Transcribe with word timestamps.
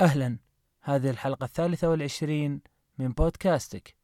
أهلا. 0.00 0.38
هذه 0.80 1.10
الحلقة 1.10 1.44
الثالثة 1.44 1.88
والعشرين 1.88 2.60
من 2.98 3.08
بودكاستك. 3.08 3.96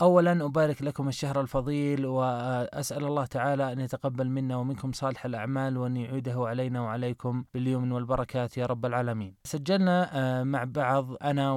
أولا 0.00 0.44
أبارك 0.44 0.82
لكم 0.82 1.08
الشهر 1.08 1.40
الفضيل 1.40 2.06
وأسأل 2.06 3.04
الله 3.04 3.24
تعالى 3.26 3.72
أن 3.72 3.80
يتقبل 3.80 4.28
منا 4.28 4.56
ومنكم 4.56 4.92
صالح 4.92 5.24
الأعمال 5.24 5.78
وأن 5.78 5.96
يعيده 5.96 6.48
علينا 6.48 6.80
وعليكم 6.80 7.44
باليمن 7.54 7.92
والبركات 7.92 8.58
يا 8.58 8.66
رب 8.66 8.86
العالمين. 8.86 9.34
سجلنا 9.44 10.10
آه، 10.12 10.42
مع 10.42 10.64
بعض 10.64 11.16
أنا 11.22 11.52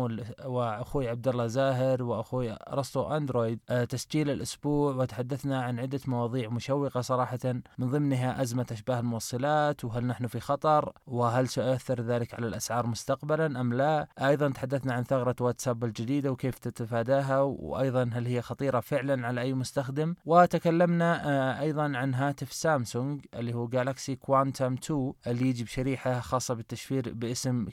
وأخوي 0.46 1.10
عبد 1.10 1.28
الله 1.28 1.48
زاهر 1.48 2.04
وأخوي 2.04 2.58
رستو 2.74 3.04
أندرويد 3.04 3.60
آه، 3.70 3.84
تسجيل 3.84 4.30
الأسبوع 4.30 4.96
وتحدثنا 4.96 5.62
عن 5.62 5.80
عدة 5.80 6.00
مواضيع 6.08 6.50
مشوقة 6.50 7.02
صراحة 7.02 7.40
من 7.78 7.90
ضمنها 7.90 8.42
أزمة 8.42 8.66
أشباه 8.72 9.00
الموصلات 9.00 9.86
وهل 9.86 10.06
نحن 10.06 10.28
في 10.28 10.40
خطر 10.40 10.92
وهل 11.08 11.48
سيؤثر 11.48 12.02
ذلك 12.02 12.34
على 12.34 12.48
الأسعار 12.48 12.88
مستقبلا 12.88 13.62
أم 13.62 13.74
لا؟ 13.74 14.08
أيضا 14.20 14.50
تحدثنا 14.50 14.94
عن 14.94 15.04
ثغرة 15.04 15.36
واتساب 15.42 15.84
الجديدة 15.84 16.32
وكيف 16.32 16.60
تتفاداها 16.60 17.42
وأيضا 17.42 18.10
هل 18.14 18.27
هي 18.28 18.42
خطيرة 18.42 18.80
فعلا 18.80 19.28
على 19.28 19.42
أي 19.42 19.54
مستخدم؟ 19.54 20.16
وتكلمنا 20.26 21.30
آه، 21.30 21.62
أيضا 21.62 21.98
عن 21.98 22.14
هاتف 22.14 22.54
سامسونج 22.54 23.26
اللي 23.34 23.54
هو 23.54 23.68
Galaxy 23.68 24.16
Quantum 24.16 24.74
2 24.74 25.14
اللي 25.28 25.50
يجي 25.50 25.64
بشريحة 25.64 26.20
خاصة 26.20 26.54
بالتشفير 26.54 27.14
باسم 27.14 27.66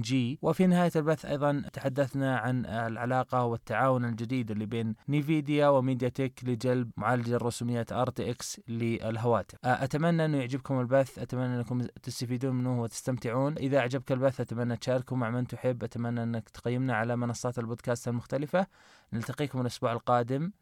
جي 0.00 0.38
وفي 0.42 0.66
نهاية 0.66 0.90
البث 0.96 1.24
أيضا 1.24 1.62
تحدثنا 1.72 2.38
عن 2.38 2.66
العلاقة 2.66 3.44
والتعاون 3.44 4.04
الجديد 4.04 4.50
اللي 4.50 4.66
بين 4.66 4.94
Nvidia 5.08 5.68
و 5.68 6.08
MediaTek 6.08 6.40
لجلب 6.42 6.90
معالج 6.96 7.32
الرسوميات 7.32 7.92
X 8.20 8.60
للهواتف. 8.68 9.58
آه، 9.64 9.84
أتمنى 9.84 10.24
أنه 10.24 10.38
يعجبكم 10.38 10.80
البث 10.80 11.18
أتمنى 11.18 11.56
أنكم 11.56 11.80
تستفيدون 12.02 12.54
منه 12.54 12.82
وتستمتعون. 12.82 13.54
إذا 13.58 13.78
أعجبك 13.78 14.12
البث 14.12 14.40
أتمنى 14.40 14.76
تشاركه 14.76 15.16
مع 15.16 15.30
من 15.30 15.46
تحب. 15.46 15.84
أتمنى 15.84 16.22
أنك 16.22 16.48
تقيمنا 16.48 16.94
على 16.94 17.16
منصات 17.16 17.58
البودكاست 17.58 18.08
المختلفة. 18.08 18.66
نلتقيكم 19.14 19.60
الأسبوع 19.60 19.92
القادم. 19.92 20.52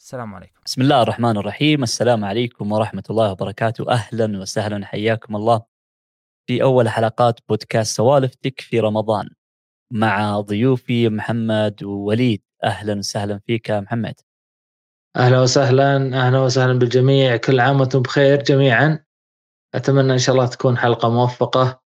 السلام 0.00 0.34
عليكم. 0.34 0.60
بسم 0.64 0.82
الله 0.82 1.02
الرحمن 1.02 1.36
الرحيم. 1.36 1.82
السلام 1.82 2.24
عليكم 2.24 2.72
ورحمة 2.72 3.02
الله 3.10 3.32
وبركاته. 3.32 3.90
أهلا 3.90 4.38
وسهلا. 4.38 4.86
حياكم 4.86 5.36
الله. 5.36 5.62
في 6.46 6.62
أول 6.62 6.88
حلقات 6.88 7.40
بودكاست 7.48 7.96
سوالف 7.96 8.28
Tech 8.28 8.60
في 8.60 8.80
رمضان 8.80 9.30
مع 9.92 10.40
ضيوفي 10.40 11.08
محمد 11.08 11.84
ووليد. 11.84 12.42
أهلا 12.64 12.98
وسهلا 12.98 13.40
فيك 13.46 13.70
محمد. 13.70 14.14
أهلا 15.16 15.40
وسهلا. 15.40 15.96
أهلا 15.96 16.38
وسهلا 16.38 16.78
بالجميع. 16.78 17.36
كل 17.36 17.60
عام 17.60 17.80
وأنتم 17.80 18.02
بخير 18.02 18.42
جميعا. 18.42 19.04
أتمنى 19.74 20.12
إن 20.12 20.18
شاء 20.18 20.34
الله 20.34 20.46
تكون 20.46 20.78
حلقة 20.78 21.08
موفقة 21.10 21.82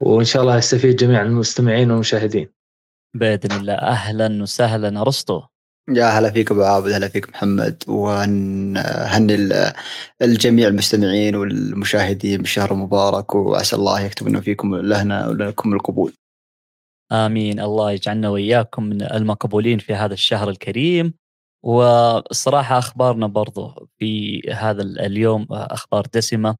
وإن 0.00 0.24
شاء 0.24 0.42
الله 0.42 0.56
يستفيد 0.56 0.96
جميع 0.96 1.22
المستمعين 1.22 1.90
والمشاهدين. 1.90 2.48
بإذن 3.14 3.60
الله. 3.60 3.74
أهلا 3.74 4.42
وسهلا. 4.42 5.00
أرسطو. 5.00 5.42
يا 5.88 6.04
هلا 6.04 6.30
فيك 6.30 6.50
أبو 6.50 6.62
عابد 6.62 6.92
هلا 6.92 7.08
فيك 7.08 7.28
محمد. 7.28 7.82
ونهني 7.88 9.34
الجميع 10.22 10.68
المستمعين 10.68 11.36
والمشاهدين 11.36 12.38
بالشهر 12.38 12.72
المبارك 12.72 13.34
وعسى 13.34 13.76
الله 13.76 14.00
يكتب 14.00 14.26
إنه 14.26 14.40
فيكم 14.40 14.76
لهنا 14.76 15.28
ولكم 15.28 15.72
القبول. 15.72 16.12
آمين. 17.12 17.60
الله 17.60 17.92
يجعلنا 17.92 18.28
وإياكم 18.28 18.84
من 18.84 19.02
المقبولين 19.02 19.78
في 19.78 19.94
هذا 19.94 20.14
الشهر 20.14 20.50
الكريم. 20.50 21.14
والصراحه 21.64 22.78
أخبارنا 22.78 23.26
برضو 23.26 23.88
في 23.98 24.40
هذا 24.52 24.82
اليوم 24.82 25.46
أخبار 25.50 26.06
دسمة 26.14 26.56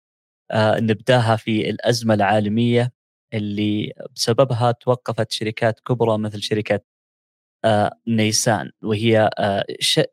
آه، 0.51 0.81
نبدأها 0.81 1.37
في 1.37 1.71
الأزمة 1.71 2.15
العالمية 2.15 2.93
اللي 3.35 3.93
بسببها 4.17 4.73
توقفت 4.73 5.33
شركات 5.33 5.81
كبرى 5.81 6.19
مثل 6.19 6.43
شركة 6.43 6.81
نيسان 8.09 8.71
وهي 8.83 9.31
آه، 9.39 9.65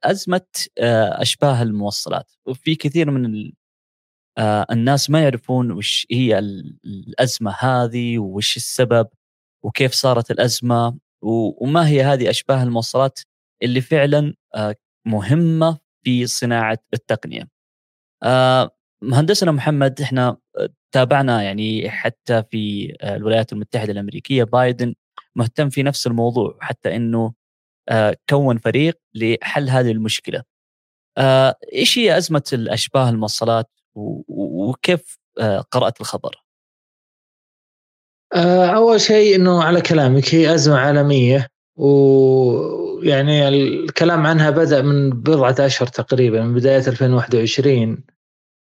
أزمة 0.04 0.42
آه، 0.80 1.22
أشباه 1.22 1.62
الموصلات 1.62 2.32
وفي 2.46 2.76
كثير 2.76 3.12
من 3.12 3.52
الناس 4.72 5.10
ما 5.10 5.24
يعرفون 5.24 5.72
وش 5.72 6.08
هي 6.12 6.40
الأزمة 6.86 7.56
هذه 7.60 8.20
وش 8.20 8.58
السبب 8.58 9.08
وكيف 9.64 9.94
صارت 9.94 10.32
الأزمة 10.32 10.98
وما 11.62 11.88
هي 11.88 12.04
هذه 12.04 12.30
أشباه 12.30 12.64
الموصلات 12.64 13.20
اللي 13.64 13.82
فعلا 13.82 14.34
مهمة 15.08 15.78
في 16.04 16.28
صناعة 16.28 16.78
التقنية. 16.94 17.50
مهندسنا 19.04 19.52
محمد 19.52 20.02
إحنا 20.02 20.38
تابعنا 20.92 21.44
يعني 21.44 21.90
حتى 21.90 22.44
في 22.44 22.94
الولايات 23.04 23.54
المتحدة 23.54 23.92
الأمريكية 23.92 24.44
بايدن 24.44 24.96
مهتم 25.36 25.70
في 25.70 25.84
نفس 25.84 26.08
الموضوع 26.08 26.58
حتى 26.62 26.96
إنه 26.96 27.34
آه، 27.90 28.16
كون 28.30 28.58
فريق 28.58 29.00
لحل 29.14 29.70
هذه 29.70 29.92
المشكلة. 29.92 30.44
آه، 31.18 31.56
إيش 31.74 31.98
هي 31.98 32.18
أزمة 32.18 32.44
الأشباه 32.54 33.10
الموصلات 33.10 33.70
وكيف 33.96 35.18
آه، 35.40 35.60
قرأت 35.60 36.02
الخبر؟ 36.02 36.46
أول 38.76 39.02
شيء 39.02 39.36
إنه 39.36 39.64
على 39.64 39.82
كلامك 39.82 40.36
هي 40.36 40.54
أزمة 40.54 40.78
عالمية 40.78 41.48
ويعني 41.76 43.48
الكلام 43.48 44.26
عنها 44.26 44.50
بدأ 44.50 44.82
من 44.82 45.10
بضعة 45.10 45.56
اشهر 45.60 45.88
تقريبا 45.88 46.42
من 46.42 46.54
بداية 46.54 46.88
2021 46.88 48.04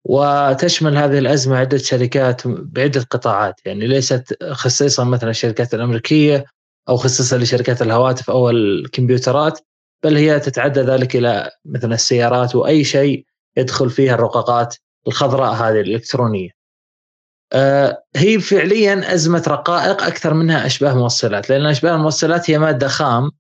وتشمل 0.05 0.97
هذه 0.97 1.19
الأزمة 1.19 1.57
عدة 1.57 1.79
شركات 1.79 2.47
بعدة 2.47 3.01
قطاعات 3.11 3.67
يعني 3.67 3.87
ليست 3.87 4.45
خصيصا 4.53 5.05
مثلا 5.05 5.31
الشركات 5.31 5.75
الأمريكية 5.75 6.45
أو 6.89 6.97
خصيصا 6.97 7.39
لشركات 7.39 7.83
الهواتف 7.83 8.31
أو 8.31 8.51
الكمبيوترات 8.51 9.61
بل 10.05 10.17
هي 10.17 10.41
تتعدى 10.41 10.81
ذلك 10.81 11.17
إلى 11.17 11.51
مثلا 11.65 11.95
السيارات 11.95 12.55
وأي 12.55 12.85
شيء 12.85 13.25
يدخل 13.57 13.91
فيها 13.91 14.15
الرقاقات 14.15 14.77
الخضراء 15.07 15.53
هذه 15.53 15.81
الإلكترونية. 15.81 16.51
آه، 17.53 18.05
هي 18.17 18.41
فعليا 18.41 19.15
أزمة 19.15 19.45
رقائق 19.49 20.03
أكثر 20.03 20.35
منها 20.35 20.67
أشباه 20.67 20.95
موصلات 20.95 21.51
لأن 21.51 21.67
أشباه 21.67 21.95
الموصلات 21.95 22.51
هي 22.51 22.59
مادة 22.59 22.89
خام 22.89 23.31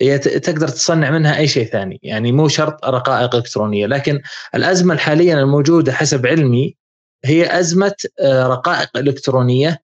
هي 0.00 0.18
تقدر 0.18 0.68
تصنع 0.68 1.10
منها 1.10 1.36
أي 1.36 1.48
شيء 1.48 1.66
ثاني 1.66 2.00
يعني 2.02 2.32
مو 2.32 2.48
شرط 2.48 2.84
رقائق 2.84 3.34
إلكترونية. 3.34 3.86
لكن 3.86 4.20
الأزمة 4.54 4.94
الحاليه 4.94 5.34
الموجودة 5.34 5.92
حسب 5.92 6.26
علمي 6.26 6.76
هي 7.24 7.58
أزمة 7.58 7.94
آه، 8.20 8.46
رقائق 8.46 8.96
إلكترونية 8.96 9.85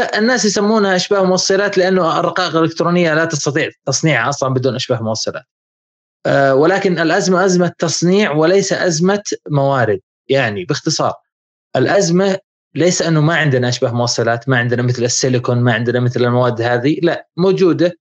الناس 0.00 0.44
يسمونها 0.44 0.96
أشباه 0.96 1.24
موصلات 1.24 1.78
لأنه 1.78 2.20
الرقائق 2.20 2.56
الإلكترونية 2.56 3.14
لا 3.14 3.24
تستطيع 3.24 3.70
تصنيعها 3.86 4.28
أصلا 4.28 4.54
بدون 4.54 4.74
أشباه 4.74 5.02
موصلات 5.02 5.44
آه، 6.26 6.54
ولكن 6.54 6.98
الأزمة 6.98 7.44
أزمة 7.44 7.72
تصنيع 7.78 8.32
وليس 8.32 8.72
أزمة 8.72 9.22
موارد 9.50 10.00
يعني 10.28 10.64
باختصار 10.64 11.14
الأزمة 11.76 12.38
ليس 12.74 13.02
أنه 13.02 13.20
ما 13.20 13.36
عندنا 13.36 13.68
أشباه 13.68 13.92
موصلات 13.92 14.48
ما 14.48 14.58
عندنا 14.58 14.82
مثل 14.82 15.04
السيليكون 15.04 15.58
ما 15.58 15.72
عندنا 15.72 16.00
مثل 16.00 16.24
المواد 16.24 16.62
هذه 16.62 16.96
لا 17.02 17.28
موجودة 17.36 17.98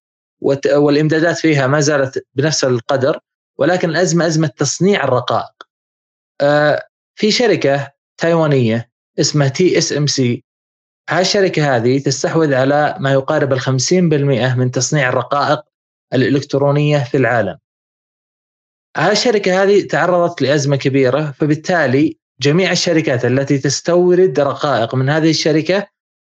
والإمدادات 0.75 1.37
فيها 1.37 1.67
ما 1.67 1.79
زالت 1.79 2.25
بنفس 2.35 2.63
القدر 2.63 3.19
ولكن 3.57 3.89
الأزمة 3.89 4.27
أزمة 4.27 4.47
تصنيع 4.47 5.03
الرقائق. 5.03 5.63
آه، 6.41 6.87
في 7.15 7.31
شركة 7.31 7.91
تايوانية 8.17 8.91
اسمها 9.19 9.47
TSMC 9.47 10.43
هالشركه 11.09 11.75
هذه 11.75 11.99
تستحوذ 11.99 12.53
على 12.53 12.95
ما 12.99 13.13
يقارب 13.13 13.53
ال 13.53 13.61
50% 13.61 13.67
من 14.57 14.71
تصنيع 14.71 15.09
الرقائق 15.09 15.61
الإلكترونية 16.13 16.97
في 17.03 17.17
العالم. 17.17 17.57
هالشركه 18.97 19.63
هذه 19.63 19.87
تعرضت 19.87 20.41
لأزمة 20.41 20.75
كبيرة 20.75 21.31
فبالتالي 21.31 22.17
جميع 22.41 22.71
الشركات 22.71 23.25
التي 23.25 23.57
تستورد 23.57 24.39
رقائق 24.39 24.95
من 24.95 25.09
هذه 25.09 25.29
الشركة 25.29 25.87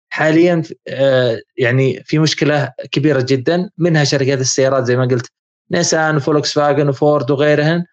حاليا 0.09 0.63
آه، 0.87 1.41
يعني 1.57 2.03
في 2.03 2.19
مشكلة 2.19 2.73
كبيرة 2.91 3.25
جدا 3.27 3.69
منها 3.77 4.03
شركات 4.03 4.39
السيارات 4.39 4.85
زي 4.85 4.97
ما 4.97 5.05
قلت 5.05 5.31
نيسان 5.71 6.15
وفولكس 6.15 6.53
فاجن 6.53 6.89
وفورد 6.89 7.31
وغيرهن 7.31 7.85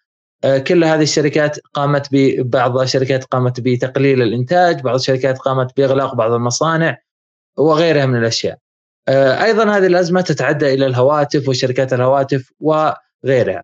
كل 0.67 0.85
هذه 0.85 1.03
الشركات 1.03 1.59
قامت 1.75 2.09
ببعض 2.13 2.79
الشركات 2.79 3.25
قامت 3.25 3.61
بتقليل 3.61 4.23
الإنتاج 4.23 4.81
بعض 4.81 4.95
الشركات 4.95 5.39
قامت 5.39 5.77
بإغلاق 5.77 6.15
بعض 6.15 6.33
المصانع 6.33 6.99
وغيرها 7.59 8.07
من 8.07 8.19
الأشياء. 8.19 8.59
آه، 9.09 9.45
أيضا 9.45 9.77
هذه 9.77 9.87
الأزمة 9.87 10.21
تتعدى 10.21 10.75
إلى 10.75 10.87
الهواتف 10.87 11.49
وشركات 11.49 11.93
الهواتف 11.93 12.53
وغيرها. 12.61 13.63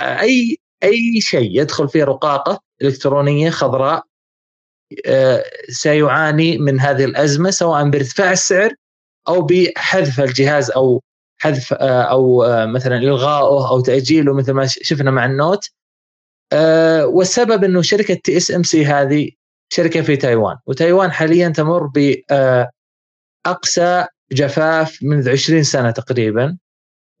أي 0.00 0.58
أي 0.84 1.20
شيء 1.20 1.60
يدخل 1.60 1.88
فيه 1.88 2.04
رقاقة 2.04 2.60
إلكترونية 2.82 3.50
خضراء 3.50 4.04
آه، 5.06 5.44
سيعاني 5.68 6.58
من 6.58 6.80
هذه 6.80 7.04
الأزمة 7.04 7.50
سواء 7.50 7.90
بارتفاع 7.90 8.32
السعر 8.32 8.74
أو 9.28 9.42
بحذف 9.42 10.20
الجهاز 10.20 10.70
أو 10.70 11.02
حذف 11.38 11.72
آه، 11.72 12.02
أو 12.02 12.42
آه، 12.42 12.66
مثلا 12.66 12.96
الغائه 12.96 13.68
أو 13.68 13.80
تأجيله 13.80 14.34
مثل 14.34 14.52
ما 14.52 14.66
شفنا 14.66 15.10
مع 15.10 15.24
ال 15.26 15.33
Note. 15.33 15.70
والسبب 17.04 17.64
إنه 17.64 17.82
شركة 17.82 18.14
TSMC 18.14 18.86
هذه 18.86 19.30
شركة 19.72 20.02
في 20.02 20.16
تايوان. 20.16 20.56
وتايوان 20.66 21.12
حاليا 21.12 21.48
تمر 21.48 21.86
باقصى 23.46 24.06
جفاف 24.32 24.98
منذ 25.02 25.28
20 25.30 25.62
سنة 25.62 25.90
تقريبا. 25.90 26.58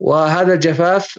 وهذا 0.00 0.54
الجفاف 0.54 1.18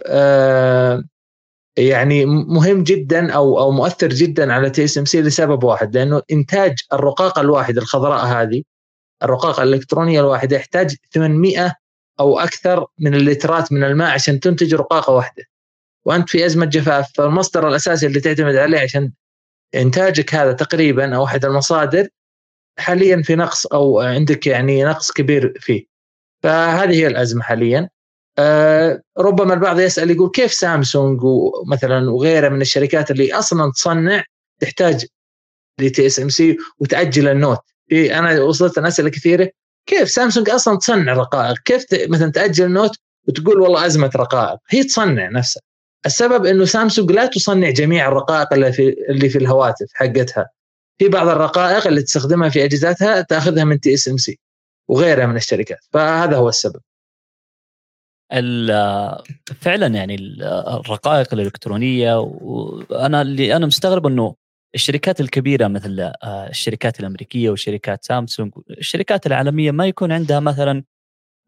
يعني 1.78 2.26
مهم 2.26 2.82
جدا 2.82 3.32
أو 3.32 3.58
أو 3.60 3.70
مؤثر 3.70 4.08
جدا 4.08 4.52
على 4.52 4.70
TSMC 4.70 5.22
لسبب 5.22 5.64
واحد. 5.64 5.96
لأنه 5.96 6.22
إنتاج 6.32 6.78
الرقاقه 6.92 7.40
الواحده 7.40 7.82
الخضراء 7.82 8.24
هذه 8.24 8.62
الرقاقه 9.22 9.62
الإلكترونية 9.62 10.20
الواحدة 10.20 10.56
يحتاج 10.56 10.96
800 11.14 11.74
أو 12.20 12.38
أكثر 12.38 12.86
من 12.98 13.14
اللترات 13.14 13.72
من 13.72 13.84
الماء 13.84 14.10
عشان 14.10 14.40
تنتج 14.40 14.74
رقاقة 14.74 15.12
واحدة. 15.12 15.44
وأنت 16.04 16.30
في 16.30 16.46
أزمة 16.46 16.66
جفاف 16.66 17.12
فالمصدر 17.14 17.68
الأساسي 17.68 18.06
اللي 18.06 18.20
تعتمد 18.20 18.56
عليه 18.56 18.80
عشان 18.80 19.12
إنتاجك 19.74 20.34
هذا 20.34 20.52
تقريبا 20.52 21.16
أو 21.16 21.24
أحد 21.24 21.44
المصادر 21.44 22.08
حاليا 22.78 23.22
في 23.22 23.34
نقص 23.34 23.66
أو 23.66 24.00
عندك 24.00 24.46
يعني 24.46 24.84
نقص 24.84 25.12
كبير 25.12 25.54
فيه. 25.60 25.84
فهذه 26.42 26.94
هي 26.94 27.06
الأزمة 27.06 27.42
حاليا. 27.42 27.88
آه 28.38 29.02
ربما 29.18 29.54
البعض 29.54 29.80
يسأل 29.80 30.10
يقول 30.10 30.30
كيف 30.30 30.52
سامسونج 30.52 31.20
ومثلا 31.24 32.10
وغيرها 32.10 32.48
من 32.48 32.60
الشركات 32.60 33.10
اللي 33.10 33.32
أصلا 33.32 33.72
تصنع 33.72 34.24
تحتاج 34.60 35.06
ل 35.80 36.06
TSMC 36.06 36.56
وتأجل 36.78 37.28
ال 37.28 37.33
Note؟ 37.33 37.60
في 37.88 38.18
أنا 38.18 38.42
وصلت 38.42 38.78
أسئلة 38.78 39.10
كثيرة. 39.10 39.50
كيف 39.86 40.10
سامسونج 40.10 40.50
أصلا 40.50 40.78
تصنع 40.78 41.12
رقائق؟ 41.12 41.58
كيف 41.64 41.84
مثلا 42.08 42.32
تأجل 42.32 42.64
ال 42.64 42.70
Note 42.70 42.96
وتقول 43.28 43.60
والله 43.60 43.86
أزمة 43.86 44.10
رقائق؟ 44.16 44.58
هي 44.68 44.84
تصنع 44.84 45.28
نفسها. 45.28 45.62
السبب 46.06 46.46
إنه 46.46 46.64
سامسونج 46.64 47.12
لا 47.12 47.26
تصنع 47.26 47.70
جميع 47.70 48.08
الرقائق 48.08 48.52
اللي 48.52 48.72
في 48.72 48.94
اللي 49.08 49.28
في 49.28 49.38
الهواتف 49.38 49.86
حقتها. 49.94 50.48
في 50.98 51.08
بعض 51.08 51.28
الرقائق 51.28 51.86
اللي 51.86 52.02
تستخدمها 52.02 52.48
في 52.48 52.64
أجهزتها 52.64 53.20
تأخذها 53.20 53.64
من 53.64 53.80
TSMC 53.80 54.38
وغيرها 54.88 55.26
من 55.26 55.36
الشركات. 55.36 55.78
فهذا 55.92 56.36
هو 56.36 56.48
السبب. 56.48 56.80
فعلا 59.60 59.86
يعني 59.86 60.14
الرقائق 60.74 61.34
الإلكترونية 61.34 62.18
وأنا 62.20 63.22
اللي 63.22 63.56
أنا 63.56 63.66
مستغرب 63.66 64.06
إنه 64.06 64.34
الشركات 64.74 65.20
الكبيرة 65.20 65.68
مثل 65.68 66.00
آه، 66.00 66.48
الشركات 66.48 67.00
الأمريكية 67.00 67.50
وشركات 67.50 68.04
سامسونج 68.04 68.52
الشركات 68.70 69.26
العالمية 69.26 69.70
ما 69.70 69.86
يكون 69.86 70.12
عندها 70.12 70.40
مثلا 70.40 70.84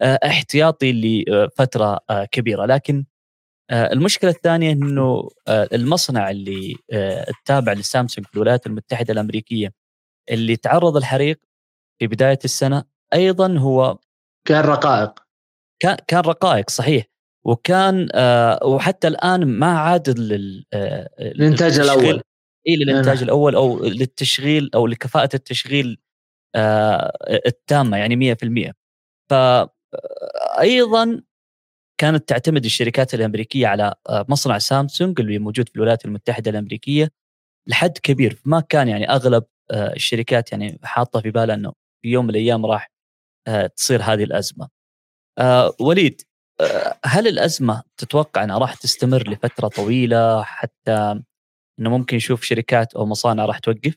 آه، 0.02 0.18
احتياطي 0.24 0.92
لفترة 0.92 2.00
آه، 2.10 2.24
كبيرة. 2.24 2.66
لكن 2.66 3.04
المشكلة 3.70 4.30
الثانية 4.30 4.72
إنه 4.72 5.28
المصنع 5.48 6.30
اللي 6.30 6.76
التابع 7.28 7.72
لسامسونج 7.72 8.26
في 8.26 8.34
الولايات 8.34 8.66
المتحدة 8.66 9.12
الأمريكية 9.12 9.72
اللي 10.30 10.56
تعرض 10.56 10.96
الحريق 10.96 11.40
في 11.98 12.06
بداية 12.06 12.38
السنة 12.44 12.84
أيضا 13.14 13.58
هو 13.58 13.98
كان 14.48 14.64
رقائق. 14.64 15.20
كان 15.82 15.96
كان 16.06 16.20
رقائق 16.20 16.70
صحيح. 16.70 17.04
وكان 17.44 18.08
وحتى 18.64 19.08
الآن 19.08 19.46
ما 19.46 19.78
عاد 19.78 20.08
الإنتاج 21.18 21.78
الأول. 21.78 22.22
اي 22.68 22.76
للإنتاج 22.76 23.16
أنا. 23.16 23.24
الأول 23.24 23.54
أو 23.54 23.84
للتشغيل 23.84 24.70
أو 24.74 24.86
لكفاءة 24.86 25.28
التشغيل 25.34 25.98
آه 26.54 27.12
التامة 27.46 27.96
يعني 27.96 28.16
100% 28.16 28.72
فايضا 29.30 31.22
كانت 32.00 32.28
تعتمد 32.28 32.64
الشركات 32.64 33.14
الأمريكية 33.14 33.66
على 33.66 33.94
آه، 34.08 34.26
مصنع 34.28 34.58
سامسونج 34.58 35.20
اللي 35.20 35.38
موجود 35.38 35.68
في 35.68 35.76
الولايات 35.76 36.04
المتحدة 36.04 36.50
الأمريكية 36.50 37.10
لحد 37.68 37.98
كبير 37.98 38.40
ما 38.44 38.60
كان 38.60 38.88
يعني 38.88 39.10
أغلب 39.10 39.44
آه، 39.70 39.92
الشركات 39.92 40.52
يعني 40.52 40.78
حاطة 40.84 41.20
في 41.20 41.30
بالها 41.30 41.54
إنه 41.54 41.72
في 42.02 42.08
يوم 42.08 42.24
من 42.24 42.30
الأيام 42.30 42.66
راح 42.66 42.90
آه، 43.48 43.66
تصير 43.66 44.02
هذه 44.02 44.24
الأزمة. 44.24 44.68
وليد 45.80 46.22
هل 47.04 47.28
الأزمة 47.28 47.82
تتوقع 47.96 48.44
إنها 48.44 48.58
راح 48.58 48.74
تستمر 48.74 49.30
لفترة 49.30 49.68
طويلة 49.68 50.42
حتى 50.42 51.22
إنه 51.80 51.90
ممكن 51.90 52.16
نشوف 52.16 52.42
شركات 52.42 52.94
أو 52.94 53.06
مصانع 53.06 53.44
راح 53.44 53.58
توقف؟ 53.58 53.94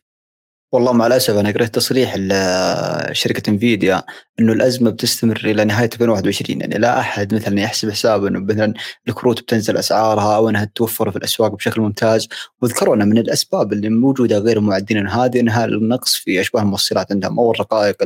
والله 0.72 0.94
مع 0.94 1.08
الأسف 1.08 1.38
أنا 1.38 1.52
قريت 1.52 1.76
تصريح 1.76 2.16
لشركه 2.18 3.50
انفيديا 3.50 4.04
إنه 4.40 4.54
الأزمة 4.54 4.90
بتستمر 4.90 5.42
إلى 5.46 5.66
نهاية 5.66 5.90
2021 5.94 6.62
يعني 6.62 6.78
لا 6.78 7.00
أحد 7.00 7.34
مثلا 7.34 7.60
يحسب 7.60 7.92
حساب 7.92 8.26
إنه 8.26 8.40
مثلا 8.40 8.74
الكروت 9.08 9.42
بتنزل 9.42 9.78
أسعارها 9.78 10.36
أو 10.36 10.50
إنها 10.50 10.72
توفر 10.76 11.12
في 11.12 11.18
الأسواق 11.18 11.52
بشكل 11.52 11.82
ممتاز 11.82 12.28
وذكروا 12.62 12.96
من 12.96 13.18
الأسباب 13.18 13.74
اللي 13.74 13.90
موجودة 13.90 14.38
غير 14.38 14.60
معدين 14.60 15.08
هذه 15.08 15.40
إنها 15.40 15.66
النقص 15.66 16.16
في 16.16 16.42
أشباه 16.42 16.62
الموصلات 16.62 17.12
عندهم 17.12 17.40
أو 17.40 17.52
الرقائق 17.52 17.98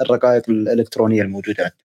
الرقائق 0.00 0.50
الإلكترونية 0.50 1.22
الموجودة 1.22 1.62
عندهم. 1.64 1.83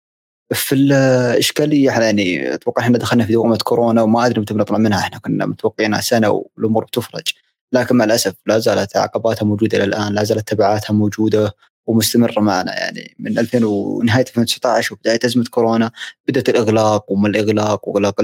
في 0.53 0.75
الإشكالية 0.75 1.85
يعني 1.85 2.53
أتوقع 2.53 2.83
إحنا 2.83 2.97
دخلنا 2.97 3.25
في 3.25 3.33
دوامة 3.33 3.57
كورونا 3.57 4.01
وما 4.01 4.25
أدري 4.25 4.41
متى 4.41 4.53
بنطلع 4.53 4.77
منها 4.77 4.99
إحنا 4.99 5.19
كنا 5.19 5.45
متوقعينها 5.45 6.01
سنة 6.01 6.29
والأمور 6.57 6.85
بتفرج. 6.85 7.33
لكن 7.73 7.95
مع 7.95 8.05
الأسف 8.05 8.33
لا 8.45 8.59
زالت 8.59 8.97
عقباتها 8.97 9.45
موجودة 9.45 9.77
إلى 9.77 9.83
الآن 9.83 10.13
لا 10.13 10.23
زالت 10.23 10.47
تبعاتها 10.47 10.93
موجودة 10.93 11.55
ومستمرة 11.87 12.39
معنا. 12.39 12.79
يعني 12.79 13.15
من 13.19 13.39
2000 13.39 13.63
ونهايه 13.65 14.21
2019 14.21 14.93
وبداية 14.93 15.19
أزمة 15.25 15.43
كورونا 15.49 15.91
بدأت 16.27 16.49
الإغلاق 16.49 17.11
وما 17.11 17.27
الإغلاق 17.27 17.87
وإغلاق 17.87 18.15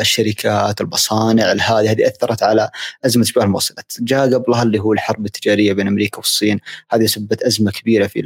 الشركات 0.00 0.80
المصانع 0.80 1.52
هذه 1.52 1.90
هذه 1.90 2.06
أثرت 2.06 2.42
على 2.42 2.70
أزمة 3.04 3.24
شبه 3.24 3.44
الموصلات. 3.44 3.92
جاء 4.00 4.34
قبلها 4.34 4.62
اللي 4.62 4.78
هو 4.78 4.92
الحرب 4.92 5.26
التجارية 5.26 5.72
بين 5.72 5.86
أمريكا 5.86 6.18
والصين. 6.18 6.60
هذه 6.90 7.06
سببت 7.06 7.42
أزمة 7.42 7.70
كبيرة 7.70 8.06
في 8.06 8.20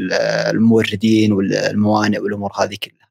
الموردين 0.50 1.32
والموانئ 1.32 2.18
والأمور 2.18 2.52
هذه 2.56 2.76
كلها. 2.82 3.07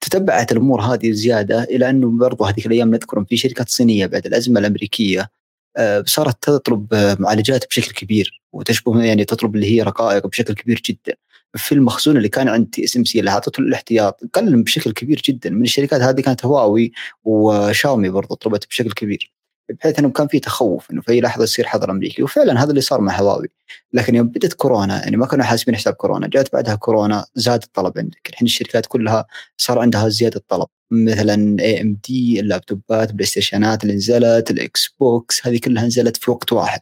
تتبعت 0.00 0.52
الأمور 0.52 0.80
هذه 0.80 1.12
زيادة 1.12 1.62
إلى 1.62 1.90
أنه 1.90 2.10
برضو 2.10 2.44
هذيك 2.44 2.66
الأيام 2.66 2.90
نذكر 2.90 3.24
في 3.24 3.36
شركات 3.36 3.68
صينية 3.68 4.06
بعد 4.06 4.26
الأزمة 4.26 4.60
الأمريكية 4.60 5.30
آه، 5.76 6.04
صارت 6.06 6.42
تطلب 6.42 7.16
معالجات 7.20 7.66
بشكل 7.70 7.92
كبير 7.92 8.42
وتشبه 8.52 9.02
يعني 9.04 9.24
تطلب 9.24 9.54
اللي 9.56 9.66
هي 9.76 9.82
رقائق 9.82 10.26
بشكل 10.26 10.54
كبير 10.54 10.82
جدا. 10.84 11.16
في 11.56 11.72
المخزون 11.72 12.16
اللي 12.16 12.28
كان 12.28 12.48
عند 12.48 12.66
TSMC 12.70 13.20
اللي 13.20 13.30
اعطته 13.30 13.60
الاحتياط 13.60 14.20
قل 14.34 14.62
بشكل 14.62 14.92
كبير 14.92 15.22
جدا. 15.24 15.50
من 15.50 15.62
الشركات 15.62 16.00
هذه 16.00 16.20
كانت 16.20 16.44
هواوي 16.44 16.92
وشاومي 17.24 18.08
برضو 18.08 18.34
طلبت 18.34 18.66
بشكل 18.68 18.92
كبير. 18.92 19.32
بحيث 19.72 19.98
إنه 19.98 20.10
كان 20.10 20.28
في 20.28 20.40
تخوف 20.40 20.90
إنه 20.90 21.00
في 21.00 21.12
اي 21.12 21.20
لحظة 21.20 21.44
يصير 21.44 21.66
حظر 21.66 21.90
أمريكي. 21.90 22.22
وفعلا 22.22 22.62
هذا 22.62 22.70
اللي 22.70 22.80
صار 22.80 23.00
مع 23.00 23.20
هواوي. 23.20 23.48
لكن 23.92 24.14
يوم 24.14 24.28
بدأت 24.28 24.52
كورونا 24.52 25.02
يعني 25.02 25.16
ما 25.16 25.26
كانوا 25.26 25.44
حاسبين 25.44 25.76
حساب 25.76 25.94
كورونا 25.94 26.28
جات 26.28 26.52
بعدها 26.52 26.74
كورونا 26.74 27.26
زاد 27.34 27.62
الطلب 27.62 27.98
عندك. 27.98 28.28
الحين 28.30 28.46
الشركات 28.46 28.86
كلها 28.86 29.26
صار 29.56 29.78
عندها 29.78 30.08
زيادة 30.08 30.42
طلب 30.48 30.66
مثلا 30.90 31.56
AMD 31.60 32.40
اللابتوبات 32.40 33.12
بلاي 33.12 33.26
ستيشنات 33.26 33.82
اللي 33.82 33.94
نزلت 33.94 34.50
ال 34.50 34.94
Xbox 35.00 35.46
هذه 35.46 35.58
كلها 35.58 35.86
نزلت 35.86 36.16
في 36.16 36.30
وقت 36.30 36.52
واحد. 36.52 36.80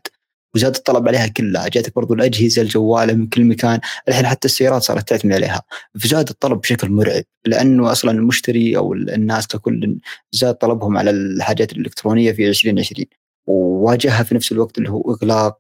وزاد 0.55 0.77
الطلب 0.77 1.09
عليها 1.09 1.27
كلها. 1.27 1.69
جاتك 1.69 1.95
برضو 1.95 2.15
الأجهزة 2.15 2.63
الجوالة 2.63 3.15
من 3.15 3.27
كل 3.27 3.45
مكان. 3.45 3.81
الحين 4.09 4.27
حتى 4.27 4.49
السيارات 4.49 4.83
صارت 4.83 5.09
تعتمد 5.09 5.33
عليها. 5.33 5.63
فزاد 6.01 6.29
الطلب 6.29 6.61
بشكل 6.61 6.91
مرعب. 6.91 7.25
لأنه 7.47 7.93
أصلا 7.93 8.11
المشتري 8.11 8.77
أو 8.77 8.95
الناس 8.95 9.47
ككل 9.47 9.99
زاد 10.33 10.55
طلبهم 10.55 10.97
على 10.99 11.11
الحاجات 11.11 11.73
الإلكترونية 11.73 12.33
في 12.33 12.49
2020 12.49 13.07
وواجهها 13.47 14.23
في 14.23 14.35
نفس 14.35 14.53
الوقت 14.53 14.79
اللي 14.79 14.91
هو 14.91 15.15
إغلاق 15.15 15.59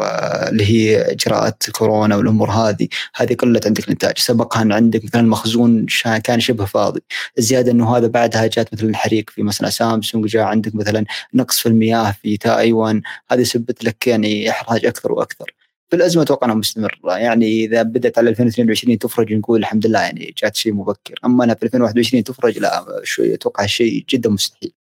واللي 0.00 0.64
هي 0.64 1.12
إجراءات 1.12 1.70
كورونا 1.70 2.16
والأمور 2.16 2.50
هذه. 2.50 2.88
هذه 3.14 3.34
قلت 3.34 3.66
عندك 3.66 3.84
الانتاج 3.84 4.18
سبقها 4.18 4.62
أن 4.62 4.72
عندك 4.72 5.04
مثلا 5.04 5.22
مخزون 5.22 5.86
كان 6.24 6.40
شبه 6.40 6.64
فاضي. 6.64 7.00
الزيادة 7.38 7.72
إنه 7.72 7.96
هذا 7.96 8.06
بعدها 8.06 8.46
جات 8.46 8.74
مثلا 8.74 8.96
حريق 8.96 9.30
في 9.30 9.42
مصنع 9.42 9.68
سامسونج 9.68 10.26
جاء 10.26 10.42
عندك 10.42 10.74
مثلا 10.74 11.04
نقص 11.34 11.58
في 11.58 11.66
المياه 11.66 12.14
في 12.22 12.36
تايوان. 12.36 13.02
هذه 13.30 13.42
سبت 13.42 13.84
لك 13.84 14.06
يعني 14.06 14.50
إحراج 14.50 14.86
أكثر 14.86 15.12
وأكثر. 15.12 15.54
فالأزمة 15.90 16.22
أتوقع 16.22 16.46
إنها 16.46 16.56
مستمرة. 16.56 17.18
يعني 17.18 17.64
إذا 17.64 17.82
بدأت 17.82 18.18
على 18.18 18.30
2022 18.30 18.98
تفرج 18.98 19.32
نقول 19.32 19.60
الحمد 19.60 19.86
لله 19.86 20.00
يعني 20.00 20.34
جات 20.38 20.56
شيء 20.56 20.72
مبكر. 20.72 21.14
أما 21.24 21.44
أنا 21.44 21.54
في 21.54 21.62
2021 21.62 22.24
تفرج 22.24 22.58
لا 22.58 23.00
شوي 23.04 23.34
أتوقع 23.34 23.66
شيء 23.66 24.04
جدا 24.08 24.30
مستحيل. 24.30 24.79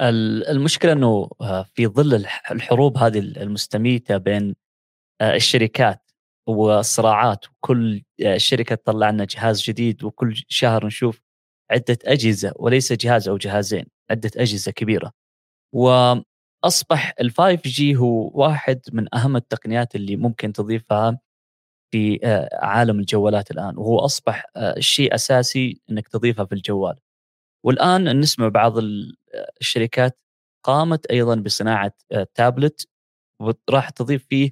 المشكلة 0.00 0.92
إنه 0.92 1.30
آه، 1.40 1.66
في 1.74 1.86
ظل 1.86 2.26
الحروب 2.50 2.98
هذه 2.98 3.18
المستميتة 3.18 4.16
بين 4.16 4.54
آه، 5.20 5.36
الشركات 5.36 6.10
والصراعات 6.48 7.46
وكل 7.50 8.02
آه، 8.26 8.36
شركة 8.36 8.74
تطلع 8.74 9.10
لنا 9.10 9.24
جهاز 9.24 9.62
جديد 9.62 10.04
وكل 10.04 10.34
شهر 10.48 10.86
نشوف 10.86 11.20
عدة 11.70 11.98
أجهزة 12.04 12.52
وليس 12.56 12.92
جهاز 12.92 13.28
أو 13.28 13.36
جهازين 13.36 13.86
عدة 14.10 14.30
أجهزة 14.36 14.72
كبيرة. 14.72 15.12
وأصبح 15.74 17.14
ال 17.20 17.30
5G 17.30 17.96
هو 17.96 18.30
واحد 18.34 18.80
من 18.92 19.14
أهم 19.14 19.36
التقنيات 19.36 19.96
اللي 19.96 20.16
ممكن 20.16 20.52
تضيفها 20.52 21.18
في 21.92 22.20
عالم 22.54 23.00
الجوالات 23.00 23.50
الآن. 23.50 23.78
وهو 23.78 23.98
أصبح 23.98 24.46
شيء 24.78 25.14
أساسي 25.14 25.80
إنك 25.90 26.08
تضيفها 26.08 26.44
في 26.44 26.54
الجوال. 26.54 26.96
والآن 27.66 28.20
نسمع 28.20 28.48
بعض 28.48 28.74
الشركات 29.60 30.18
قامت 30.64 31.06
أيضا 31.06 31.34
بصناعة 31.34 31.92
تابلت 32.34 32.88
وراح 33.40 33.90
تضيف 33.90 34.26
فيه 34.26 34.50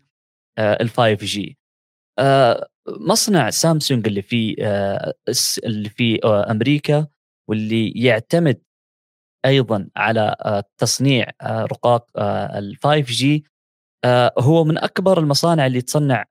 ال 0.58 0.88
5G 0.90 1.58
مصنع 2.88 3.50
سامسونج 3.50 4.06
اللي 4.06 4.22
في 4.22 4.56
اللي 5.64 5.88
في 5.88 6.20
أمريكا 6.26 7.06
واللي 7.48 7.90
يعتمد 7.90 8.62
أيضا 9.46 9.88
على 9.96 10.36
تصنيع 10.78 11.30
رقاق 11.44 12.10
ال 12.56 12.76
5 12.76 13.00
جي 13.00 13.44
هو 14.38 14.64
من 14.64 14.78
أكبر 14.78 15.18
المصانع 15.18 15.66
اللي 15.66 15.80
تصنع 15.80 16.24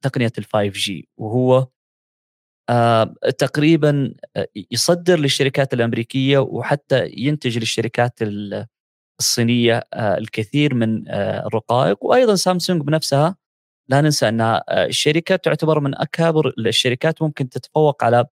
تقنية 0.00 0.32
ال 0.38 0.44
5 0.44 0.68
جي 0.68 1.08
وهو 1.18 1.68
تقريبا 3.38 4.14
يصدر 4.70 5.18
للشركات 5.18 5.74
الأمريكية 5.74 6.38
وحتى 6.38 7.10
ينتج 7.16 7.58
للشركات 7.58 8.18
الصينية 9.20 9.82
الكثير 9.94 10.74
من 10.74 11.08
الرقائق 11.10 12.04
وأيضا 12.04 12.34
سامسونج 12.34 12.82
بنفسها 12.82 13.36
لا 13.88 14.00
ننسى 14.00 14.28
ان 14.28 14.60
الشركة 14.70 15.36
تعتبر 15.36 15.80
من 15.80 15.94
اكبر 15.98 16.54
الشركات 16.58 17.22
ممكن 17.22 17.48
تتفوق 17.48 18.04
على 18.04 18.24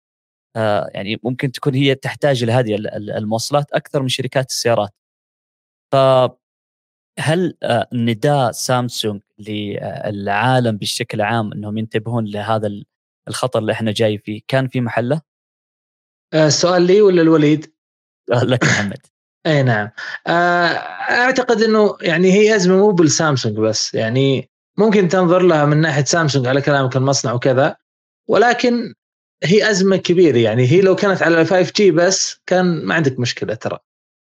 يعني 0.94 1.20
ممكن 1.24 1.52
تكون 1.52 1.74
هي 1.74 1.94
تحتاج 1.94 2.44
لهذه 2.44 2.76
المواصلات 2.96 3.72
أكثر 3.72 4.02
من 4.02 4.08
شركات 4.08 4.50
السيارات. 4.50 4.90
ف 5.92 5.96
هل 7.20 7.54
نداء 7.94 8.52
سامسونج 8.52 9.20
للعالم 9.38 10.76
بشكل 10.76 11.20
عام 11.20 11.52
أنهم 11.52 11.78
ينتبهون 11.78 12.24
لهذا 12.26 12.66
الخطر 13.28 13.58
اللي 13.58 13.72
إحنا 13.72 13.92
جاي 13.92 14.18
فيه. 14.18 14.40
كان 14.48 14.68
في 14.68 14.80
محلة؟ 14.80 15.20
السؤال 16.34 16.82
لي 16.82 17.00
ولا 17.00 17.22
الوليد؟ 17.22 17.72
لك 18.42 18.64
محمد. 18.64 19.06
أي 19.46 19.62
نعم. 19.62 19.90
أعتقد 21.10 21.62
إنه 21.62 21.96
يعني 22.02 22.32
هي 22.32 22.56
أزمة 22.56 22.76
مو 22.76 22.90
بالسامسونج 22.90 23.56
بس. 23.56 23.94
يعني 23.94 24.50
ممكن 24.78 25.08
تنظر 25.08 25.42
لها 25.42 25.64
من 25.64 25.80
ناحية 25.80 26.04
سامسونج 26.04 26.46
على 26.46 26.60
كلامك 26.60 26.96
المصنع 26.96 27.32
وكذا 27.32 27.76
ولكن 28.28 28.94
هي 29.44 29.70
أزمة 29.70 29.96
كبيرة. 29.96 30.38
يعني 30.38 30.66
هي 30.66 30.80
لو 30.80 30.96
كانت 30.96 31.22
على 31.22 31.44
5G 31.44 31.90
بس 31.90 32.40
كان 32.46 32.84
ما 32.84 32.94
عندك 32.94 33.20
مشكلة 33.20 33.54
ترى. 33.54 33.78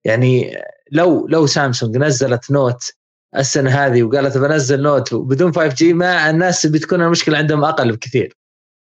يعني 0.05 0.57
لو 0.91 1.27
لو 1.27 1.45
سامسونج 1.45 1.97
نزلت 1.97 2.51
Note 2.51 2.91
السنة 3.37 3.69
هذه 3.71 4.03
وقالت 4.03 4.37
بنزل 4.37 4.81
Note 4.81 5.13
بدون 5.13 5.53
5G 5.53 5.93
ما 5.93 6.29
الناس 6.29 6.65
بتكون 6.65 7.01
المشكلة 7.01 7.37
عندهم 7.37 7.63
أقل 7.63 7.91
بكثير. 7.91 8.37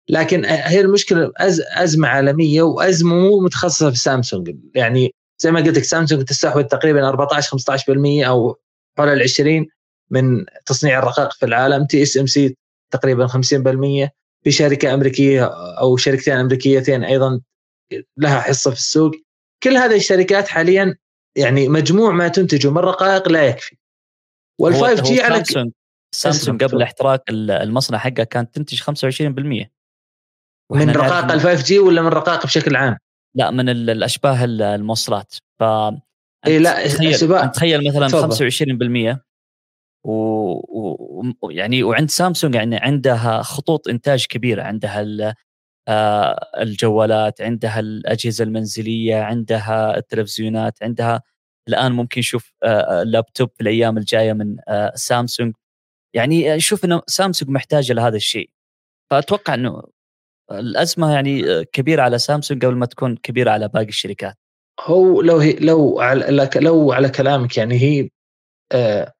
لكن 0.08 0.44
هي 0.44 0.80
المشكلة 0.80 1.32
أز 1.37 1.62
أزمة 1.75 2.08
عالمية 2.08 2.62
وازمه 2.62 3.14
مو 3.14 3.40
متخصصة 3.40 3.90
في 3.90 3.96
سامسونج. 3.96 4.56
يعني 4.75 5.14
زي 5.38 5.50
ما 5.50 5.61
قلت 5.61 5.76
لك 5.76 5.84
سامسونج 5.84 6.25
تستحوذ 6.25 6.62
تقريبا 6.62 7.08
14 7.08 7.58
15% 8.23 8.26
أو 8.26 8.58
حول 8.99 9.08
ال 9.08 9.23
20 9.23 9.66
من 10.11 10.44
تصنيع 10.66 10.99
الرقائق 10.99 11.32
في 11.32 11.46
العالم. 11.46 11.87
TSMC 11.87 12.57
تقريبا 12.90 13.26
50% 13.26 14.08
في 14.44 14.50
شركة 14.50 14.94
أمريكية 14.94 15.44
أو 15.78 15.96
شركتين 15.96 16.34
أمريكيتين 16.34 17.04
أيضا 17.04 17.40
لها 18.16 18.40
حصة 18.40 18.70
في 18.70 18.76
السوق. 18.76 19.12
كل 19.62 19.76
هذه 19.76 19.96
الشركات 19.96 20.49
حاليا 20.49 20.96
يعني 21.37 21.68
مجموع 21.68 22.12
ما 22.12 22.28
تنتجه 22.28 22.70
من 22.70 22.78
رقائق 22.78 23.28
لا 23.28 23.46
يكفي. 23.46 23.76
وال 24.62 25.02
5G 25.02 25.23
على 25.23 25.44
سامسونج 26.14 26.64
قبل 26.64 26.82
احتراق 26.82 27.23
المصنع 27.30 27.99
حقها 27.99 28.25
كانت 28.25 28.54
تنتج 28.54 28.82
25% 28.82 29.74
من 30.73 30.90
رقائق 30.90 31.33
ال 31.33 31.40
5G 31.40 31.78
ولا 31.78 32.02
من 32.02 32.09
رقائق 32.09 32.47
بشكل 32.47 32.76
عام؟ 32.76 32.97
لا 33.37 33.50
من 33.50 33.68
الأشباه 33.68 34.44
الموصلات. 34.44 35.35
ف 35.61 35.62
إيه 36.47 36.59
لا 36.59 36.88
تخيل 36.88 37.50
تخيل 37.50 37.88
مثلا 37.88 38.09
صوبة. 38.09 38.35
25% 39.14 39.18
ويعني 41.42 41.83
و... 41.83 41.88
وعند 41.88 42.11
سامسونج 42.11 42.54
يعني 42.54 42.76
عندها 42.76 43.42
خطوط 43.42 43.88
إنتاج 43.88 44.26
كبيرة. 44.26 44.62
عندها 44.62 45.35
آه، 45.88 46.50
الجوالات 46.61 47.40
عندها 47.40 47.80
الأجهزة 47.80 48.44
المنزلية 48.44 49.16
عندها 49.23 49.97
التلفزيونات 49.97 50.83
عندها 50.83 51.23
الآن 51.68 51.92
ممكن 51.92 52.18
نشوف 52.18 52.54
لابتوب 53.04 53.50
في 53.54 53.61
الأيام 53.61 53.99
الجاية 53.99 54.33
من 54.33 54.56
سامسونج. 54.94 55.54
يعني 56.14 56.56
نشوف 56.56 56.85
إنه 56.85 57.02
سامسونج 57.06 57.50
محتاجة 57.50 57.92
لهذا 57.92 58.16
الشيء. 58.16 58.50
فأتوقع 59.11 59.54
إنه 59.54 59.83
الأزمة 60.51 61.13
يعني 61.13 61.65
كبيرة 61.65 62.03
على 62.03 62.19
سامسونج 62.19 62.65
قبل 62.65 62.75
ما 62.75 62.87
تكون 62.87 63.17
كبيرة 63.17 63.51
على 63.51 63.69
باقي 63.69 63.89
الشركات. 63.89 64.35
هو 64.81 65.21
لو 65.23 65.39
هي 65.39 65.53
لو 65.53 66.01
على 66.01 66.51
لو 66.57 66.93
على 66.93 67.09
كلامك 67.09 67.57
يعني 67.57 67.75
هي 67.83 68.11
آه 68.73 69.13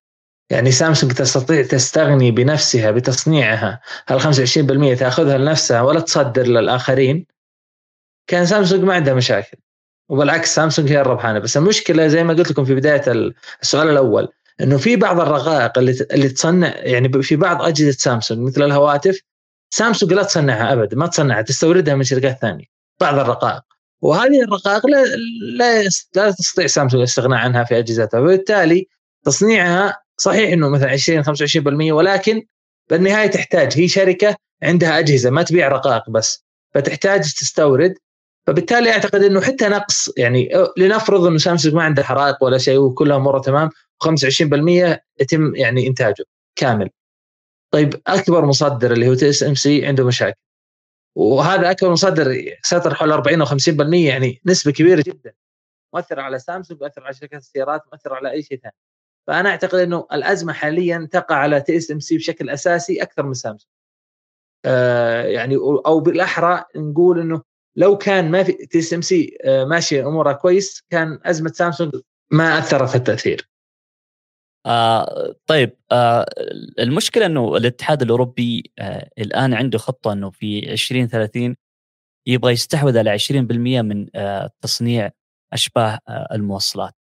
يعني 0.51 0.71
سامسونج 0.71 1.13
تستطيع 1.13 1.63
تستغني 1.63 2.31
بنفسها 2.31 2.91
بتصنيعها. 2.91 3.81
هال 4.09 4.21
25% 4.21 4.99
تأخذها 4.99 5.39
لنفسها 5.39 5.83
ولا 5.83 6.01
تصدر 6.01 6.47
للآخرين؟ 6.47 7.27
كان 8.27 8.47
سامسونج 8.47 8.83
ما 8.83 8.95
عندها 8.95 9.15
مشاكل. 9.15 9.59
وبالعكس 10.09 10.55
سامسونج 10.55 10.93
هي 10.93 11.01
الربحانة. 11.01 11.39
بس 11.39 11.57
المشكلة 11.57 12.07
زي 12.07 12.25
ما 12.25 12.35
قلت 12.35 12.51
لكم 12.51 12.65
في 12.65 12.75
بداية 12.75 13.03
السؤال 13.63 13.89
الأول 13.89 14.29
إنه 14.61 14.77
في 14.77 14.97
بعض 14.97 15.21
الرقائق 15.21 15.79
اللي 15.79 16.07
اللي 16.11 16.29
تصنع 16.29 16.75
يعني 16.77 17.23
في 17.23 17.37
بعض 17.37 17.63
أجهزة 17.63 17.91
سامسونج 17.91 18.41
مثل 18.49 18.63
الهواتف 18.63 19.21
سامسونج 19.75 20.13
لا 20.13 20.23
تصنعها 20.23 20.73
ابدا 20.73 20.97
ما 20.97 21.07
تصنعها 21.07 21.43
تستوردها 21.43 21.95
من 21.95 22.05
شركات 22.05 22.39
ثانية 22.39 22.65
بعض 23.01 23.19
الرقائق. 23.19 23.63
وهذه 24.03 24.43
الرقائق 24.43 24.87
لا 24.87 25.05
لا, 25.57 25.83
لا 26.15 26.31
تستطيع 26.31 26.67
سامسونج 26.67 27.01
الاستغناء 27.01 27.39
عنها 27.39 27.65
في 27.65 27.79
أجهزتها. 27.79 28.21
وبالتالي 28.21 28.89
تصنيعها 29.25 30.03
صحيح 30.17 30.53
إنه 30.53 30.69
مثلا 30.69 30.91
20 30.91 31.25
25% 31.25 31.93
ولكن 31.93 32.43
بالنهاية 32.91 33.27
تحتاج 33.27 33.73
هي 33.77 33.89
شركة 33.89 34.37
عندها 34.63 34.99
أجهزة 34.99 35.31
ما 35.31 35.43
تبيع 35.43 35.69
رقائق 35.69 36.11
بس 36.11 36.45
فتحتاج 36.75 37.21
تستورد. 37.21 37.95
فبالتالي 38.47 38.93
أعتقد 38.93 39.23
إنه 39.23 39.41
حتى 39.41 39.69
نقص 39.69 40.11
يعني 40.17 40.51
لنفرض 40.77 41.27
إنه 41.27 41.39
سامسونج 41.39 41.75
ما 41.75 41.83
عنده 41.83 42.03
حرائق 42.03 42.45
ولا 42.45 42.59
شيء 42.59 42.79
وكلها 42.79 43.17
اموره 43.17 43.39
تمام 43.41 43.71
25% 44.05 44.99
يتم 45.21 45.55
يعني 45.55 45.87
إنتاجه 45.87 46.25
كامل. 46.57 46.91
طيب 47.75 48.03
أكبر 48.07 48.45
مصدر 48.47 48.93
اللي 48.93 49.09
هو 49.09 49.15
TSMC 49.15 49.87
عنده 49.87 50.07
مشاكل. 50.07 50.41
وهذا 51.17 51.71
أكبر 51.71 51.91
مصدر 51.91 52.35
سيطر 52.63 52.95
حول 52.95 53.13
40 53.13 53.41
أو 53.41 53.47
50% 53.47 53.95
يعني 53.95 54.41
نسبة 54.47 54.73
كبيرة 54.73 55.05
جدا. 55.07 55.33
مؤثر 55.95 56.21
على 56.21 56.39
سامسونج 56.39 56.83
مؤثر 56.83 57.05
على 57.05 57.15
شركات 57.15 57.41
السيارات 57.41 57.83
مؤثر 57.93 58.15
على 58.15 58.31
أي 58.31 58.43
شيء 58.43 58.59
ثاني. 58.59 58.75
فأنا 59.27 59.51
أعتقد 59.51 59.79
إنه 59.79 60.07
الأزمة 60.13 60.53
حاليا 60.53 61.09
تقع 61.13 61.37
على 61.37 61.61
TSMC 61.61 62.17
بشكل 62.17 62.51
أساسي 62.51 63.03
أكثر 63.03 63.23
من 63.23 63.35
سامسونج. 63.35 63.71
آه 64.65 65.23
يعني 65.23 65.57
أو 65.87 66.01
بالأحرى 66.01 66.65
نقول 66.77 67.21
إنه 67.21 67.43
لو 67.77 67.99
كان 67.99 68.31
ما 68.31 68.43
في 68.43 68.53
TSMC 68.53 69.39
ماشية 69.47 70.09
أمورها 70.09 70.33
كويس 70.33 70.83
كان 70.91 71.19
أزمة 71.25 71.53
سامسونج 71.53 71.93
ما 72.31 72.59
أثرت 72.59 72.95
التأثير. 72.95 73.49
آه 74.67 75.35
طيب 75.47 75.77
آه 75.93 76.27
المشكلة 76.79 77.27
إنه 77.27 77.57
الاتحاد 77.57 78.03
الأوروبي 78.03 78.73
آه 78.79 79.11
الآن 79.19 79.55
عنده 79.55 79.79
خطة 79.79 80.13
إنه 80.13 80.31
في 80.31 80.73
2030 80.73 81.57
يبغى 82.27 82.53
يستحوذ 82.53 82.99
على 82.99 83.19
20% 83.19 83.33
من 83.83 84.07
آه 84.15 84.51
تصنيع 84.61 85.11
أشباه 85.53 85.99
آه 86.09 86.29
الموصلات. 86.33 86.95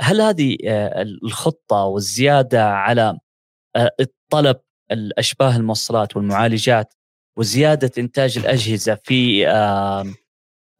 هل 0.00 0.20
هذه 0.20 0.56
آه 0.66 1.02
الخطة 1.02 1.84
والزيادة 1.84 2.70
على 2.70 3.18
آه 3.76 3.90
الطلب 4.00 4.60
الأشباه 4.92 5.56
الموصلات 5.56 6.16
والمعالجات 6.16 6.94
وزيادة 7.38 7.90
إنتاج 7.98 8.38
الأجهزة 8.38 8.94
في 9.04 9.48
آه 9.48 10.04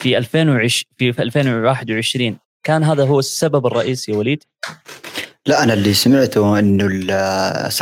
في 0.03 0.19
2020 0.19 1.13
في 1.13 1.23
2021 1.23 2.39
كان 2.67 2.85
هذا 2.85 3.05
هو 3.05 3.19
السبب 3.19 3.67
الرئيسي 3.67 4.13
وليد؟ 4.13 4.45
لا 5.47 5.63
أنا 5.63 5.75
اللي 5.75 5.95
سمعته 5.95 6.59
إنه 6.59 6.87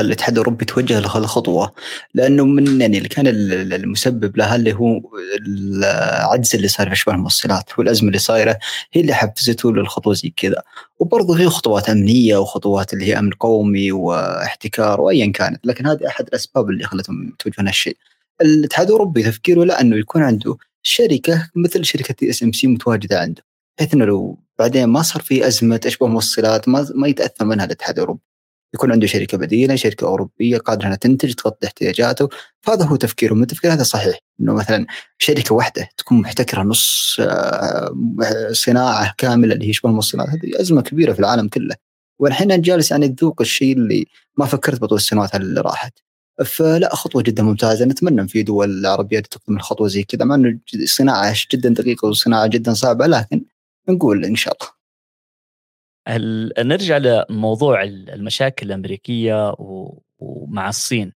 الاتحاد 0.01 0.33
الأوروبي 0.33 0.65
توجه 0.65 1.01
للخطوه 1.01 1.73
لأنه 2.15 2.45
من 2.45 2.81
يعني 2.81 2.99
اللي 2.99 3.09
كان 3.09 3.27
المسبب 3.27 4.37
لها 4.37 4.57
اللي 4.57 4.73
هو 4.73 5.01
العجز 5.47 6.55
اللي 6.55 6.69
صار 6.69 6.87
في 6.87 6.93
اشباه 6.93 7.15
الموصلات 7.15 7.79
والأزمة 7.79 8.09
اللي 8.09 8.19
صايرة 8.19 8.59
هي 8.93 9.01
اللي 9.01 9.15
حفزته 9.15 9.73
للخطوة 9.73 10.15
زي 10.15 10.33
كذا. 10.37 10.63
وبرضه 10.99 11.37
في 11.37 11.47
خطوات 11.47 11.91
أمنية 11.91 12.37
وخطوات 12.37 12.93
اللي 12.93 13.05
هي 13.07 13.19
أمن 13.19 13.31
قومي 13.31 13.93
واحتكار 13.93 15.01
وايا 15.01 15.33
كانت 15.33 15.67
لكن 15.67 15.87
هذه 15.87 16.07
أحد 16.07 16.27
الأسباب 16.29 16.71
اللي 16.71 16.85
خلتهم 16.85 17.29
يتوجهون 17.29 17.67
هالشيء. 17.67 17.97
الاتحاد 18.43 18.87
الأوروبي 18.87 19.23
تفكيره 19.23 19.65
لا 19.65 19.81
إنه 19.81 19.97
يكون 19.97 20.23
عنده 20.23 20.57
شركة 20.83 21.51
مثل 21.55 21.85
شركة 21.85 22.31
SMC 22.31 22.67
متواجدة 22.67 23.21
عنده 23.21 23.43
بحيث 23.79 23.95
إنه 23.95 24.05
لو 24.05 24.39
بعدين 24.61 24.85
ما 24.85 25.03
صار 25.03 25.23
في 25.23 25.47
أزمة 25.47 25.81
اشبه 25.87 26.07
موصلات 26.07 26.69
ما 26.69 26.87
ما 26.95 27.09
يتأثر 27.09 27.45
منها 27.45 27.65
الاتحاد 27.65 27.95
الأوروبي. 27.95 28.21
يكون 28.75 28.93
عنده 28.93 29.07
شركة 29.07 29.39
بديلة 29.39 29.77
شركة 29.77 30.07
أوروبية 30.07 30.59
قادرة 30.59 30.87
إنها 30.87 30.97
تنتج 30.97 31.35
تغطي 31.35 31.67
احتياجاته. 31.67 32.29
فهذا 32.61 32.85
هو 32.85 32.97
تفكيرهم 32.97 33.43
التفكير 33.43 33.73
هذا 33.73 33.83
صحيح 33.83 34.19
إنه 34.41 34.55
مثلا 34.55 34.87
شركة 35.19 35.55
واحدة 35.55 35.89
تكون 35.97 36.21
محتكرة 36.21 36.63
نص 36.63 37.17
آه، 37.21 37.95
صناعة 38.53 39.15
كاملة 39.19 39.55
اللي 39.55 39.69
هي 39.69 39.73
شبه 39.73 39.91
الموصلات 39.91 40.29
هذه 40.29 40.61
أزمة 40.61 40.83
كبيرة 40.83 41.13
في 41.13 41.21
العالم 41.21 41.49
كله. 41.49 41.75
والحين 42.19 42.61
جالس 42.61 42.91
يعني 42.91 43.09
تذوق 43.09 43.41
الشيء 43.41 43.77
اللي 43.77 44.07
ما 44.37 44.47
فكرت 44.47 44.81
بطول 44.81 44.99
السنوات 44.99 45.35
اللي 45.35 45.61
راحت. 45.61 45.93
فلا 46.47 46.95
خطوة 46.95 47.23
جدا 47.23 47.43
ممتازة. 47.43 47.85
نتمنى 47.85 48.29
في 48.29 48.43
دول 48.43 48.87
عربية 48.87 49.21
تقدم 49.21 49.57
الخطوة 49.57 49.89
زي 49.89 50.03
كذا 50.03 50.25
مع 50.25 50.35
إنه 50.35 50.59
صناعة 50.85 51.37
جدا 51.53 51.69
دقيقة 51.69 52.09
وصناعة 52.09 52.47
جدا 52.47 52.75
صعبة 52.75 53.07
لكن 53.07 53.45
نقول 53.89 54.25
إن 54.25 54.37
شاء 54.37 54.55
الله. 54.55 54.81
نرجع 56.59 56.97
لموضوع 56.97 57.83
المشاكل 57.85 58.67
الأمريكية 58.67 59.55
ومع 60.19 60.69
الصين. 60.69 61.13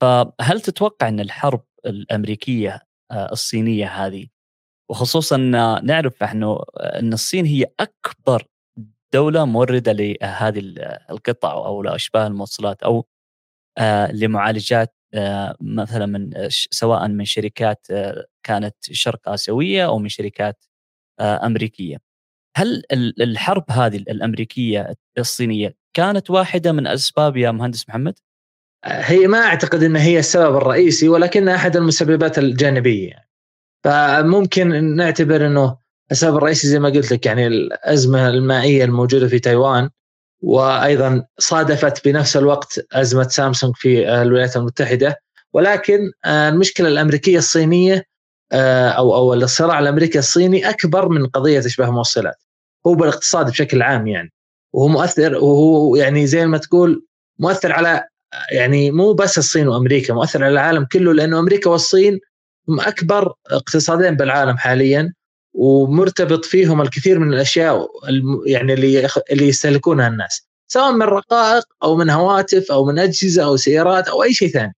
فهل 0.00 0.60
تتوقع 0.60 1.08
إن 1.08 1.20
الحرب 1.20 1.64
الأمريكية 1.86 2.80
آه، 3.10 3.32
الصينية 3.32 3.86
هذه 3.86 4.26
وخصوصا 4.90 5.36
نعرف 5.82 6.22
انه 6.22 6.60
إن 6.78 7.12
الصين 7.12 7.44
هي 7.46 7.66
أكبر 7.80 8.46
دولة 9.12 9.44
موردة 9.44 9.92
لهذه 9.92 10.58
القطع 11.10 11.52
أو 11.52 11.82
لاشباه 11.82 12.26
الموصلات 12.26 12.82
أو 12.82 13.06
آه، 13.78 14.12
لمعالجات 14.12 14.94
آه، 15.14 15.56
مثلا 15.60 16.06
من 16.06 16.48
سواء 16.50 17.08
من 17.08 17.24
شركات 17.24 17.86
كانت 18.42 18.76
شرق 18.80 19.28
آسيوية 19.28 19.86
أو 19.86 19.98
من 19.98 20.08
شركات 20.08 20.64
أمريكية. 21.20 21.96
هل 22.56 22.82
الحرب 23.20 23.64
هذه 23.70 23.96
الأمريكية 23.96 24.94
الصينية 25.18 25.74
كانت 25.94 26.30
واحدة 26.30 26.72
من 26.72 26.86
أسباب 26.86 27.36
يا 27.36 27.50
مهندس 27.50 27.88
محمد؟ 27.88 28.14
هي 28.84 29.26
ما 29.26 29.38
أعتقد 29.38 29.82
إنها 29.82 30.02
هي 30.02 30.18
السبب 30.18 30.56
الرئيسي 30.56 31.08
ولكنها 31.08 31.54
أحد 31.56 31.76
المسببات 31.76 32.38
الجانبية 32.38 33.30
فممكن 33.84 34.96
نعتبر 34.96 35.46
إنه 35.46 35.76
السبب 36.10 36.36
الرئيسي 36.36 36.68
زي 36.68 36.78
ما 36.78 36.88
قلت 36.88 37.12
لك 37.12 37.26
يعني 37.26 37.46
الأزمة 37.46 38.28
المائية 38.28 38.84
الموجودة 38.84 39.28
في 39.28 39.38
تايوان 39.38 39.90
وأيضا 40.42 41.26
صادفت 41.38 42.08
بنفس 42.08 42.36
الوقت 42.36 42.86
أزمة 42.92 43.28
سامسونج 43.28 43.74
في 43.76 44.22
الولايات 44.22 44.56
المتحدة 44.56 45.16
ولكن 45.52 46.10
المشكلة 46.26 46.88
الأمريكية 46.88 47.38
الصينية 47.38 48.04
أو 48.52 49.14
أو 49.14 49.34
الصراع 49.34 49.78
الأمريكي 49.78 50.18
الصيني 50.18 50.70
أكبر 50.70 51.08
من 51.08 51.26
قضية 51.26 51.58
اشباه 51.58 51.90
موصلات. 51.90 52.42
هو 52.86 52.94
بالاقتصاد 52.94 53.50
بشكل 53.50 53.82
عام 53.82 54.06
يعني. 54.06 54.32
وهو 54.72 54.88
مؤثر 54.88 55.34
وهو 55.34 55.96
يعني 55.96 56.26
زي 56.26 56.46
ما 56.46 56.58
تقول 56.58 57.06
مؤثر 57.38 57.72
على 57.72 58.04
يعني 58.52 58.90
مو 58.90 59.12
بس 59.12 59.38
الصين 59.38 59.68
وأمريكا 59.68 60.14
مؤثر 60.14 60.44
على 60.44 60.52
العالم 60.52 60.84
كله 60.92 61.12
لأنه 61.12 61.38
أمريكا 61.38 61.70
والصين 61.70 62.20
هم 62.68 62.80
أكبر 62.80 63.34
اقتصادين 63.50 64.16
بالعالم 64.16 64.56
حاليا 64.56 65.12
ومرتبط 65.54 66.44
فيهم 66.44 66.82
الكثير 66.82 67.18
من 67.18 67.34
الأشياء 67.34 67.88
يعني 68.46 68.72
اللي 68.72 69.08
اللي 69.32 69.48
يستهلكونها 69.48 70.08
الناس. 70.08 70.48
سواء 70.68 70.92
من 70.92 71.02
رقائق 71.02 71.64
أو 71.82 71.96
من 71.96 72.10
هواتف 72.10 72.72
أو 72.72 72.84
من 72.84 72.98
أجهزة 72.98 73.44
أو 73.44 73.56
سيارات 73.56 74.08
أو 74.08 74.22
أي 74.22 74.32
شيء 74.34 74.48
ثاني. 74.48 74.74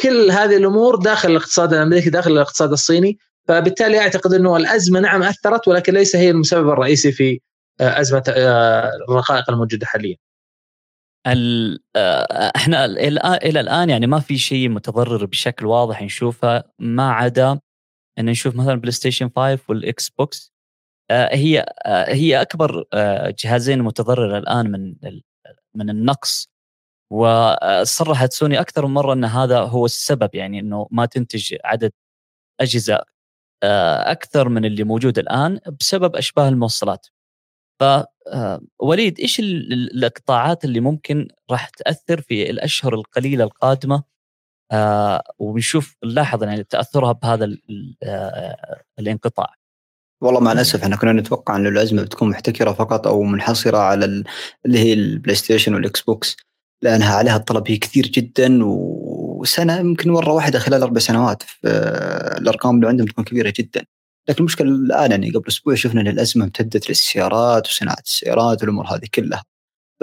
كل 0.00 0.30
هذه 0.30 0.56
الأمور 0.56 0.96
داخل 0.96 1.30
الاقتصاد 1.30 1.74
الأمريكي 1.74 2.10
داخل 2.10 2.32
الاقتصاد 2.32 2.72
الصيني. 2.72 3.18
فبالتالي 3.48 3.98
أعتقد 3.98 4.32
إنه 4.32 4.56
الأزمة 4.56 5.00
نعم 5.00 5.22
أثرت 5.22 5.68
ولكن 5.68 5.94
ليس 5.94 6.16
هي 6.16 6.30
المسبب 6.30 6.68
الرئيسي 6.68 7.12
في 7.12 7.40
آه، 7.80 8.00
أزمة 8.00 8.22
آه، 8.28 8.90
الرقائق 9.08 9.50
الموجودة 9.50 9.86
حاليا. 9.86 10.16
آه، 11.26 12.52
إحنا 12.56 12.84
إلى 12.84 13.60
الآن 13.60 13.90
يعني 13.90 14.06
ما 14.06 14.20
في 14.20 14.38
شيء 14.38 14.68
متضرر 14.68 15.24
بشكل 15.24 15.66
واضح 15.66 16.02
نشوفه 16.02 16.64
ما 16.78 17.10
عدا 17.10 17.60
إن 18.18 18.26
نشوف 18.26 18.56
مثلا 18.56 18.74
PlayStation 18.74 19.30
5 19.36 19.58
وال 19.68 20.08
Xbox 20.08 20.52
هي 21.10 21.66
هي 22.08 22.40
أكبر 22.42 22.84
جهازين 23.44 23.82
متضررة 23.82 24.38
الآن 24.38 24.70
من 24.70 24.94
من 25.74 25.90
النقص. 25.90 26.48
وصرحت 27.12 28.32
سوني 28.32 28.60
أكثر 28.60 28.86
من 28.86 28.94
مرة 28.94 29.12
إن 29.12 29.24
هذا 29.24 29.60
هو 29.60 29.84
السبب 29.84 30.34
يعني 30.34 30.60
إنه 30.60 30.88
ما 30.90 31.06
تنتج 31.06 31.54
عدد 31.64 31.92
أجهزة 32.60 33.00
أكثر 33.64 34.48
من 34.48 34.64
اللي 34.64 34.84
موجود 34.84 35.18
الآن 35.18 35.60
بسبب 35.80 36.16
أشباه 36.16 36.48
الموصلات. 36.48 37.06
ف 37.80 37.84
وليد 38.78 39.20
إيش 39.20 39.40
القطاعات 39.94 40.64
اللي 40.64 40.80
ممكن 40.80 41.28
راح 41.50 41.68
تأثر 41.68 42.20
في 42.20 42.50
الأشهر 42.50 42.94
القليلة 42.94 43.44
القادمة؟ 43.44 44.02
آه 44.72 45.22
ونشوف 45.38 45.96
نلاحظ 46.04 46.42
يعني 46.42 46.64
تأثرها 46.64 47.12
بهذا 47.12 47.56
آه 48.02 48.82
الانقطاع. 48.98 49.54
والله 50.22 50.40
مع 50.40 50.52
الأسف 50.52 50.82
إحنا 50.82 50.96
كنا 50.96 51.12
نتوقع 51.12 51.56
ان 51.56 51.66
الأزمة 51.66 52.02
بتكون 52.02 52.28
محتكرة 52.30 52.72
فقط 52.72 53.06
أو 53.06 53.22
منحصرة 53.22 53.78
على 53.78 54.04
اللي 54.66 54.78
هي 54.78 54.92
ال 54.92 55.34
PlayStation 55.34 55.74
وال 55.74 56.00
Xbox. 56.00 56.36
لأنها 56.82 57.14
عليها 57.14 57.36
الطلب 57.36 57.64
هي 57.70 57.76
كثير 57.76 58.06
جدا 58.06 58.58
وسنة 58.62 59.78
يمكن 59.78 60.10
مرة 60.10 60.32
واحدة 60.32 60.58
خلال 60.58 60.82
أربع 60.82 61.00
سنوات 61.00 61.42
الأرقام 61.64 62.76
اللي 62.76 62.88
عندهم 62.88 63.06
تكون 63.06 63.24
كبيرة 63.24 63.52
جدا. 63.58 63.84
لكن 64.28 64.38
المشكلة 64.38 64.68
الآن 64.68 65.10
يعني 65.10 65.30
قبل 65.30 65.44
أسبوع 65.48 65.74
شفنا 65.74 66.00
إن 66.00 66.08
الأزمة 66.08 66.44
امتدت 66.44 66.88
للسيارات 66.88 67.68
وصناعة 67.68 68.02
السيارات 68.04 68.62
والأمور 68.62 68.86
هذه 68.86 69.06
كلها. 69.14 69.44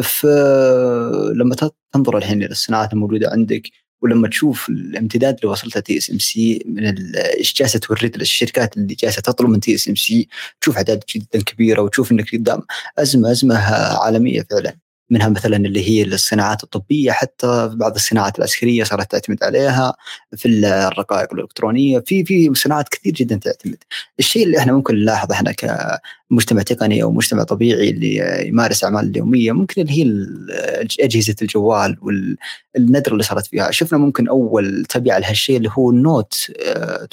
فلما 0.03 1.55
تنظر 1.93 2.17
الحين 2.17 2.39
للصناعات 2.43 2.93
الموجودة 2.93 3.29
عندك 3.29 3.69
ولما 4.01 4.27
تشوف 4.27 4.69
الامتداد 4.69 5.35
اللي 5.35 5.51
وصلته 5.51 5.79
TSMC 5.79 6.63
من 6.65 7.15
إيش 7.17 7.53
جالسة 7.53 7.79
تورد 7.79 8.17
للشركات 8.17 8.77
اللي 8.77 8.95
جالسة 8.95 9.21
تطلب 9.21 9.49
من 9.49 9.59
TSMC 9.59 10.27
تشوف 10.61 10.75
أعداد 10.77 11.03
جدا 11.15 11.43
كبيرة 11.43 11.81
وتشوف 11.81 12.11
إنك 12.11 12.35
قدام 12.35 12.61
أزمة 12.97 13.31
أزمة 13.31 13.57
عالمية 14.03 14.45
فعلا. 14.51 14.82
منها 15.13 15.29
مثلا 15.29 15.57
اللي 15.57 15.89
هي 15.89 16.03
الصناعات 16.03 16.63
الطبية 16.63 17.11
حتى 17.11 17.69
بعض 17.73 17.95
الصناعات 17.95 18.37
العسكرية 18.37 18.83
صارت 18.83 19.11
تعتمد 19.11 19.43
عليها 19.43 19.93
في 20.35 20.47
الرقائق 20.49 21.33
الإلكترونية. 21.33 21.99
في 21.99 22.25
في 22.25 22.53
صناعات 22.53 22.89
كثير 22.89 23.13
جدا 23.13 23.35
تعتمد. 23.35 23.77
الشيء 24.19 24.45
اللي 24.45 24.57
إحنا 24.57 24.73
ممكن 24.73 24.95
نلاحظ 24.95 25.31
إحنا 25.31 25.51
كمجتمع 25.51 26.61
تقني 26.61 27.03
أو 27.03 27.11
مجتمع 27.11 27.43
طبيعي 27.43 27.89
اللي 27.89 28.47
يمارس 28.47 28.83
أعمال 28.83 29.09
اليومية 29.09 29.51
ممكن 29.51 29.81
اللي 29.81 29.93
هي 29.93 30.25
أجهزة 30.99 31.35
الجوال 31.41 31.97
والندره 32.01 33.11
اللي 33.11 33.23
صارت 33.23 33.45
فيها. 33.47 33.71
شفنا 33.71 33.97
ممكن 33.99 34.27
أول 34.27 34.85
تبع 34.85 35.17
لهالشيء 35.17 35.57
اللي 35.57 35.69
هو 35.73 35.91
النوت 35.91 36.51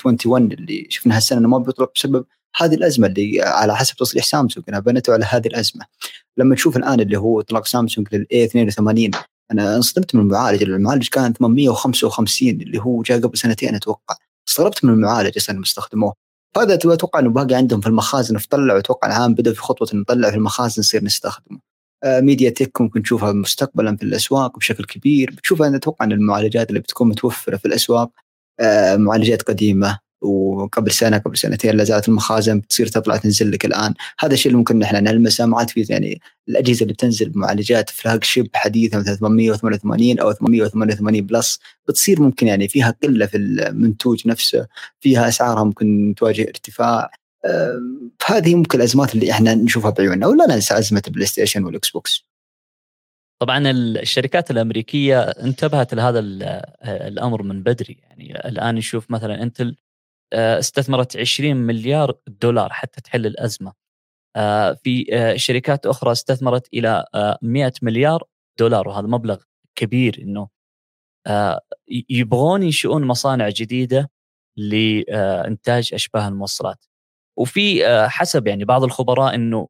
21 0.05 0.53
اللي 0.53 0.87
شفنا 0.91 1.17
هالسنة 1.17 1.39
إنه 1.39 1.49
ما 1.49 1.59
بيطلق 1.59 1.93
بسبب 1.95 2.25
هذه 2.57 2.75
الأزمة 2.75 3.07
اللي 3.07 3.43
على 3.43 3.77
حسب 3.77 3.97
تصريح 3.97 4.25
سامسونج. 4.25 4.65
انها 4.69 4.81
بنته 4.81 5.13
على 5.13 5.25
هذه 5.25 5.47
الأزمة. 5.47 5.85
لما 6.37 6.55
تشوف 6.55 6.77
الآن 6.77 7.01
اللي 7.01 7.17
هو 7.19 7.41
إطلاق 7.41 7.67
سامسونج 7.67 8.09
للاي 8.15 8.45
82 8.45 9.11
أنا 9.53 9.77
انصدمت 9.77 10.15
من 10.15 10.21
المعالج. 10.21 10.63
المعالج 10.63 11.09
كان 11.09 11.33
855 11.33 12.49
اللي 12.61 12.79
هو 12.79 13.03
جاء 13.03 13.21
قبل 13.21 13.39
سنتين 13.39 13.75
أتوقع. 13.75 14.17
استغربت 14.49 14.85
من 14.85 14.93
المعالج 14.93 15.37
أصلا 15.37 15.51
انهم 15.51 15.63
استخدموه. 15.63 16.15
هذا 16.57 16.75
أتوقع 16.75 17.19
إنه 17.19 17.31
باقي 17.31 17.55
عندهم 17.55 17.81
في 17.81 17.87
المخازن 17.87 18.39
فطلعوا 18.39 18.79
أتوقع 18.79 19.09
العام 19.09 19.35
بدأ 19.35 19.53
في 19.53 19.61
خطوة 19.61 19.89
نطلع 19.95 20.31
في 20.31 20.37
المخازن 20.37 20.81
نصير 20.81 21.05
نستخدمه. 21.05 21.59
آه 22.05 22.21
MediaTek 22.21 22.81
ممكن 22.81 23.03
تشوفها 23.03 23.33
مستقبلا 23.33 23.97
في 23.97 24.03
الأسواق 24.03 24.59
بشكل 24.59 24.85
كبير. 24.85 25.31
بتشوفها 25.31 25.69
أنا 25.69 25.77
أتوقع 25.77 26.05
إن 26.05 26.13
المعالجات 26.13 26.69
اللي 26.69 26.81
بتكون 26.81 27.09
متوفرة 27.09 27.57
في 27.57 27.67
الأسواق 27.67 28.11
آه 28.61 28.97
معالجات 28.97 29.43
قديمة 29.43 29.99
وقبل 30.23 30.91
سنة 30.91 31.19
قبل 31.19 31.37
سنتين 31.37 31.77
لا 31.77 31.85
زالت 31.85 32.09
المخازن 32.09 32.61
بتصير 32.61 32.87
تطلع 32.87 33.17
تنزل 33.17 33.51
لك 33.53 33.65
الآن. 33.65 33.95
هذا 34.19 34.35
الشيء 34.35 34.47
اللي 34.47 34.59
ممكن 34.59 34.79
نحن 34.79 34.97
نلمسه. 34.97 35.47
ما 35.47 35.59
عاد 35.59 35.71
في 35.71 35.87
يعني 35.89 36.21
الأجهزة 36.49 36.83
اللي 36.83 36.93
بتنزل 36.93 37.29
بمعالجات 37.29 37.91
flagship 37.91 38.51
حديثه 38.55 38.99
مثلا 38.99 39.15
888 39.15 40.19
أو 40.19 40.33
888 40.33 41.27
plus 41.27 41.61
بتصير 41.89 42.23
ممكن 42.23 42.47
يعني 42.47 42.69
فيها 42.69 42.95
قلة 43.03 43.27
في 43.27 43.37
المنتوج 43.37 44.29
نفسه 44.29 44.67
فيها 45.01 45.29
أسعارها 45.29 45.65
ممكن 45.65 46.15
تواجه 46.17 46.43
ارتفاع. 46.43 47.11
هذه 48.27 48.55
ممكن 48.55 48.79
الأزمات 48.79 49.15
اللي 49.15 49.31
إحنا 49.31 49.55
نشوفها 49.55 49.91
بعيوننا 49.91 50.27
ولا 50.27 50.55
ننسى 50.55 50.79
أزمة 50.79 51.03
ال 51.07 51.27
PlayStation 51.27 51.65
وال 51.65 51.91
Xbox. 51.91 52.25
طبعا 53.41 53.71
الشركات 53.71 54.51
الأمريكية 54.51 55.21
انتبهت 55.21 55.95
لهذا 55.95 56.19
الأمر 56.85 57.43
من 57.43 57.63
بدري. 57.63 57.99
يعني 58.03 58.49
الآن 58.49 58.75
نشوف 58.75 59.11
مثلا 59.11 59.43
Intel 59.43 59.67
آه، 59.67 59.90
استثمرت 60.35 61.17
20 61.17 61.57
مليار 61.57 62.15
دولار 62.27 62.73
حتى 62.73 63.01
تحل 63.01 63.27
الأزمة. 63.27 63.73
آه، 64.37 64.73
في 64.73 65.07
آه، 65.13 65.37
شركات 65.37 65.87
أخرى 65.87 66.13
استثمرت 66.13 66.69
إلى 66.75 67.05
100 67.43 67.73
مليار 67.83 68.25
دولار 68.59 68.89
وهذا 68.89 69.07
مبلغ 69.07 69.43
كبير 69.79 70.19
إنه 70.23 70.49
يبغون 72.11 72.63
ينشئون 72.63 73.05
مصانع 73.05 73.49
جديدة 73.49 74.11
لانتاج 74.57 75.91
أشباه 75.95 76.29
الموصلات. 76.29 76.85
وفي 77.39 77.85
حسب 78.09 78.47
يعني 78.47 78.65
بعض 78.65 78.85
الخبراء 78.85 79.35
إنه 79.35 79.69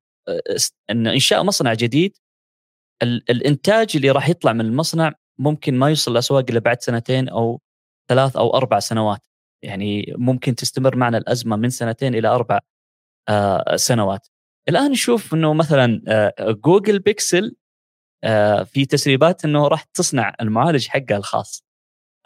إن 0.91 1.07
إنشاء 1.07 1.43
مصنع 1.43 1.75
جديد 1.75 2.17
الإنتاج 3.03 3.93
اللي 3.97 4.11
راح 4.11 4.29
يطلع 4.29 4.53
من 4.53 4.61
المصنع 4.61 5.13
ممكن 5.39 5.79
ما 5.79 5.89
يوصل 5.89 6.13
الاسواق 6.13 6.45
إلا 6.51 6.61
بعد 6.61 6.83
سنتين 6.83 7.29
أو 7.29 7.61
ثلاث 8.11 8.37
أو 8.37 8.57
أربع 8.57 8.79
سنوات. 8.79 9.30
يعني 9.63 10.15
ممكن 10.19 10.55
تستمر 10.55 10.97
معنا 10.97 11.19
الأزمة 11.19 11.57
من 11.57 11.71
سنتين 11.71 12.15
إلى 12.15 12.29
أربع 12.29 12.61
آه، 13.29 13.77
سنوات. 13.77 14.29
الآن 14.69 14.91
نشوف 14.91 15.35
إنه 15.35 15.55
مثلا 15.55 16.03
آه، 16.09 16.53
جوجل 16.53 16.99
بيكسل 16.99 17.57
آه، 18.25 18.63
في 18.63 18.87
تسريبات 18.87 19.45
إنه 19.45 19.69
راح 19.69 19.83
تصنع 19.83 20.35
المعالج 20.41 20.89
حقها 20.89 21.17
الخاص. 21.17 21.65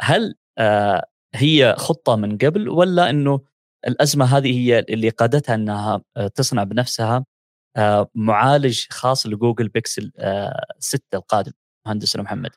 هل 0.00 0.34
آه 0.58 1.04
هي 1.34 1.74
خطة 1.78 2.16
من 2.16 2.38
قبل 2.38 2.68
ولا 2.68 3.10
إنه 3.10 3.40
الأزمة 3.86 4.24
هذه 4.24 4.58
هي 4.58 4.78
اللي 4.78 5.08
قادتها 5.08 5.54
إنها 5.54 6.02
آه، 6.16 6.28
تصنع 6.28 6.64
بنفسها 6.64 7.24
آه 7.76 8.10
معالج 8.14 8.86
خاص 8.90 9.26
ل 9.26 9.32
Google 9.32 9.68
Pixel 9.68 10.12
آه 10.18 10.64
6 10.78 11.02
القادم 11.14 11.52
مهندسنا 11.86 12.22
محمد 12.22 12.50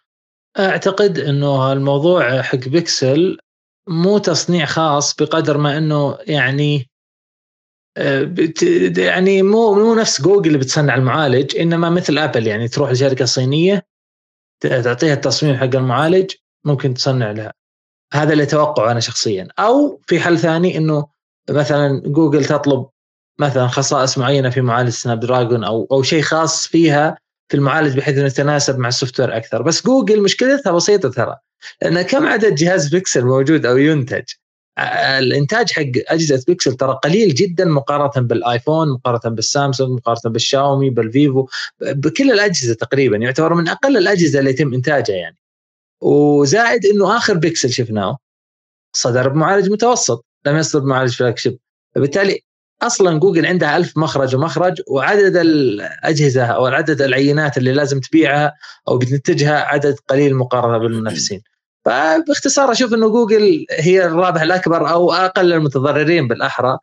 أعتقد 0.59 1.19
إنه 1.19 1.73
الموضوع 1.73 2.41
حق 2.41 2.57
بيكسل 2.57 3.37
مو 3.87 4.17
تصنيع 4.17 4.65
خاص 4.65 5.15
بقدر 5.15 5.57
ما 5.57 5.77
إنه 5.77 6.17
يعني 6.27 6.89
آه، 7.97 8.35
يعني 8.97 9.41
مو 9.41 9.73
مو 9.73 9.95
نفس 9.95 10.21
جوجل 10.21 10.47
اللي 10.47 10.57
بتصنع 10.57 10.95
المعالج 10.95 11.57
إنما 11.57 11.89
مثل 11.89 12.17
Apple 12.17 12.47
يعني 12.47 12.67
تروح 12.67 12.91
لشركة 12.91 13.25
صينية 13.25 13.87
تعطيها 14.61 15.13
التصميم 15.13 15.55
حق 15.55 15.75
المعالج 15.75 16.31
ممكن 16.65 16.93
تصنع 16.93 17.31
لها. 17.31 17.53
هذا 18.13 18.33
اللي 18.33 18.43
اتوقعه 18.43 18.91
أنا 18.91 18.99
شخصيا. 18.99 19.47
أو 19.59 20.01
في 20.07 20.19
حل 20.19 20.39
ثاني 20.39 20.77
إنه 20.77 21.07
مثلا 21.49 22.01
جوجل 22.05 22.45
تطلب 22.45 22.89
مثلا 23.39 23.67
خصائص 23.67 24.17
معينة 24.17 24.49
في 24.49 24.61
معالج 24.61 24.89
Snapdragon 24.89 25.63
أو 25.63 25.87
أو 25.91 26.03
شيء 26.03 26.21
خاص 26.21 26.67
فيها 26.67 27.17
في 27.51 27.57
المعالج 27.57 27.97
بحيث 27.97 28.17
إنه 28.17 28.27
يتناسب 28.27 28.79
مع 28.79 28.87
ال 28.87 29.19
software 29.19 29.37
أكثر. 29.37 29.61
بس 29.61 29.85
جوجل 29.85 30.23
مشكلتها 30.23 30.71
بسيطة 30.71 31.09
ترى. 31.09 31.37
لأن 31.81 32.01
كم 32.01 32.25
عدد 32.25 32.55
جهاز 32.55 32.89
بيكسل 32.89 33.25
موجود 33.25 33.65
أو 33.65 33.77
ينتج؟ 33.77 34.23
الإنتاج 35.19 35.71
حق 35.71 35.83
أجهزة 36.07 36.43
بيكسل 36.47 36.73
ترى 36.73 36.99
قليل 37.03 37.33
جدا 37.33 37.65
مقارنة 37.65 38.27
بال 38.27 38.43
iPhone 38.43 38.89
مقارنة 38.91 39.35
بالسامسونج 39.35 39.89
مقارنة 39.89 40.33
بال 40.33 40.47
Xiaomi 40.47 40.89
بال 40.89 41.09
Vivo 41.09 41.47
بكل 41.81 42.31
الأجهزة 42.31 42.73
تقريبا 42.73 43.17
يعتبر 43.17 43.53
من 43.53 43.67
أقل 43.67 43.97
الأجهزة 43.97 44.39
اللي 44.39 44.49
يتم 44.49 44.73
إنتاجها 44.73 45.15
يعني. 45.15 45.37
وزائد 46.01 46.85
إنه 46.85 47.17
آخر 47.17 47.33
بيكسل 47.33 47.69
شفناه 47.71 48.17
صدر 48.93 49.27
بمعالج 49.29 49.69
متوسط 49.69 50.25
لم 50.45 50.57
يصدر 50.57 50.79
بمعالج 50.79 51.15
flagship. 51.15 51.57
فبالتالي 51.95 52.43
أصلا 52.81 53.19
جوجل 53.19 53.45
عندها 53.45 53.77
ألف 53.77 53.97
مخرج 53.97 54.35
ومخرج 54.35 54.81
وعدد 54.87 55.35
الأجهزة 55.37 56.45
أو 56.45 56.65
عدد 56.65 57.01
العينات 57.01 57.57
اللي 57.57 57.73
لازم 57.73 57.99
تبيعها 57.99 58.53
أو 58.87 58.97
بتنتجها 58.97 59.59
عدد 59.59 59.95
قليل 60.07 60.35
مقارنة 60.35 60.77
بالمنافسين 60.77 61.41
فباختصار 61.85 62.71
أشوف 62.71 62.93
إنه 62.93 63.09
جوجل 63.09 63.65
هي 63.71 64.05
الرابح 64.05 64.41
الأكبر 64.41 64.89
أو 64.89 65.13
أقل 65.13 65.53
المتضررين 65.53 66.27
بالأحرى 66.27 66.77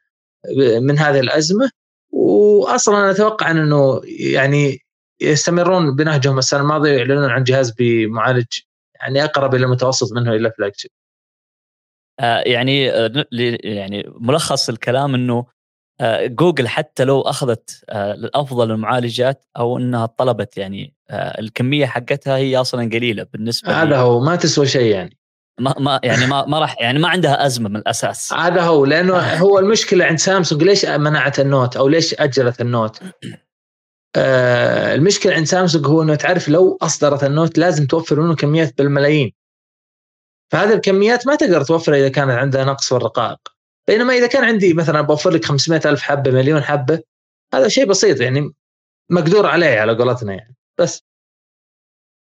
من 0.80 0.98
هذه 0.98 1.20
الأزمة 1.20 1.70
واصلا 2.12 3.10
أتوقع 3.10 3.50
إنه 3.50 4.00
يعني 4.04 4.78
يستمرون 5.20 5.96
بنهجهم 5.96 6.38
السنة 6.38 6.60
الماضية 6.60 6.92
ويعلنون 6.92 7.30
عن 7.30 7.44
جهاز 7.44 7.70
بمعالج 7.78 8.46
يعني 9.00 9.24
أقرب 9.24 9.54
إلى 9.54 9.64
المتوسط 9.64 10.12
منه 10.12 10.32
إلى 10.32 10.52
فلاج. 10.58 10.86
آه 12.20 12.42
يعني 12.46 12.90
آه 12.90 13.26
يعني 13.64 14.12
ملخص 14.20 14.68
الكلام 14.68 15.14
إنه 15.14 15.46
جوجل 16.26 16.68
حتى 16.68 17.04
لو 17.04 17.20
أخذت 17.20 17.84
آه 17.88 18.30
افضل 18.34 18.70
المعالجات 18.70 19.44
أو 19.56 19.78
إنها 19.78 20.06
طلبت 20.06 20.56
يعني 20.56 20.94
آه 21.10 21.40
الكمية 21.40 21.86
حقتها 21.86 22.36
هي 22.36 22.56
أصلا 22.56 22.84
قليلة 22.84 23.26
بالنسبة 23.32 23.82
هذا 23.82 23.96
هو 23.96 24.20
ما 24.20 24.36
تسوى 24.36 24.66
شيء 24.66 24.94
يعني. 24.94 25.18
ما 25.60 25.74
ما 25.78 26.00
يعني 26.04 26.26
ما 26.26 26.46
ما 26.46 26.58
راح 26.58 26.80
يعني 26.80 26.98
ما 26.98 27.08
عندها 27.08 27.46
أزمة 27.46 27.68
من 27.68 27.76
الأساس. 27.76 28.32
هذا 28.32 28.62
هو 28.62 28.84
لأنه 28.84 29.18
هو 29.18 29.58
المشكلة 29.58 30.04
عند 30.04 30.18
سامسونج 30.18 30.62
ليش 30.62 30.84
منعت 30.84 31.40
ال 31.40 31.47
Note 31.47 31.76
أو 31.76 31.88
ليش 31.88 32.14
أجلت 32.14 32.60
ال 32.60 32.67
Note؟ 32.67 33.00
آه 34.16 34.94
المشكلة 34.94 35.34
عند 35.34 35.46
سامسونج 35.46 35.86
هو 35.86 36.02
إنه 36.02 36.14
تعرف 36.14 36.48
لو 36.48 36.78
أصدرت 36.82 37.24
ال 37.24 37.31
Note 37.31 37.58
لازم 37.58 37.86
توفر 37.86 38.20
منه 38.20 38.34
كميات 38.34 38.78
بالملايين. 38.78 39.32
فهذه 40.52 40.72
الكميات 40.72 41.26
ما 41.26 41.34
تقدر 41.34 41.64
توفرها 41.64 41.98
إذا 41.98 42.08
كانت 42.08 42.30
عندها 42.30 42.64
نقص 42.64 42.88
في 42.88 42.94
الرقائق. 42.94 43.53
بينما 43.88 44.12
إذا 44.12 44.26
كان 44.26 44.44
عندي 44.44 44.74
مثلا 44.74 45.00
بوفر 45.00 45.30
لك 45.30 45.44
500 45.44 45.80
ألف 45.84 46.02
حبة 46.02 46.30
مليون 46.30 46.62
حبة 46.62 47.02
هذا 47.54 47.68
شيء 47.68 47.86
بسيط 47.86 48.20
يعني 48.20 48.54
مقدور 49.10 49.46
عليه 49.46 49.80
على 49.80 49.96
قولتنا 49.96 50.32
يعني. 50.34 50.56
بس. 50.80 51.02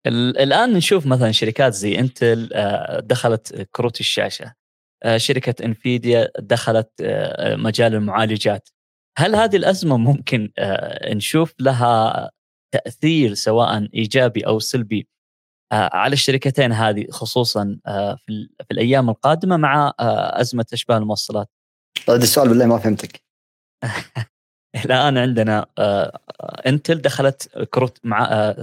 الآن 0.07 0.73
نشوف 0.73 1.05
مثلا 1.05 1.31
شركات 1.31 1.73
زي 1.73 1.99
إنتل 1.99 2.49
آه، 2.53 2.99
دخلت 2.99 3.67
كروت 3.71 3.99
الشاشة. 3.99 4.53
آه، 5.03 5.17
شركة 5.17 5.65
إنفيديا 5.65 6.31
دخلت 6.39 6.89
آه، 7.01 7.55
مجال 7.55 7.95
المعالجات. 7.95 8.69
هل 9.17 9.35
هذه 9.35 9.55
الأزمة 9.55 9.97
ممكن 9.97 10.51
نشوف 11.03 11.53
لها 11.59 12.31
تأثير 12.71 13.33
سواء 13.33 13.89
إيجابي 13.93 14.47
أو 14.47 14.59
سلبي 14.59 15.07
على 15.71 16.13
الشركتين 16.13 16.71
هذه 16.71 17.07
خصوصا 17.11 17.79
في, 18.25 18.49
في 18.67 18.71
الأيام 18.71 19.09
القادمة 19.09 19.57
مع 19.57 19.93
أزمة 20.33 20.65
اشباه 20.73 20.97
الموصلات؟ 20.97 21.49
هذا 22.09 22.23
السؤال 22.23 22.49
بالله 22.49 22.65
ما 22.65 22.77
فهمتك 22.77 23.21
الآن 24.85 25.17
عندنا 25.17 25.65
انتل 26.67 27.01
دخلت 27.01 27.57
كروت 27.57 27.97
مع 28.03 28.53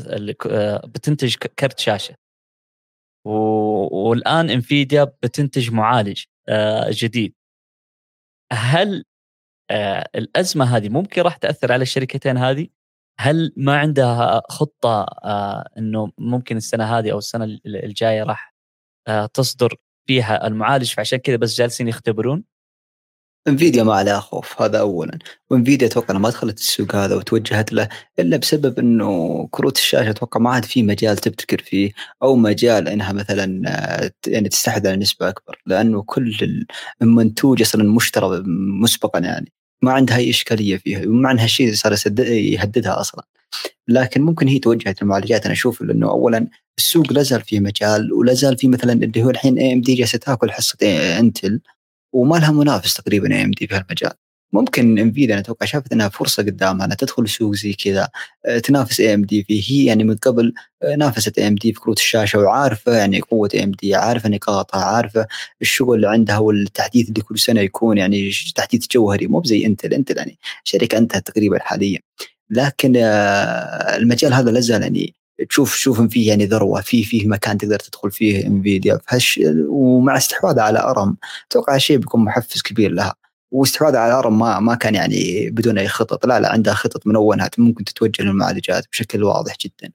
بتنتج 0.84 1.36
كرت 1.36 1.78
شاشة 1.78 2.14
والآن 3.26 4.50
انفيديا 4.50 5.04
بتنتج 5.04 5.72
معالج 5.72 6.24
جديد 6.90 7.34
هل 8.52 9.04
الأزمة 10.14 10.76
هذه 10.76 10.88
ممكن 10.88 11.22
راح 11.22 11.36
تأثر 11.36 11.72
على 11.72 11.82
الشركتين 11.82 12.36
هذه؟ 12.36 12.68
هل 13.20 13.52
ما 13.56 13.78
عندها 13.78 14.42
خطة 14.48 15.06
إنه 15.78 16.10
ممكن 16.18 16.56
السنة 16.56 16.98
هذه 16.98 17.12
أو 17.12 17.18
السنة 17.18 17.58
الجاية 17.66 18.22
راح 18.22 18.54
تصدر 19.34 19.76
فيها 20.06 20.46
المعالج؟ 20.46 20.94
فعشان 20.94 21.18
كذا 21.18 21.36
بس 21.36 21.56
جالسين 21.58 21.88
يختبرون؟ 21.88 22.44
إنفيديا 23.48 23.82
ما 23.82 23.94
عليها 23.94 24.20
خوف 24.20 24.62
هذا 24.62 24.80
اولا. 24.80 25.18
وإنفيديا 25.50 25.86
أتوقع 25.86 26.18
ما 26.18 26.30
دخلت 26.30 26.58
السوق 26.58 26.94
هذا 26.96 27.14
وتوجهت 27.14 27.72
له 27.72 27.88
إلا 28.18 28.36
بسبب 28.36 28.78
إنه 28.78 29.48
كروت 29.50 29.76
الشاشة 29.76 30.10
أتوقع 30.10 30.40
ما 30.40 30.50
عاد 30.50 30.64
في 30.64 30.82
مجال 30.82 31.16
تبتكر 31.16 31.62
فيه 31.62 31.92
أو 32.22 32.36
مجال 32.36 32.88
إنها 32.88 33.12
مثلا 33.12 33.62
يعني 34.26 34.48
تستحوذ 34.48 34.86
على 34.86 34.96
نسبة 34.96 35.28
أكبر 35.28 35.62
لأنه 35.66 36.02
كل 36.02 36.66
المنتوج 37.02 37.62
أصلا 37.62 37.84
مشترى 37.84 38.42
مسبقا 38.82 39.18
يعني. 39.18 39.52
ما 39.82 39.92
عندها 39.92 40.16
أي 40.16 40.30
إشكالية 40.30 40.76
فيها 40.76 41.06
ومع 41.06 41.30
إنها 41.30 41.44
الشيء 41.44 41.74
صار 41.74 41.94
يهددها 42.18 43.00
أصلا. 43.00 43.24
لكن 43.88 44.22
ممكن 44.22 44.48
هي 44.48 44.58
توجهت 44.58 45.02
المعالجات 45.02 45.44
أنا 45.44 45.52
أشوف 45.52 45.82
لأنه 45.82 46.10
اولا 46.10 46.46
السوق 46.78 47.12
لا 47.12 47.22
زال 47.22 47.42
فيه 47.42 47.60
مجال 47.60 48.12
ولا 48.12 48.32
زال 48.34 48.58
في 48.58 48.68
مثلا 48.68 48.92
اللي 48.92 49.22
هو 49.22 49.30
الحين 49.30 49.58
اي 49.58 49.72
ام 49.72 49.80
دي 49.80 49.94
جالسة 49.94 50.18
تأكل 50.18 50.50
حصة 50.52 50.78
Intel 51.18 51.60
وما 52.12 52.36
لها 52.36 52.52
منافس 52.52 52.94
تقريبا 52.94 53.34
AMD 53.34 53.66
في 53.66 53.74
هالمجال. 53.74 54.12
ممكن 54.52 54.98
Nvidia 54.98 55.34
أنا 55.34 55.42
أتوقع 55.42 55.66
شافت 55.66 55.92
إنها 55.92 56.08
فرصة 56.08 56.42
قدامها 56.42 56.86
إنها 56.86 56.96
تدخل 56.96 57.28
سوق 57.28 57.54
زي 57.54 57.72
كذا 57.72 58.08
آه، 58.46 58.58
تنافس 58.58 59.00
AMD 59.00 59.44
فيه. 59.44 59.62
هي 59.68 59.84
يعني 59.84 60.04
من 60.04 60.16
قبل 60.16 60.54
آه، 60.82 60.96
نافست 60.96 61.38
AMD 61.38 61.72
في 61.72 61.80
كروت 61.80 61.98
الشاشة 61.98 62.38
وعارفة 62.38 62.92
يعني 62.96 63.20
قوة 63.20 63.48
AMD 63.54 63.94
عارفة 63.94 64.28
نقاطها 64.28 64.84
عارفة 64.84 65.26
الشغل 65.62 65.96
اللي 65.96 66.08
عندها 66.08 66.38
والتحديث 66.38 67.08
اللي 67.08 67.20
كل 67.20 67.38
سنة 67.38 67.60
يكون 67.60 67.98
يعني 67.98 68.30
تحديث 68.54 68.86
جوهري 68.90 69.26
مو 69.26 69.42
زي 69.44 69.66
Intel 69.66 69.94
Intel 69.94 70.16
يعني 70.16 70.38
شركة 70.64 70.98
أنتهت 70.98 71.26
تقريبا 71.26 71.58
حاليا. 71.60 71.98
لكن 72.50 72.92
آه، 72.96 73.96
المجال 73.96 74.34
هذا 74.34 74.50
لازال 74.50 74.82
يعني 74.82 75.14
تشوف 75.48 75.74
شوف 75.74 76.02
فيه 76.02 76.28
يعني 76.28 76.46
ذروة 76.46 76.80
في 76.80 77.04
فيه 77.04 77.26
مكان 77.28 77.58
تقدر 77.58 77.78
تدخل 77.78 78.10
فيه 78.10 78.46
Nvidia 78.46 78.98
ومع 79.68 80.16
استحواذها 80.16 80.62
على 80.62 80.78
ARM 80.78 81.16
أتوقع 81.50 81.78
شيء 81.78 81.96
بيكون 81.96 82.24
محفز 82.24 82.62
كبير 82.62 82.92
لها. 82.92 83.14
واستحواذها 83.52 84.00
على 84.00 84.12
ARM 84.12 84.38
ما 84.38 84.60
ما 84.60 84.74
كان 84.74 84.94
يعني 84.94 85.50
بدون 85.50 85.78
أي 85.78 85.88
خطط. 85.88 86.26
لا 86.26 86.40
لا 86.40 86.52
عندها 86.52 86.74
خطط 86.74 87.06
منها 87.06 87.33
إنه 87.33 87.50
ممكن 87.58 87.84
تتوجه 87.84 88.22
للمعالجات 88.22 88.84
بشكل 88.92 89.24
واضح 89.24 89.56
جدا. 89.60 89.92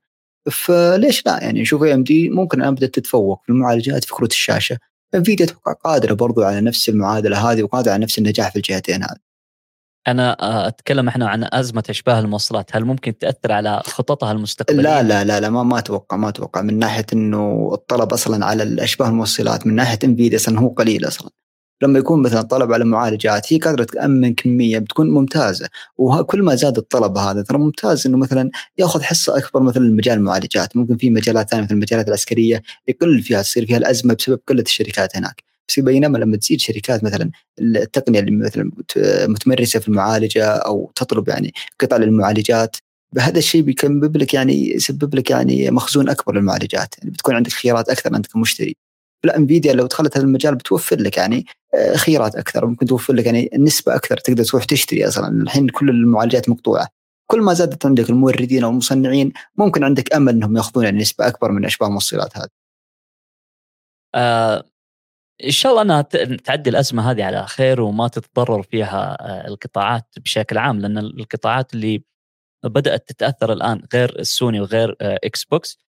فليش 0.52 1.26
لا؟ 1.26 1.44
يعني 1.44 1.62
نشوف 1.62 1.84
AMD 1.84 2.30
ممكن 2.30 2.62
الآن 2.62 2.76
بدأت 2.76 2.94
تتفوق 2.94 3.42
في 3.44 3.50
المعالجات 3.50 4.04
في 4.04 4.14
كروت 4.14 4.32
الشاشة. 4.32 4.78
Nvidia 5.16 5.46
أتوقع 5.46 5.74
قادرة 5.74 6.14
برضو 6.14 6.44
على 6.44 6.62
نفس 6.62 6.90
المعادلة 6.90 7.52
هذه 7.52 7.64
وقادرة 7.64 7.92
على 7.92 8.04
نفس 8.04 8.18
النجاح 8.18 8.50
في 8.50 8.56
الجهتين 8.56 9.04
هذه. 9.04 9.32
أنا 10.08 10.38
آه، 10.42 10.68
أتكلم 10.68 11.08
إحنا 11.08 11.30
عن 11.30 11.48
أزمة 11.54 11.84
أشباه 11.90 12.20
الموصلات. 12.20 12.76
هل 12.76 12.86
ممكن 12.86 13.18
تأثر 13.18 13.52
على 13.52 13.82
خططها 13.86 14.32
المستقبلية؟ 14.32 14.82
لا 14.82 15.04
لا 15.04 15.24
لا 15.24 15.40
لا 15.40 15.50
ما 15.50 15.64
ما 15.64 15.80
أتوقع 15.80 16.18
ما 16.18 16.30
أتوقع. 16.30 16.62
من 16.62 16.80
ناحية 16.80 17.06
إنه 17.14 17.70
الطلب 17.74 18.14
أصلا 18.14 18.46
على 18.46 18.64
الأشباه 18.64 19.08
الموصلات 19.08 19.68
من 19.68 19.76
ناحية 19.76 20.00
انفيديا 20.04 20.38
أصلا 20.38 20.60
هو 20.60 20.68
قليل 20.68 21.08
أصلا. 21.08 21.30
لما 21.82 22.00
يكون 22.00 22.22
مثلا 22.22 22.42
طلب 22.42 22.74
على 22.74 22.86
معالجات 22.86 23.54
هي 23.54 23.58
قادرة 23.58 23.84
تأمن 23.84 24.34
كمية 24.34 24.80
بتكون 24.80 25.10
ممتازة. 25.10 25.70
وكل 25.98 26.44
ما 26.44 26.56
زاد 26.56 26.78
الطلب 26.78 27.18
هذا 27.18 27.42
ترى 27.42 27.58
ممتاز 27.58 28.08
إنه 28.08 28.18
مثلا 28.18 28.52
يأخذ 28.78 29.02
حصة 29.02 29.38
أكبر 29.38 29.60
مثلا 29.62 29.84
مجال 29.84 30.18
المعالجات. 30.18 30.78
ممكن 30.78 30.98
في 30.98 31.10
مجالات 31.10 31.50
ثانية 31.50 31.64
مثل 31.64 31.74
المجالات 31.74 32.08
العسكرية 32.08 32.62
يقل 32.88 33.22
فيها 33.22 33.42
تصير 33.42 33.66
فيها 33.66 33.78
الأزمة 33.78 34.14
بسبب 34.14 34.40
قلة 34.48 34.62
الشركات 34.62 35.18
هناك. 35.18 35.44
بس 35.68 35.80
بينما 35.80 36.18
لما 36.18 36.38
تزيد 36.38 36.60
شركات 36.60 37.04
مثلا 37.04 37.32
التقنية 37.60 38.20
اللي 38.20 38.32
مثلا 38.32 38.72
متمرسة 39.28 39.80
في 39.80 39.88
المعالجة 39.88 40.46
أو 40.46 40.92
تطلب 40.96 41.30
يعني 41.30 41.54
قطع 41.80 41.98
للمعالجات 41.98 42.76
بهذا 43.14 43.38
الشيء 43.38 43.62
بيسبب 43.62 44.18
لك 44.18 44.34
يعني 44.34 44.76
يسبب 44.76 45.16
لك 45.16 45.30
يعني 45.30 45.72
مخزون 45.72 46.10
أكبر 46.10 46.36
للمعالجات. 46.36 46.96
يعني 46.98 47.12
بتكون 47.12 47.36
عندك 47.36 47.52
خيارات 47.52 47.90
أكثر 47.90 48.16
انت 48.16 48.28
كمشتري. 48.28 48.76
لا 49.24 49.38
انفيديا 49.38 49.74
لو 49.74 49.88
دخلت 49.88 50.18
هذا 50.18 50.26
المجال 50.26 50.56
بتوفر 50.56 51.02
لك 51.02 51.18
يعني 51.18 51.46
آه، 51.74 51.96
خيارات 51.96 52.36
أكثر 52.36 52.66
ممكن 52.66 52.86
توفر 52.86 53.14
لك 53.14 53.26
يعني 53.26 53.50
نسبة 53.58 53.96
أكثر 53.96 54.18
تقدر 54.18 54.44
تروح 54.44 54.64
تشتري 54.64 55.08
أصلا 55.08 55.42
الحين 55.42 55.70
كل 55.70 55.90
المعالجات 55.90 56.50
مقطوعة 56.50 56.88
كل 57.32 57.42
ما 57.42 57.54
زادت 57.54 57.86
عندك 57.86 58.10
الموردين 58.10 58.64
أو 58.64 58.70
المصنعين 58.70 59.34
ممكن 59.58 59.84
عندك 59.84 60.14
أمل 60.14 60.34
إنهم 60.34 60.58
يأخذون 60.58 60.84
يعني 60.86 61.00
نسبة 61.00 61.28
أكبر 61.28 61.52
من 61.52 61.66
إشباه 61.66 61.88
الموصلات 61.88 62.38
هذه. 62.38 62.50
آه 64.16 64.64
إن 65.46 65.52
شاء 65.52 65.72
الله 65.72 65.82
أنها 65.82 66.02
تعدي 66.46 66.70
الأزمة 66.70 67.12
هذه 67.12 67.24
على 67.24 67.48
خير 67.48 67.82
وما 67.82 68.08
تتضرر 68.08 68.64
فيها 68.64 69.18
آه، 69.22 69.48
القطاعات 69.48 70.06
بشكل 70.18 70.58
عام 70.58 70.80
لأن 70.80 70.98
القطاعات 70.98 71.74
اللي 71.74 72.04
بدأت 72.64 73.10
تتأثر 73.10 73.54
الآن 73.54 73.84
غير 73.94 74.20
السوني 74.20 74.62
وغير 74.62 74.96
Xbox 75.02 75.78
آه، 75.80 75.91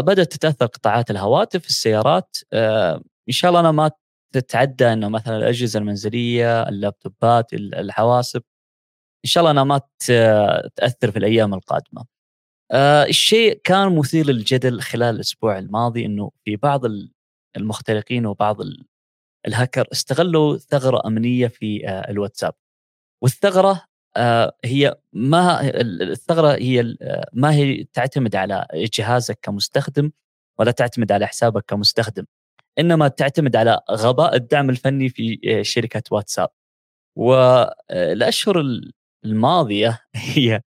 بدأت 0.00 0.32
تتأثر 0.32 0.66
قطاعات 0.66 1.10
الهواتف 1.10 1.66
السيارات 1.66 2.36
إن 3.28 3.32
شاء 3.32 3.48
الله 3.48 3.60
أنا 3.60 3.72
ما 3.72 3.90
تتعدى 4.34 4.92
إنه 4.92 5.08
مثلا 5.08 5.36
الأجهزة 5.36 5.78
المنزلية 5.78 6.62
اللابتوبات 6.68 7.52
الحواسب 7.52 8.42
إن 9.24 9.28
شاء 9.30 9.40
الله 9.42 9.50
انها 9.50 9.64
ما 9.64 9.80
تأثر 10.76 11.10
في 11.10 11.18
الأيام 11.18 11.54
القادمة. 11.54 12.04
الشيء 13.08 13.60
كان 13.64 13.96
مثير 13.96 14.26
للجدل 14.26 14.80
خلال 14.80 15.14
الأسبوع 15.14 15.58
الماضي 15.58 16.06
إنه 16.06 16.30
في 16.44 16.56
بعض 16.56 16.80
المخترقين 17.56 18.26
وبعض 18.26 18.56
الهاكر 19.46 19.88
استغلوا 19.92 20.56
ثغرة 20.56 21.06
أمنية 21.06 21.46
في 21.46 21.88
آه، 21.88 22.10
الواتساب. 22.10 22.54
والثغرة 23.22 23.70
آه، 23.70 23.86
هي 24.64 24.94
ما 25.12 25.60
الثغرة 25.80 26.52
هي 26.56 26.96
آه، 27.02 27.28
ما 27.32 27.52
هي 27.54 27.84
تعتمد 27.84 28.36
على 28.36 28.66
جهازك 28.74 29.38
كمستخدم 29.42 30.10
ولا 30.58 30.70
تعتمد 30.70 31.12
على 31.12 31.26
حسابك 31.26 31.64
كمستخدم. 31.68 32.24
إنما 32.78 33.08
تعتمد 33.08 33.56
على 33.56 33.80
غباء 33.90 34.36
الدعم 34.36 34.70
الفني 34.70 35.08
في 35.08 35.38
شركة 35.62 36.02
واتساب. 36.10 36.48
والاشهر 37.16 38.62
الماضية 39.24 40.00
هي 40.16 40.62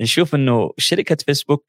نشوف 0.00 0.34
إنه 0.34 0.72
شركة 0.78 1.16
فيسبوك 1.26 1.64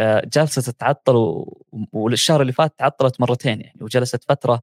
آه، 0.00 0.22
جالسة 0.34 0.62
تتعطل 0.62 1.44
والشهر 1.92 2.42
اللي 2.42 2.52
فات 2.52 2.78
تعطلت 2.78 3.20
مرتين 3.20 3.60
يعني 3.60 3.78
وجلست 3.82 4.24
فترة 4.24 4.54
آه، 4.54 4.60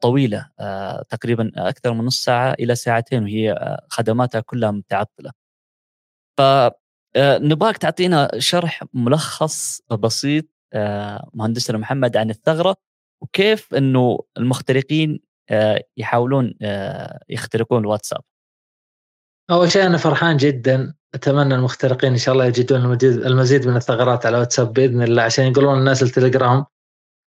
طويلة 0.00 0.50
آه، 0.60 1.02
تقريبا 1.08 1.52
أكثر 1.56 1.92
من 1.92 2.04
نص 2.04 2.24
ساعة 2.24 2.52
إلى 2.52 2.74
ساعتين 2.74 3.22
وهي 3.22 3.78
خدماتها 3.88 4.40
كلها 4.40 4.70
متعطلة. 4.70 5.30
ف 6.38 6.42
نبغاك 7.18 7.76
تعطينا 7.76 8.30
شرح 8.38 8.84
ملخص 8.94 9.80
بسيط 9.90 10.44
مهندسنا 11.34 11.78
محمد 11.78 12.16
عن 12.16 12.30
الثغرة 12.30 12.76
وكيف 13.22 13.74
إنه 13.74 14.18
المخترقين 14.38 15.20
يحاولون 15.96 16.54
يخترقون 17.28 17.80
الواتساب. 17.80 18.20
أول 19.50 19.70
شيء 19.72 19.86
أنا 19.86 19.98
فرحان 19.98 20.36
جدا 20.36 20.94
أتمنى 21.14 21.54
المخترقين 21.54 22.12
إن 22.12 22.18
شاء 22.18 22.32
الله 22.34 22.44
يجدون 22.46 22.98
المزيد 23.02 23.68
من 23.68 23.76
الثغرات 23.76 24.26
على 24.26 24.38
واتساب 24.38 24.72
بإذن 24.72 25.02
الله 25.02 25.22
عشان 25.22 25.44
يقولون 25.44 25.78
الناس 25.78 26.02
التليجرام 26.02 26.64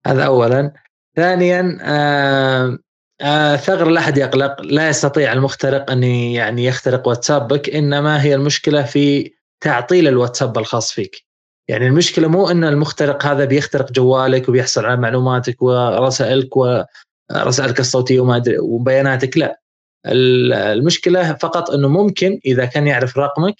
هذا 0.07 0.25
اولا 0.25 0.73
ثانيا 1.15 1.77
آه 1.81 2.77
آه 3.21 3.55
ثغر 3.55 3.89
لا 3.89 3.99
أحد 3.99 4.17
يقلق 4.17 4.61
لا 4.61 4.89
يستطيع 4.89 5.33
المخترق 5.33 5.91
أن 5.91 6.03
يعني 6.03 6.65
يخترق 6.65 7.07
واتسابك 7.07 7.69
إنما 7.69 8.23
هي 8.23 8.35
المشكلة 8.35 8.83
في 8.83 9.33
تعطيل 9.61 10.07
الواتساب 10.07 10.57
الخاص 10.57 10.91
فيك. 10.91 11.25
يعني 11.67 11.87
المشكلة 11.87 12.27
مو 12.27 12.49
إن 12.49 12.63
المخترق 12.63 13.25
هذا 13.25 13.45
بيخترق 13.45 13.91
جوالك 13.91 14.49
وبيحصل 14.49 14.85
على 14.85 14.97
معلوماتك 14.97 15.61
ورسائلك 15.61 16.57
ورسائلك 16.57 17.79
الصوتية 17.79 18.19
وما 18.19 18.35
أدري 18.35 18.59
وبياناتك 18.59 19.37
لا. 19.37 19.59
المشكلة 20.05 21.33
فقط 21.33 21.71
إنه 21.71 21.87
ممكن 21.87 22.39
إذا 22.45 22.65
كان 22.65 22.87
يعرف 22.87 23.17
رقمك 23.17 23.55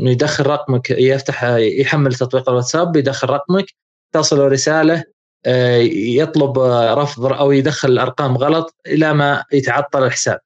إنه 0.00 0.10
يدخل 0.10 0.46
رقمك 0.46 0.90
يفتح 0.90 1.44
يحمل 1.58 2.14
تطبيق 2.14 2.48
الواتساب 2.48 2.96
يدخل 2.96 3.28
رقمك 3.28 3.66
تصله 4.12 4.48
رسالة 4.48 5.04
يطلب 5.46 6.58
رفض 6.98 7.32
أو 7.32 7.52
يدخل 7.52 7.88
الأرقام 7.88 8.36
غلط 8.36 8.74
إلى 8.86 9.14
ما 9.14 9.44
يتعطل 9.52 10.04
الحساب. 10.04 10.40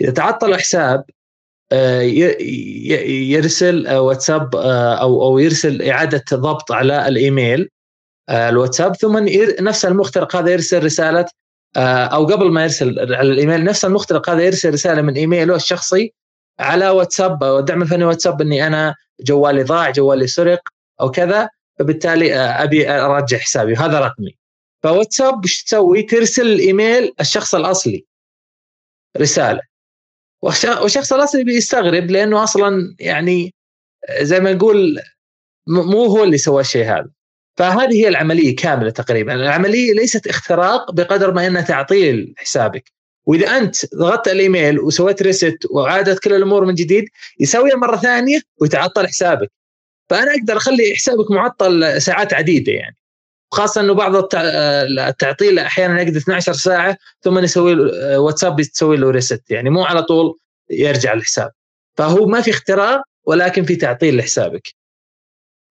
إذا 0.00 0.10
تعطل 0.10 0.48
الحساب 0.54 1.04
آه، 1.72 2.00
يرسل 2.00 3.96
واتساب 3.96 4.56
آه، 4.56 4.94
أو 4.94 5.22
أو 5.22 5.38
يرسل 5.38 5.82
إعادة 5.82 6.24
ضبط 6.34 6.72
على 6.72 7.08
الإيميل 7.08 7.68
الواتساب 8.30 8.96
ثم 8.96 9.18
نفس 9.60 9.84
المخترق 9.84 10.36
هذا 10.36 10.50
يرسل 10.50 10.84
رسالة 10.84 11.26
أو 11.76 12.26
قبل 12.26 12.50
ما 12.50 12.62
يرسل 12.62 13.14
على 13.14 13.32
الإيميل 13.32 13.64
نفس 13.64 13.84
المخترق 13.84 14.30
هذا 14.30 14.42
يرسل 14.42 14.72
رسالة 14.72 15.02
من 15.02 15.14
إيميله 15.14 15.56
الشخصي 15.56 16.14
على 16.60 16.88
واتساب 16.88 17.44
الدعم 17.44 17.82
الفني 17.82 18.04
واتساب 18.04 18.40
إني 18.40 18.66
أنا 18.66 18.94
جوالي 19.20 19.62
ضاع 19.62 19.90
جوالي 19.90 20.26
سرق 20.26 20.60
أو 21.00 21.10
كذا 21.10 21.48
فبالتالي 21.78 22.34
آه، 22.34 22.62
أبي 22.62 22.90
ارجع 22.90 23.38
حسابي. 23.38 23.72
وهذا 23.72 24.00
رقمي. 24.00 24.36
فواتساب 24.82 25.44
وش 25.44 25.62
تسوي؟ 25.62 26.02
ترسل 26.02 26.46
الايميل 26.46 27.14
الشخص 27.20 27.54
الأصلي. 27.54 28.04
رسالة. 29.16 29.60
والشخص 30.42 31.12
الأصلي 31.12 31.44
بيستغرب 31.44 32.10
لأنه 32.10 32.42
أصلا 32.42 32.96
يعني 33.00 33.54
زي 34.20 34.40
ما 34.40 34.52
نقول 34.52 35.00
مو 35.66 36.04
هو 36.04 36.24
اللي 36.24 36.38
سوى 36.38 36.60
الشيء 36.60 36.84
هذا. 36.84 37.10
فهذه 37.56 37.94
هي 37.94 38.08
العملية 38.08 38.56
كاملة 38.56 38.90
تقريبا. 38.90 39.34
العملية 39.34 39.92
ليست 39.92 40.26
اختراق 40.26 40.92
بقدر 40.92 41.32
ما 41.32 41.46
أنها 41.46 41.62
تعطيل 41.62 42.34
حسابك. 42.36 42.92
وإذا 43.26 43.58
أنت 43.58 43.94
ضغطت 43.94 44.28
الإيميل 44.28 44.80
وسويت 44.80 45.22
ريست 45.22 45.58
وعادت 45.70 46.18
كل 46.18 46.32
الأمور 46.32 46.64
من 46.64 46.74
جديد 46.74 47.04
يسويها 47.40 47.76
مرة 47.76 47.96
ثانية 47.96 48.40
ويتعطل 48.60 49.06
حسابك. 49.08 49.50
فأنا 50.10 50.34
أقدر 50.34 50.56
أخلي 50.56 50.94
حسابك 50.96 51.30
معطل 51.30 52.02
ساعات 52.02 52.34
عديدة 52.34 52.72
يعني. 52.72 52.96
خاصة 53.52 53.80
إنه 53.80 53.94
بعض 53.94 54.16
التعطيل 54.98 55.58
أحيانا 55.58 56.02
يقعد 56.02 56.16
12 56.16 56.52
ساعة 56.52 56.96
ثم 57.20 57.38
يسوي 57.38 57.74
واتساب 58.16 58.62
تسوي 58.62 58.96
له 58.96 59.10
ريست 59.10 59.50
يعني 59.50 59.70
مو 59.70 59.84
على 59.84 60.02
طول 60.02 60.38
يرجع 60.70 61.12
الحساب 61.12 61.50
فهو 61.96 62.26
ما 62.26 62.40
في 62.40 62.50
اختراق 62.50 63.02
ولكن 63.26 63.64
في 63.64 63.76
تعطيل 63.76 64.16
لحسابك. 64.16 64.74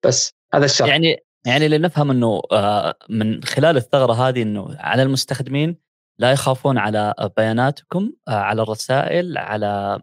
بس 0.05 0.33
هذا 0.53 0.65
الشرط 0.65 0.87
يعني 0.87 1.17
يعني 1.45 1.67
لنفهم 1.67 2.11
إنه 2.11 2.41
آه، 2.51 2.95
من 3.09 3.43
خلال 3.43 3.77
الثغرة 3.77 4.13
هذه 4.13 4.41
إنه 4.41 4.75
على 4.79 5.03
المستخدمين 5.03 5.77
لا 6.19 6.31
يخافون 6.31 6.77
على 6.77 7.13
بياناتكم 7.37 8.13
آه، 8.27 8.31
على 8.31 8.61
الرسائل 8.61 9.37
على 9.37 10.01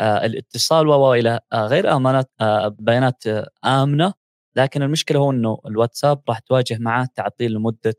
الاتصال 0.00 0.88
والى 0.88 1.40
آه، 1.52 1.66
غير 1.66 1.96
أمانات 1.96 2.30
بيانات 2.78 3.22
آمنة. 3.64 4.12
لكن 4.56 4.82
المشكلة 4.82 5.18
هو 5.18 5.30
إنه 5.30 5.58
الواتساب 5.66 6.20
راح 6.28 6.38
تواجه 6.38 6.78
معه 6.80 7.08
تعطيل 7.14 7.52
لمدة 7.52 7.94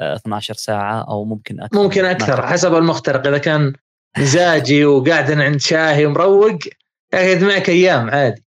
12 0.00 0.54
ساعة 0.54 1.02
أو 1.08 1.24
ممكن 1.24 1.60
أكثر. 1.60 1.82
ممكن 1.82 2.04
أكثر 2.04 2.46
حسب 2.46 2.74
المخترق. 2.74 3.26
إذا 3.26 3.38
كان 3.38 3.72
مزاجي 4.18 4.84
وقاعد 4.84 5.30
عند 5.30 5.60
شاهي 5.60 6.06
ومروق 6.06 6.58
ياخذ 7.14 7.44
معك 7.44 7.68
أيام 7.68 8.10
عادي. 8.10 8.44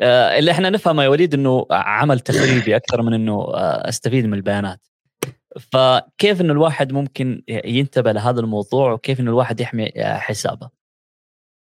اللي 0.00 0.50
إحنا 0.50 0.70
نفهمه 0.70 1.02
يا 1.02 1.08
وليد 1.08 1.34
إنه 1.34 1.66
عمل 1.70 2.20
تخريبي 2.20 2.76
أكثر 2.76 3.02
من 3.02 3.14
إنه 3.14 3.46
أستفيد 3.88 4.26
من 4.26 4.34
البيانات. 4.34 4.80
فكيف 5.72 6.40
إنه 6.40 6.52
الواحد 6.52 6.92
ممكن 6.92 7.42
ينتبه 7.48 8.12
لهذا 8.12 8.40
الموضوع 8.40 8.92
وكيف 8.92 9.20
إنه 9.20 9.30
الواحد 9.30 9.60
يحمي 9.60 9.92
حسابه؟ 9.96 10.70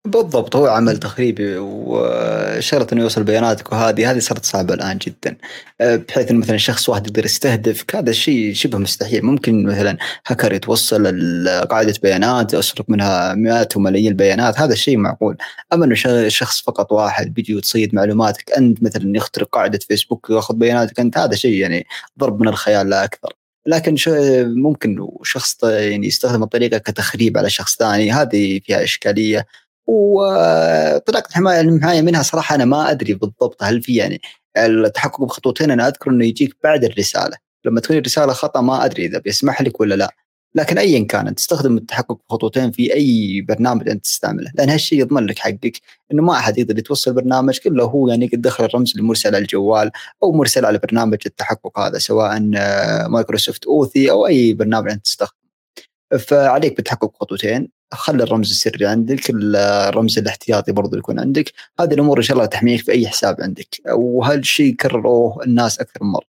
بالضبط 0.06 0.56
هو 0.56 0.66
عمل 0.66 0.96
تخريبي 0.96 1.56
وشرط 1.58 2.92
إنه 2.92 3.02
يوصل 3.02 3.24
بياناتك 3.24 3.72
وهذه 3.72 4.10
هذه 4.10 4.18
صارت 4.18 4.44
صعبة 4.44 4.74
الآن 4.74 4.98
جدا. 4.98 5.36
بحيث 5.80 6.30
إنه 6.30 6.38
مثلا 6.40 6.56
شخص 6.56 6.88
واحد 6.88 7.06
يقدر 7.06 7.24
يستهدفك 7.24 7.96
هذا 7.96 8.10
الشيء 8.10 8.54
شبه 8.54 8.78
مستحيل. 8.78 9.24
ممكن 9.24 9.66
مثلا 9.66 9.96
هاكر 10.26 10.52
يتوصل 10.52 11.02
لقاعده 11.44 11.94
بيانات 12.02 12.54
يسرق 12.54 12.84
منها 12.88 13.34
مئات 13.34 13.76
وملايين 13.76 14.08
البيانات 14.08 14.60
هذا 14.60 14.72
الشيء 14.72 14.96
معقول. 14.96 15.36
أما 15.72 15.84
إنه 15.84 16.28
شخص 16.28 16.62
فقط 16.62 16.92
واحد 16.92 17.34
بيجي 17.34 17.54
وتصيد 17.54 17.94
معلوماتك 17.94 18.52
أنت 18.52 18.82
مثلا 18.82 19.16
يخترق 19.16 19.48
قاعدة 19.52 19.78
فيسبوك 19.88 20.30
ويأخذ 20.30 20.54
بياناتك 20.54 21.00
أنت 21.00 21.18
هذا 21.18 21.34
شيء 21.34 21.54
يعني 21.54 21.86
ضرب 22.18 22.40
من 22.40 22.48
الخيال 22.48 22.88
لا 22.88 23.04
أكثر. 23.04 23.32
لكن 23.66 23.96
ممكن 24.62 25.08
شخص 25.22 25.64
يعني 25.64 26.06
يستخدم 26.06 26.42
الطريقة 26.42 26.78
كتخريب 26.78 27.38
على 27.38 27.50
شخص 27.50 27.76
ثاني 27.76 28.12
هذه 28.12 28.60
فيها 28.64 28.84
إشكالية. 28.84 29.46
وطريقة 29.86 31.28
الحمايه 31.28 32.02
منها 32.02 32.22
صراحة 32.22 32.54
أنا 32.54 32.64
ما 32.64 32.90
أدري 32.90 33.14
بالضبط 33.14 33.62
هل 33.62 33.82
في 33.82 33.94
يعني 33.94 34.20
التحقق 34.56 35.24
بخطوتين 35.24 35.70
أنا 35.70 35.88
أذكر 35.88 36.10
إنه 36.10 36.24
يجيك 36.26 36.56
بعد 36.64 36.84
الرسالة. 36.84 37.36
لما 37.64 37.80
تكون 37.80 37.96
الرسالة 37.96 38.32
خطأ 38.32 38.60
ما 38.60 38.84
أدري 38.84 39.06
إذا 39.06 39.18
بيسمح 39.18 39.62
لك 39.62 39.80
ولا 39.80 39.94
لا. 39.94 40.14
لكن 40.56 40.78
ايا 40.78 41.06
كان 41.06 41.34
تستخدم 41.34 41.76
التحقق 41.76 42.18
بخطوتين 42.28 42.70
في 42.70 42.94
أي 42.94 43.40
برنامج 43.48 43.88
أنت 43.88 44.04
تستعمله. 44.04 44.50
لأن 44.54 44.70
هالشيء 44.70 45.00
يضمن 45.00 45.26
لك 45.26 45.38
حقك 45.38 45.80
إنه 46.12 46.22
ما 46.22 46.32
أحد 46.32 46.58
يقدر 46.58 46.78
يتوصل 46.78 47.12
برنامج 47.12 47.58
إلا 47.66 47.84
هو 47.84 48.08
يعني 48.08 48.26
قد 48.26 48.40
دخل 48.40 48.64
الرمز 48.64 48.92
المرسل 48.96 49.34
على 49.34 49.38
الجوال 49.38 49.90
أو 50.22 50.32
مرسل 50.32 50.64
على 50.64 50.78
برنامج 50.78 51.18
التحقق 51.26 51.78
هذا 51.78 51.98
سواء 51.98 52.40
مايكروسوفت 53.08 53.66
أوثي 53.66 54.10
أو 54.10 54.26
أي 54.26 54.54
برنامج 54.54 54.90
أنت 54.90 55.04
تستخدمه. 55.04 55.44
فعليك 56.18 56.76
بالتحقق 56.76 57.12
بخطوتين. 57.12 57.68
خلي 57.92 58.22
الرمز 58.22 58.50
السري 58.50 58.86
عندك 58.86 59.20
الرمز 59.30 60.18
الاحتياطي 60.18 60.72
برضو 60.72 60.96
يكون 60.96 61.20
عندك. 61.20 61.52
هذه 61.80 61.94
الأمور 61.94 62.18
إن 62.18 62.22
شاء 62.22 62.36
الله 62.36 62.46
تحميك 62.46 62.82
في 62.84 62.92
أي 62.92 63.08
حساب 63.08 63.36
عندك. 63.40 63.68
وهالشيء 63.92 64.74
كرروه 64.74 65.42
الناس 65.44 65.80
أكثر 65.80 66.04
من 66.04 66.10
مرة. 66.10 66.26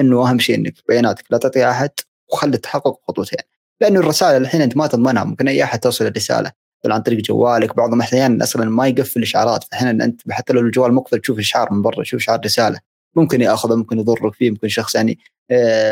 إنه 0.00 0.30
أهم 0.30 0.38
شيء 0.38 0.56
إنك 0.56 0.74
بياناتك 0.88 1.24
لا 1.30 1.38
تعطيها 1.38 1.70
أحد 1.70 1.90
وخلي 2.32 2.54
التحقق 2.54 3.00
بخطوتين 3.02 3.38
لأنه 3.80 4.00
الرسائل 4.00 4.42
الحين 4.42 4.60
أنت 4.60 4.76
ما 4.76 4.86
تضمنها 4.86 5.24
ممكن 5.24 5.48
أي 5.48 5.64
أحد 5.64 5.78
توصل 5.80 6.06
الرسالة 6.06 6.52
عن 6.86 7.02
طريق 7.02 7.20
جوالك. 7.20 7.76
بعضهم 7.76 8.00
أحيانا 8.00 8.44
أصلا 8.44 8.64
ما 8.64 8.86
يقفل 8.86 9.22
اشعارات 9.22 9.64
فاحيانا 9.64 10.04
أنت 10.04 10.20
حتى 10.30 10.52
لو 10.52 10.60
الجوال 10.60 10.94
مقفل 10.94 11.18
تشوف 11.18 11.38
اشعار 11.38 11.72
من 11.72 11.82
برا 11.82 12.02
تشوف 12.02 12.20
إشعار 12.20 12.40
رسالة. 12.44 12.80
ممكن 13.16 13.40
يأخذه 13.40 13.74
ممكن 13.74 13.98
يضرك 13.98 14.34
فيه 14.34 14.50
ممكن 14.50 14.68
شخص 14.68 14.94
يعني 14.94 15.18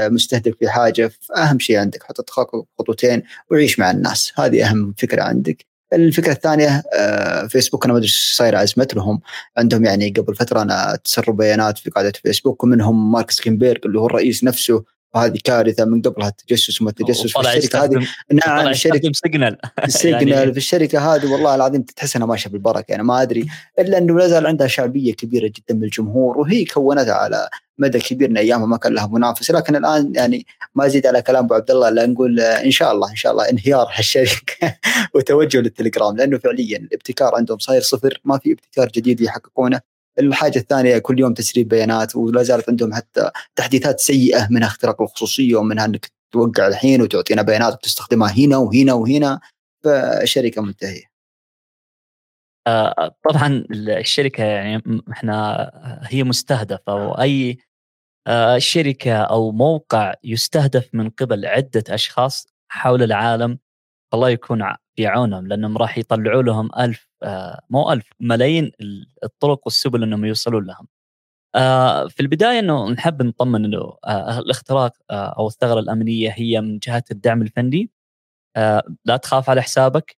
مستهدف 0.09 0.55
في 0.59 0.69
حاجة 0.69 1.11
فأهم 1.21 1.59
شيء 1.59 1.77
عندك 1.77 2.03
حط 2.03 2.31
خطوتين 2.79 3.23
وعيش 3.51 3.79
مع 3.79 3.91
الناس. 3.91 4.33
هذه 4.39 4.71
أهم 4.71 4.95
فكرة 4.99 5.23
عندك. 5.23 5.67
الفكرة 5.93 6.33
الثانية 6.33 6.83
آه، 6.95 7.47
فيسبوك 7.47 7.85
أنا 7.85 7.93
ما 7.93 7.99
أدري 7.99 8.07
إيش 8.09 8.35
صاير 8.37 8.63
ازمتهم 8.63 9.21
عندهم 9.57 9.85
يعني 9.85 10.09
قبل 10.11 10.35
فترة 10.37 10.63
أنا 10.63 10.99
تسرب 11.05 11.37
بيانات 11.37 11.79
في 11.79 11.91
قاعدة 11.91 12.13
فيسبوك 12.23 12.65
ومنهم 12.65 13.13
مارك 13.13 13.31
زوكربيرغ 13.31 13.81
اللي 13.87 13.99
هو 13.99 14.07
الرئيس 14.07 14.45
نفسه. 14.45 14.85
وهذه 15.15 15.39
كارثة 15.45 15.85
من 15.85 16.03
قبلها 16.03 16.29
التجسس 16.29 16.81
وما 16.81 16.91
التجسس 16.91 17.27
في 17.27 17.41
الشركة 17.41 17.85
هذه. 17.85 18.07
نعم 18.47 18.69
الشركة 18.69 19.13
Signal 19.13 19.59
Signal 19.89 20.29
يعني 20.39 20.53
في 20.53 20.59
الشركة 20.59 21.15
هذه 21.15 21.33
والله 21.33 21.55
العظيم 21.55 21.83
تحس 21.83 22.17
انها 22.17 22.27
ماشية 22.27 22.51
بالبركة. 22.51 22.85
يعني 22.89 23.03
ما 23.03 23.23
أدري 23.23 23.47
إلا 23.79 23.99
إنه 23.99 24.19
لا 24.19 24.29
زال 24.29 24.47
عندها 24.47 24.67
شعبية 24.67 25.15
كبيرة 25.15 25.47
جدا 25.47 25.75
من 25.75 25.85
الجمهور 25.85 26.39
وهي 26.39 26.65
كونتها 26.65 27.15
على 27.15 27.49
مدى 27.79 27.99
كبير 27.99 28.31
من 28.31 28.37
أيامها 28.37 28.67
ما 28.67 28.77
كان 28.77 28.95
لها 28.95 29.07
منافس. 29.07 29.51
لكن 29.51 29.77
الآن 29.77 30.13
يعني 30.15 30.47
ما 30.75 30.87
أزيد 30.87 31.07
على 31.07 31.23
كلام 31.23 31.45
أبو 31.45 31.55
عبد 31.55 31.71
الله 31.71 31.89
إلا 31.89 32.07
نقول 32.07 32.41
إن 32.41 32.71
شاء 32.71 32.93
الله 32.93 33.11
إن 33.11 33.17
شاء 33.17 33.33
الله 33.33 33.51
انهيار 33.51 33.87
هالشركة 33.95 34.77
وتوجه 35.15 35.59
للتليجرام. 35.59 36.17
لأنه 36.17 36.39
فعليا 36.39 36.79
الابتكار 36.79 37.35
عندهم 37.35 37.59
صاير 37.59 37.81
صفر 37.81 38.21
ما 38.25 38.39
في 38.39 38.53
ابتكار 38.53 38.89
جديد 38.89 39.21
يحققونه. 39.21 39.94
الحاجة 40.19 40.59
الثانية 40.59 40.99
كل 40.99 41.21
يوم 41.21 41.35
تسريب 41.35 41.69
بيانات 41.69 42.17
ولا 42.17 42.43
زالت 42.43 42.69
عندهم 42.69 42.95
حتى 42.95 43.31
تحديثات 43.57 44.01
سيئة 44.01 44.49
منها 44.51 44.69
اختراق 44.69 45.03
الخصوصية 45.03 45.57
ومنها 45.57 45.85
إنك 45.85 46.11
توقع 46.33 46.67
الحين 46.67 47.03
وتعطينا 47.03 47.43
بيانات 47.43 47.73
وتستخدمها 47.75 48.31
هنا 48.33 48.57
وهنا 48.57 48.93
وهنا 48.93 49.41
فشركه 49.85 50.63
منتهية. 50.63 51.05
آه 52.67 53.17
طبعا 53.31 53.65
الشركة 53.71 54.45
يعني 54.45 54.83
إحنا 55.13 55.71
هي 56.05 56.25
مستهدفة 56.25 56.95
وأي 56.95 57.59
آه 58.27 58.59
شركة 58.59 59.17
أو 59.17 59.53
موقع 59.53 60.15
يستهدف 60.25 60.91
من 60.93 61.11
قبل 61.11 61.47
عدة 61.47 61.85
أشخاص 61.89 62.47
حول 62.69 63.03
العالم 63.03 63.59
الله 64.15 64.31
يكون 64.31 64.63
في 64.97 65.03
لأنهم 65.49 65.79
راح 65.79 65.99
يطلعوا 65.99 66.43
لهم 66.43 66.71
ألف 66.79 67.09
آه، 67.23 67.61
مو 67.71 67.93
ألف 67.93 68.11
ملايين 68.21 68.73
الطرق 69.25 69.61
والسبل 69.65 70.03
إنهم 70.03 70.25
يوصلون 70.25 70.65
لهم. 70.67 70.87
آه، 71.55 72.09
في 72.09 72.21
البداية 72.21 72.59
إنه 72.59 72.91
نحب 72.91 73.23
نطمن 73.23 73.65
إنه 73.65 73.97
آه، 74.07 74.39
الاختراق 74.39 74.93
أو 75.11 75.47
الثغرة 75.49 75.81
الأمنية 75.81 76.31
هي 76.37 76.61
من 76.61 76.79
جهه 76.79 77.05
الدعم 77.11 77.43
الفني 77.43 77.91
لا 79.05 79.17
تخاف 79.23 79.51
على 79.51 79.63
حسابك 79.63 80.17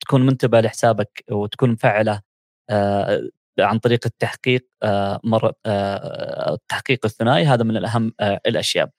تكون 0.00 0.26
منتبه 0.26 0.60
لحسابك 0.60 1.24
وتكون 1.30 1.70
مفعله 1.70 2.20
عن 3.60 3.78
طريق 3.82 4.00
التحقيق 4.06 4.66
مره 5.24 5.54
التحقيق 6.52 7.06
الثنائي 7.06 7.44
هذا 7.46 7.64
من 7.64 7.76
الأهم 7.76 8.12
الأشياء. 8.22 8.90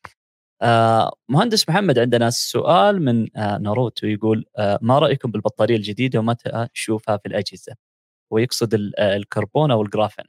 آه 0.62 1.13
مهندس 1.30 1.70
محمد 1.70 2.00
عندنا 2.00 2.30
سؤال 2.30 3.02
من 3.02 3.38
آه 3.38 3.58
ناروتو 3.58 4.08
يقول 4.08 4.46
آه 4.58 4.80
ما 4.82 5.00
رأيكم 5.00 5.32
بالبطارية 5.32 5.76
الجديدة 5.76 6.20
ومتى 6.20 6.67
نشوفها 6.74 7.17
في 7.17 7.26
الأجهزة؟ 7.26 7.74
ويقصد 8.32 8.74
الكربون 9.00 9.72
أو 9.72 9.82
الجرافين. 9.82 10.26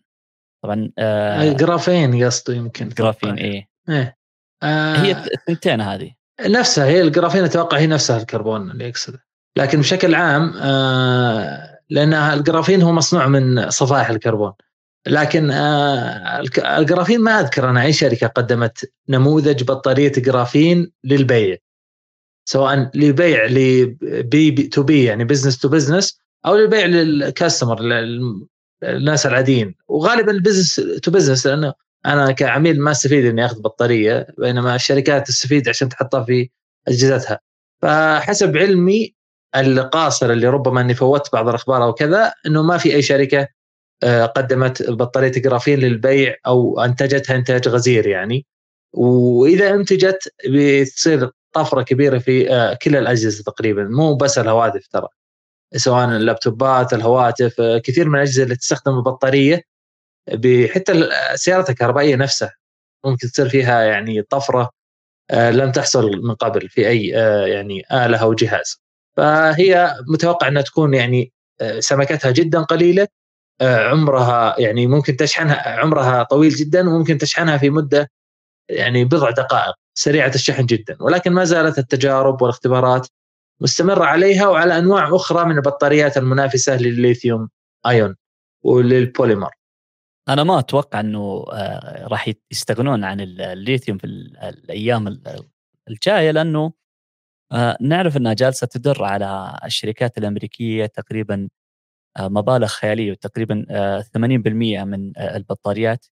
طبعا 0.64 0.90
الجرافين 0.98 2.24
قصده 2.24 2.54
يمكن 2.54 2.88
جرافين 2.88 3.34
إيه, 3.34 3.68
إيه. 3.88 4.16
آه 4.62 4.96
هي 4.96 5.12
الثنتين 5.12 5.80
هذه. 5.80 6.14
نفسها 6.40 6.84
هي 6.86 7.02
الجرافين 7.02 7.44
أتوقع 7.44 7.78
هي 7.78 7.86
نفسها 7.86 8.16
الكربون 8.16 8.70
اللي 8.70 8.88
يقصده. 8.88 9.24
لكن 9.58 9.80
بشكل 9.80 10.14
عام 10.14 10.52
آه 10.56 11.78
لأن 11.90 12.14
الجرافين 12.14 12.82
هو 12.82 12.92
مصنوع 12.92 13.26
من 13.26 13.70
صفائح 13.70 14.10
الكربون. 14.10 14.52
لكن 15.06 15.50
آه، 15.50 16.40
الجرافين 16.58 17.20
ما 17.20 17.40
أذكر 17.40 17.70
أنا 17.70 17.82
أي 17.82 17.92
شركة 17.92 18.26
قدمت 18.26 18.92
نموذج 19.08 19.64
بطارية 19.64 20.12
جرافين 20.12 20.92
للبيع 21.04 21.56
سواء 22.48 22.90
لبيع 22.94 23.44
ل 23.44 23.97
B 23.97 24.50
to 24.50 24.82
B 24.82 25.04
يعني 25.04 25.24
business 25.24 25.58
to 25.58 25.68
business 25.68 26.20
أو 26.46 26.56
للبيع 26.56 26.86
لل 26.86 27.05
customer 27.05 27.78
الناس 28.82 29.26
العاديين. 29.26 29.74
وغالبا 29.88 30.32
ال 30.32 30.37
business 30.37 30.74
to 31.02 31.10
business 31.10 31.46
لأنه 31.46 31.74
أنا 32.06 32.32
كعميل 32.32 32.80
ما 32.80 32.90
أستفيد 32.90 33.24
إني 33.24 33.44
أخذ 33.44 33.60
بطارية 33.60 34.26
بينما 34.38 34.74
الشركات 34.74 35.26
تستفيد 35.26 35.68
عشان 35.68 35.88
تحطها 35.88 36.24
في 36.24 36.50
أجهزتها. 36.88 37.40
فحسب 37.82 38.56
علمي 38.56 39.14
القاصر 39.56 40.32
اللي 40.32 40.48
ربما 40.48 40.80
إني 40.80 40.94
فوتت 40.94 41.32
بعض 41.32 41.48
الأخبار 41.48 41.84
أو 41.84 41.92
كذا 41.92 42.32
إنه 42.46 42.62
ما 42.62 42.78
في 42.78 42.94
أي 42.94 43.02
شركة 43.02 43.48
قدمت 44.04 44.80
البطاريه 44.80 45.32
جرافين 45.32 45.78
للبيع 45.78 46.36
أو 46.46 46.80
أنتجتها 46.80 47.36
إنتاج 47.36 47.68
غزير 47.68 48.06
يعني. 48.06 48.46
وإذا 48.92 49.74
أنتجت 49.74 50.34
بتصير 50.48 51.30
طفرة 51.52 51.82
كبيرة 51.82 52.18
في 52.18 52.54
آه، 52.54 52.74
كل 52.82 52.96
الأجهزة 52.96 53.42
تقريبا 53.44 53.84
مو 53.84 54.16
بس 54.16 54.38
الهواتف 54.38 54.86
ترى. 54.86 55.08
سواء 55.76 56.08
اللابتوبات 56.08 56.92
الهواتف 56.92 57.60
آه، 57.60 57.78
كثير 57.78 58.08
من 58.08 58.14
الأجهزة 58.14 58.42
اللي 58.42 58.56
تستخدم 58.56 58.98
البطارية 58.98 59.62
حتى 60.74 60.92
السيارات 61.32 61.70
الكهربائية 61.70 62.16
نفسها 62.16 62.54
ممكن 63.04 63.28
تصير 63.28 63.48
فيها 63.48 63.82
يعني 63.82 64.22
طفرة 64.22 64.70
لم 65.32 65.72
تحصل 65.72 66.10
من 66.22 66.34
قبل 66.34 66.68
في 66.68 66.88
أي 66.88 67.06
يعني 67.52 67.82
آلة 67.92 68.18
أو 68.18 68.34
جهاز. 68.34 68.80
فهي 69.16 69.94
متوقع 70.08 70.48
إنها 70.48 70.62
تكون 70.62 70.94
يعني 70.94 71.32
سمكتها 71.78 72.30
جدا 72.30 72.62
قليلة. 72.62 73.02
آه، 73.02 73.08
عمرها 73.62 74.60
يعني 74.60 74.86
ممكن 74.86 75.16
تشحنها 75.16 75.68
عمرها 75.68 76.22
طويل 76.22 76.50
جدا 76.50 76.88
وممكن 76.88 77.18
تشحنها 77.18 77.56
في 77.58 77.70
مدة 77.70 78.10
يعني 78.68 79.04
بضع 79.04 79.30
دقائق 79.30 79.74
سريعة 79.94 80.32
الشحن 80.34 80.66
جدا 80.66 80.96
ولكن 81.00 81.32
ما 81.32 81.44
زالت 81.44 81.78
التجارب 81.78 82.42
والاختبارات 82.42 83.06
مستمرة 83.60 84.04
عليها 84.04 84.48
وعلى 84.48 84.78
أنواع 84.78 85.16
أخرى 85.16 85.44
من 85.44 85.56
البطاريات 85.56 86.16
المنافسة 86.16 86.76
للليثيوم 86.76 87.48
آيون 87.86 88.16
وللبوليمر. 88.64 89.50
أنا 90.28 90.44
ما 90.44 90.58
أتوقع 90.58 91.00
إنه 91.00 91.44
آه، 91.52 92.06
راح 92.06 92.30
يستغنون 92.50 93.04
عن 93.04 93.20
الليثيوم 93.20 93.98
في 93.98 94.06
الأيام 94.06 95.22
الجاية 95.88 96.30
لأنه 96.30 96.72
آه، 97.52 97.76
نعرف 97.80 98.16
إنها 98.16 98.32
جالسة 98.32 98.66
تدر 98.66 99.04
على 99.04 99.58
الشركات 99.64 100.18
الأمريكية 100.18 100.86
تقريبا 100.86 101.34
آه، 101.44 101.57
مبالغ 102.20 102.66
خيالية 102.66 103.14
تقريبا 103.14 103.66
80% 104.14 104.80
آه، 104.80 104.84
من 104.84 105.12
آه، 105.18 105.36
البطاريات 105.36 106.06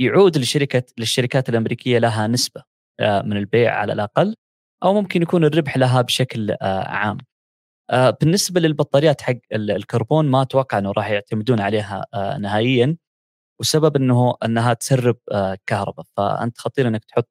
يعود 0.00 0.38
لشركة 0.38 0.82
للشركات 0.98 1.48
الأمريكية 1.48 1.98
لها 1.98 2.26
نسبة 2.26 2.62
من 3.00 3.36
البيع 3.36 3.74
على 3.74 3.92
الأقل 3.92 4.36
أو 4.82 4.94
ممكن 4.94 5.22
يكون 5.22 5.44
الربح 5.44 5.76
لها 5.76 6.02
بشكل 6.02 6.56
عام. 6.62 7.18
بالنسبة 7.92 8.60
للبطاريات 8.60 9.20
حق 9.22 9.34
الكربون 9.52 10.26
ما 10.28 10.42
أتوقع 10.42 10.78
إنه 10.78 10.92
راح 10.92 11.10
يعتمدون 11.10 11.60
عليها 11.60 12.06
نهائيا 12.40 12.96
والسبب 13.60 13.96
إنه 13.96 14.34
إنها 14.44 14.74
تسرب 14.74 15.16
كهرباء 15.66 16.06
فأنت 16.16 16.58
خطير 16.58 16.88
إنك 16.88 17.04
تحط 17.04 17.28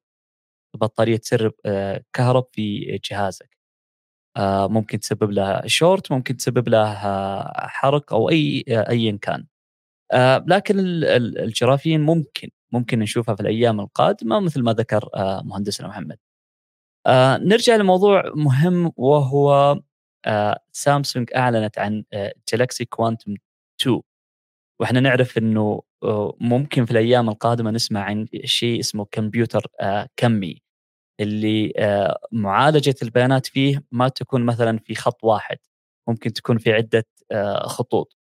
بطارية 0.76 1.16
تسرب 1.16 1.52
كهرب 2.12 2.46
في 2.52 2.80
جهازك. 3.10 3.49
آه، 4.36 4.68
ممكن 4.68 5.00
تسبب 5.00 5.30
له 5.30 5.62
شورت 5.66 6.12
ممكن 6.12 6.36
تسبب 6.36 6.68
له 6.68 6.94
حرق 7.68 8.12
أو 8.14 8.30
أي 8.30 8.64
ايا 8.68 9.18
كان. 9.22 9.46
آه، 10.12 10.44
لكن 10.48 10.76
الجرافين 10.80 12.00
ممكن 12.02 12.50
ممكن 12.72 12.98
نشوفها 12.98 13.34
في 13.34 13.40
الأيام 13.42 13.80
القادمة 13.80 14.40
مثل 14.40 14.62
ما 14.62 14.72
ذكر 14.72 15.10
آه، 15.16 15.42
مهندسنا 15.44 15.88
محمد. 15.88 16.18
نرجع 17.40 17.76
لموضوع 17.76 18.24
مهم 18.36 18.92
وهو 18.96 19.80
سامسونج 20.72 21.30
أعلنت 21.36 21.78
عن 21.78 22.04
جالكسي 22.52 22.84
كوانتم 22.84 23.34
2 23.82 24.02
وإحنا 24.80 25.00
نعرف 25.00 25.38
إنه 25.38 25.82
ممكن 26.40 26.84
في 26.86 26.90
الأيام 26.92 27.28
القادمة 27.30 27.70
نسمع 27.70 28.00
عن 28.04 28.28
شيء 28.44 28.80
اسمه 28.80 29.06
كمبيوتر 29.12 29.66
كمي. 30.16 30.62
اللي 31.20 31.72
آه، 31.78 32.18
معالجة 32.32 32.94
البيانات 33.02 33.46
فيه 33.46 33.84
ما 33.92 34.08
تكون 34.08 34.44
مثلا 34.46 34.78
في 34.78 34.94
خط 34.94 35.24
واحد 35.24 35.58
ممكن 36.08 36.32
تكون 36.32 36.58
في 36.58 36.72
عدة 36.72 37.06
آه، 37.32 37.66
خطوط. 37.66 38.16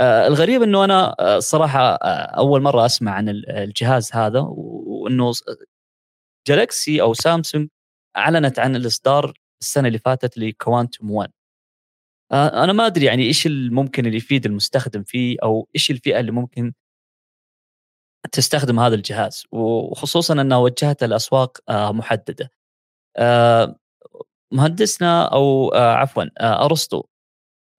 الغريب 0.00 0.62
إنه 0.62 0.84
أنا 0.84 1.16
صراحة 1.40 1.94
أول 2.36 2.62
مرة 2.62 2.86
أسمع 2.86 3.12
عن 3.12 3.28
الجهاز 3.28 4.10
هذا 4.14 4.40
وإنه 4.48 5.32
جالكسي 6.48 7.02
أو 7.02 7.14
سامسونج 7.14 7.68
أعلنت 8.16 8.58
عن 8.58 8.76
الإصدار 8.76 9.32
السنة 9.62 9.88
اللي 9.88 9.98
فاتت 9.98 10.38
لكوانتوم 10.38 11.10
1 11.10 11.32
أنا 12.32 12.72
ما 12.72 12.86
أدري 12.86 13.04
يعني 13.06 13.22
إيش 13.22 13.46
الممكن 13.46 14.06
اللي 14.06 14.16
يفيد 14.16 14.46
المستخدم 14.46 15.02
فيه 15.02 15.36
أو 15.42 15.68
إيش 15.74 15.90
الفئة 15.90 16.20
اللي 16.20 16.32
ممكن 16.32 16.72
تستخدم 18.32 18.80
هذا 18.80 18.94
الجهاز 18.94 19.46
وخصوصا 19.52 20.34
انها 20.40 20.58
وجهت 20.58 21.02
الأسواق 21.02 21.58
آه، 21.68 21.92
محددة. 21.92 22.50
آه، 23.16 23.76
مهندسنا 24.52 25.24
أو 25.24 25.68
آه، 25.68 25.94
عفوا 25.94 26.24
أرسطو 26.40 27.02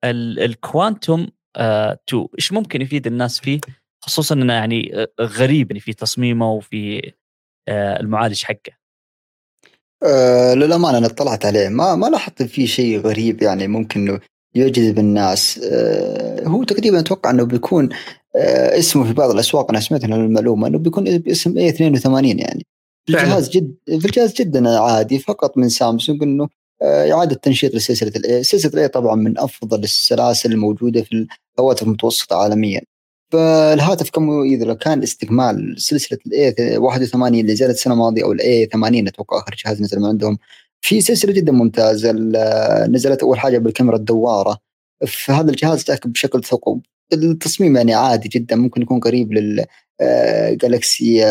الكوانتوم 0.05 1.27
2 1.57 2.27
إيش 2.39 2.53
ممكن 2.53 2.81
يفيد 2.81 3.07
الناس 3.07 3.39
فيه 3.39 3.59
خصوصا 4.03 4.35
إنه 4.35 4.53
يعني 4.53 5.07
غريب 5.21 5.77
في 5.77 5.93
تصميمه 5.93 6.51
وفي 6.51 7.13
المعالج 7.69 8.43
حقه. 8.43 8.71
أه 10.03 10.53
للأمانة 10.53 10.97
أنا 10.97 11.05
اطلعت 11.05 11.45
عليه 11.45 11.69
ما 11.69 11.95
ما 11.95 12.07
لاحظت 12.07 12.43
فيه 12.43 12.65
شيء 12.65 12.99
غريب 12.99 13.41
يعني 13.41 13.67
ممكن 13.67 13.99
إنه 13.99 14.19
يجذب 14.55 14.99
الناس. 14.99 15.59
أه 15.63 16.47
هو 16.47 16.63
تقريبا 16.63 16.99
أتوقع 16.99 17.29
إنه 17.29 17.43
بيكون 17.43 17.89
آه، 18.35 18.79
اسمه 18.79 19.03
في 19.03 19.13
بعض 19.13 19.31
الأسواق 19.31 19.69
أنا 19.69 19.79
سمعت 19.79 20.03
المعلومه 20.03 20.67
إنه 20.67 20.77
بيكون 20.77 21.17
باسم 21.17 21.57
A 21.57 21.69
82 21.69 22.39
يعني. 22.39 22.65
الجهاز 23.09 23.49
جد 23.49 23.75
في 23.85 24.05
الجهاز 24.05 24.33
جدا 24.33 24.79
عادي 24.79 25.19
فقط 25.19 25.57
من 25.57 25.69
سامسونج 25.69 26.23
إنه 26.23 26.49
آه، 26.81 27.11
إعادة 27.11 27.35
تنشيط 27.35 27.75
لسلسلة 27.75 28.11
ال 28.15 28.29
A 28.29 28.43
سلسلة 28.43 28.73
ال 28.73 28.80
A 28.80 28.87
طبعا 28.87 29.15
من 29.15 29.39
أفضل 29.39 29.83
السلاسل 29.83 30.51
الموجودة 30.51 31.01
في 31.01 31.27
الهواتف 31.59 31.83
المتوسطة 31.83 32.35
عالميا. 32.35 32.81
فالهاتف 33.31 34.09
كم 34.09 34.41
إذا 34.41 34.73
كان 34.73 35.03
استكمال 35.03 35.75
سلسلة 35.77 36.19
ال 36.27 36.52
A 36.52 36.77
81 36.77 37.35
اللي 37.39 37.53
نزلت 37.53 37.69
السنة 37.69 37.93
الماضية 37.93 38.23
أو 38.23 38.31
ال 38.31 38.48
A 38.48 38.65
80 38.65 39.07
أتوقع 39.07 39.37
آخر 39.37 39.55
جهاز 39.65 39.81
نزل 39.81 39.99
من 39.99 40.05
عندهم 40.05 40.37
في 40.83 41.01
سلسلة 41.01 41.33
جدا 41.33 41.51
ممتازة 41.51 42.11
نزلت 42.87 43.23
أول 43.23 43.39
حاجة 43.39 43.57
بالكاميرا 43.57 43.95
الدوارة. 43.95 44.57
فهذا 45.07 45.51
الجهاز 45.51 45.83
جاك 45.83 46.07
بشكل 46.07 46.43
ثقب 46.43 46.81
التصميم 47.13 47.75
يعني 47.77 47.93
عادي 47.93 48.29
جدا 48.29 48.55
ممكن 48.55 48.81
يكون 48.81 48.99
قريب 48.99 49.33
لل 49.33 49.65
جالكسي 50.51 51.23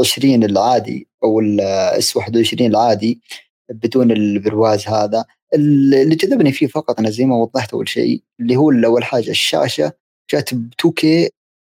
20 0.00 0.44
العادي 0.44 1.08
أو 1.24 1.40
ال 1.40 1.78
S 1.78 2.16
21 2.16 2.70
العادي 2.70 3.20
بدون 3.70 4.10
البرواز 4.10 4.86
هذا. 4.86 5.24
اللي 5.54 6.14
جذبني 6.14 6.52
فيه 6.52 6.66
فقط 6.66 6.98
أنا 6.98 7.10
زي 7.10 7.24
ما 7.24 7.36
وضحت 7.36 7.72
أول 7.72 7.88
شيء 7.88 8.22
اللي 8.40 8.56
هو 8.56 8.70
اول 8.70 9.04
حاجة 9.04 9.30
الشاشة 9.30 9.92
جات 10.32 10.54
ب 10.54 10.70
2K 10.82 11.28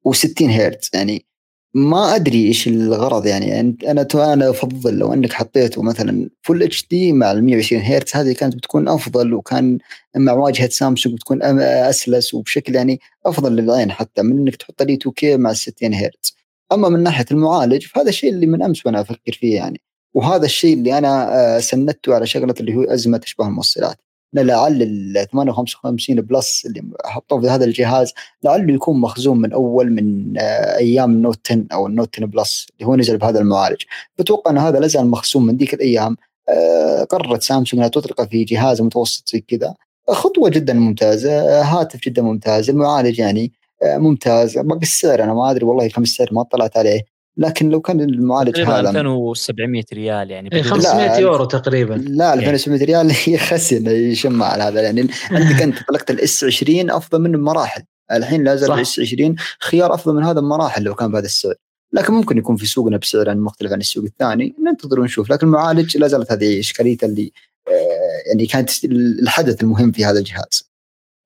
و60 0.07 0.41
هرتز. 0.41 0.89
يعني 0.93 1.25
ما 1.73 2.15
أدري 2.15 2.47
إيش 2.47 2.67
الغرض 2.67 3.25
يعني. 3.25 3.59
أنا 3.59 4.07
أنا 4.15 4.49
أفضل 4.49 4.97
لو 4.97 5.13
أنك 5.13 5.33
حطيته 5.33 5.81
مثلا 5.81 6.29
فل 6.41 6.63
اتش 6.63 6.87
دي 6.91 7.13
مع 7.13 7.31
ال 7.31 7.43
120 7.43 7.81
هرتز 7.81 8.15
هذه 8.15 8.33
كانت 8.33 8.55
بتكون 8.55 8.87
أفضل 8.87 9.33
وكان 9.33 9.77
مع 10.15 10.33
واجهة 10.33 10.69
سامسونج 10.69 11.15
بتكون 11.15 11.43
أسلس 11.61 12.33
وبشكل 12.33 12.75
يعني 12.75 12.99
أفضل 13.25 13.55
للعين 13.55 13.91
حتى 13.91 14.21
من 14.21 14.37
إنك 14.37 14.55
تحط 14.55 14.81
لي 14.83 14.93
2 14.93 15.13
كي 15.13 15.37
مع 15.37 15.53
60 15.53 15.93
هرتز. 15.93 16.35
أما 16.71 16.89
من 16.89 17.03
ناحية 17.03 17.25
المعالج 17.31 17.85
فهذا 17.87 18.09
الشيء 18.09 18.29
اللي 18.29 18.45
من 18.45 18.63
أمس 18.63 18.85
وأنا 18.85 19.01
أفكر 19.01 19.31
فيه 19.31 19.55
يعني. 19.55 19.81
وهذا 20.13 20.45
الشيء 20.45 20.73
اللي 20.73 20.97
أنا 20.97 21.39
آه، 21.57 21.59
سندته 21.59 22.15
على 22.15 22.27
شغلة 22.27 22.53
اللي 22.59 22.75
هو 22.75 22.83
أزمة 22.83 23.17
أشباه 23.17 23.47
الموصلات. 23.47 23.97
لعل 24.33 24.81
ال 24.81 25.27
855 25.31 26.21
plus 26.21 26.65
اللي 26.65 26.83
حطوه 27.05 27.41
في 27.41 27.49
هذا 27.49 27.65
الجهاز 27.65 28.13
لعله 28.43 28.73
يكون 28.73 29.01
مخزون 29.01 29.41
من 29.41 29.53
أول 29.53 29.91
من 29.91 30.33
آه، 30.37 30.77
أيام 30.77 31.11
ال 31.11 31.19
Note 31.19 31.51
10 31.51 31.65
أو 31.73 31.87
ال 31.87 31.91
Note 31.91 32.09
10 32.15 32.25
Plus 32.25 32.67
اللي 32.73 32.87
هو 32.87 32.95
نزل 32.95 33.17
بهذا 33.17 33.39
المعالج. 33.39 33.81
بتوقع 34.19 34.51
إن 34.51 34.57
هذا 34.57 34.79
لازال 34.79 35.07
مخزون 35.07 35.45
من 35.45 35.57
ذيك 35.57 35.73
الأيام. 35.73 36.17
آه، 36.49 37.03
قررت 37.03 37.41
سامسونج 37.41 37.79
إنها 37.79 37.87
تطلقه 37.87 38.25
في 38.25 38.43
جهاز 38.43 38.81
متوسط 38.81 39.29
زي 39.29 39.39
كذا. 39.39 39.75
خطوة 40.09 40.49
جدا 40.49 40.73
ممتازة 40.73 41.31
آه، 41.31 41.63
هاتف 41.63 41.99
جدا 41.99 42.21
ممتاز 42.21 42.69
المعالج 42.69 43.19
يعني 43.19 43.51
ممتاز. 43.83 44.57
باقي 44.57 44.81
السعر 44.81 45.23
أنا 45.23 45.33
ما 45.33 45.51
أدري 45.51 45.65
والله 45.65 45.89
كم 45.89 46.01
السعر 46.01 46.29
ما 46.31 46.43
طلعت 46.43 46.77
عليه. 46.77 47.18
لكن 47.39 47.69
لو 47.69 47.81
كان 47.81 48.01
المعالج 48.01 48.59
هذا 48.59 48.79
2700 48.79 49.83
ريال 49.93 50.31
يعني 50.31 50.63
500 50.63 51.15
إيه، 51.15 51.21
يورو 51.21 51.45
تقريبا. 51.45 51.93
لا 51.93 52.33
2700 52.33 52.85
ريال 52.85 53.11
يخسي 53.35 53.77
إنه 53.77 53.91
يشم 53.91 54.43
على 54.43 54.63
هذا 54.63 54.81
يعني 54.81 55.07
عندك 55.31 55.61
أنت 55.67 55.77
طلقت 55.87 56.11
ال 56.11 56.27
S 56.27 56.43
20 56.43 56.91
أفضل 56.91 57.21
منه 57.21 57.37
بمراحل 57.37 57.83
الحين 58.11 58.43
لا 58.43 58.55
زال 58.55 58.71
ال 58.71 58.85
S 58.85 58.99
20 58.99 59.35
خيار 59.59 59.93
أفضل 59.93 60.15
من 60.15 60.23
هذا 60.23 60.39
بمراحل 60.39 60.83
لو 60.83 60.95
كان 60.95 61.11
بهذا 61.11 61.25
السعر. 61.25 61.53
لكن 61.93 62.13
ممكن 62.13 62.37
يكون 62.37 62.55
في 62.55 62.65
سوقنا 62.65 62.97
بسعر 62.97 63.35
مختلف 63.35 63.71
عن 63.71 63.79
السوق 63.79 64.03
الثاني 64.03 64.55
ننتظر 64.65 64.99
ونشوف. 64.99 65.31
لكن 65.31 65.47
المعالج 65.47 65.97
لا 65.97 66.07
زالت 66.07 66.31
هذه 66.31 66.59
اشكاليته 66.59 67.05
اللي 67.05 67.31
آه، 67.67 68.29
يعني 68.29 68.45
كانت 68.45 68.69
الحدث 68.85 69.63
المهم 69.63 69.91
في 69.91 70.05
هذا 70.05 70.19
الجهاز. 70.19 70.69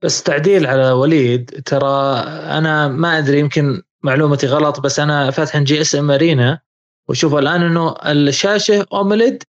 بس 0.04 0.24
تعديل 0.24 0.68
على 0.68 0.92
وليد 0.92 1.62
ترى 1.66 2.20
أنا 2.58 2.88
ما 2.88 3.18
أدري 3.18 3.40
يمكن 3.40 3.82
معلومتي 4.04 4.48
غلط 4.48 4.80
بس 4.80 5.00
أنا 5.00 5.32
فاتح 5.32 5.58
GSM 5.58 6.12
Arena 6.12 6.60
وشوف 7.10 7.36
الآن 7.36 7.62
إنه 7.62 7.96
الشاشة 8.06 8.86
AMOLED 8.94 9.44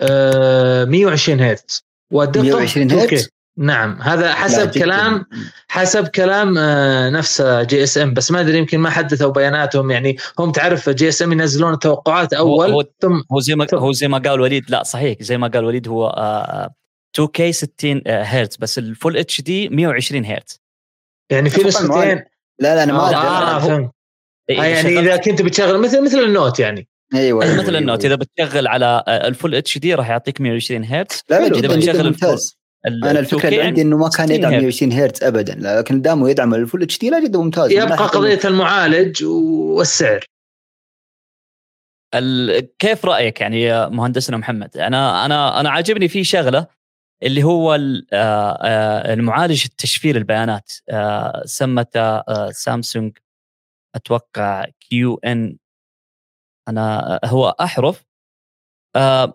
آه 0.00 0.84
120 0.84 1.40
هرتز. 1.40 1.84
والدقه 2.12 2.42
120 2.42 2.90
هرتز؟ 2.92 3.28
نعم 3.56 4.02
هذا 4.02 4.34
حسب 4.34 4.70
كلام 4.70 5.26
حسب 5.68 6.08
كلام 6.08 6.58
آه 6.58 7.10
نفس 7.10 7.42
GSM. 7.42 8.14
بس 8.14 8.30
ما 8.30 8.40
أدري 8.40 8.58
يمكن 8.58 8.78
ما 8.78 8.90
حدثوا 8.90 9.30
بياناتهم. 9.32 9.90
يعني 9.90 10.16
هم 10.38 10.52
تعرف 10.52 10.88
GSM 10.88 11.32
ينزلون 11.32 11.72
التوقعات 11.72 12.32
أول 12.32 12.70
هو 12.70 12.84
ثم 13.00 13.22
هو 13.32 13.40
زي 13.40 13.54
ما 13.54 13.66
هو 13.74 13.92
زي 13.92 14.08
ما 14.08 14.18
قال 14.18 14.40
وليد. 14.40 14.70
لا 14.70 14.82
صحيح 14.82 15.22
زي 15.22 15.38
ما 15.38 15.48
قال 15.48 15.64
وليد 15.64 15.88
هو 15.88 16.06
آه 16.06 16.74
2K 17.20 17.50
60 17.50 18.02
هرتز. 18.06 18.56
بس 18.56 18.78
ال 18.78 19.16
Full 19.16 19.40
HD 19.40 19.68
120 19.68 20.24
هرتز. 20.24 20.60
يعني 21.30 21.50
في 21.50 21.64
نسختين 21.64 22.24
لا 22.62 22.74
لا 22.74 22.82
أنا 22.82 22.92
ما 22.92 22.98
آه, 22.98 23.56
آه 23.56 23.58
فهمت 23.58 23.90
إيه 24.50 24.56
يعني 24.56 24.98
إذا 24.98 25.16
كنت 25.16 25.42
بتشغل 25.42 25.78
مثل 25.78 26.04
مثل 26.04 26.18
ال 26.18 26.26
Note 26.26 26.58
يعني. 26.58 26.88
أيوه 27.14 27.44
مثل 27.44 27.68
أيوة 27.68 27.78
ال 27.78 27.83
Note 27.83 28.04
إذا 28.04 28.14
بتشغل 28.14 28.66
على 28.66 29.04
ال 29.08 29.54
Full 29.54 29.78
HD 29.78 29.94
راح 29.94 30.10
يعطيك 30.10 30.40
120 30.40 30.84
هرتز. 30.84 31.22
لا 31.28 31.48
لا 31.48 31.58
إذا 31.58 31.76
بتشغل 31.76 32.06
ممتاز. 32.06 32.58
أنا 32.86 33.18
الفكرة 33.18 33.48
اللي 33.48 33.62
عندي 33.62 33.82
إنه 33.82 33.96
ما 33.96 34.08
كان 34.08 34.30
يدعم 34.30 34.50
120 34.50 34.92
هرتز 34.92 35.24
ابدا. 35.24 35.56
لكن 35.58 36.02
دامه 36.02 36.30
يدعم 36.30 36.54
ال 36.54 36.82
Full 36.82 36.98
HD 36.98 37.10
لا 37.10 37.24
جدا 37.24 37.38
ممتاز. 37.38 37.70
يبقى 37.70 37.96
قضية 37.96 38.40
المعالج 38.44 39.24
والسعر. 39.24 40.24
كيف 42.78 43.04
رأيك 43.04 43.40
يعني 43.40 43.88
مهندسنا 43.90 44.36
محمد؟ 44.36 44.76
أنا 44.76 45.26
أنا 45.26 45.60
أنا 45.60 45.70
عاجبني 45.70 46.08
في 46.08 46.24
شغلة 46.24 46.66
اللي 47.22 47.42
هو 47.44 47.74
آه، 47.74 47.78
آه، 48.12 49.14
المعالج 49.14 49.64
التشفير 49.64 50.16
البيانات 50.16 50.72
آه، 50.90 51.42
سمته 51.44 52.22
سامسونج. 52.50 53.18
أتوقع 53.94 54.64
كيو 54.80 55.20
إن. 55.24 55.58
أنا 56.68 57.20
هو 57.24 57.48
أحرف. 57.60 58.04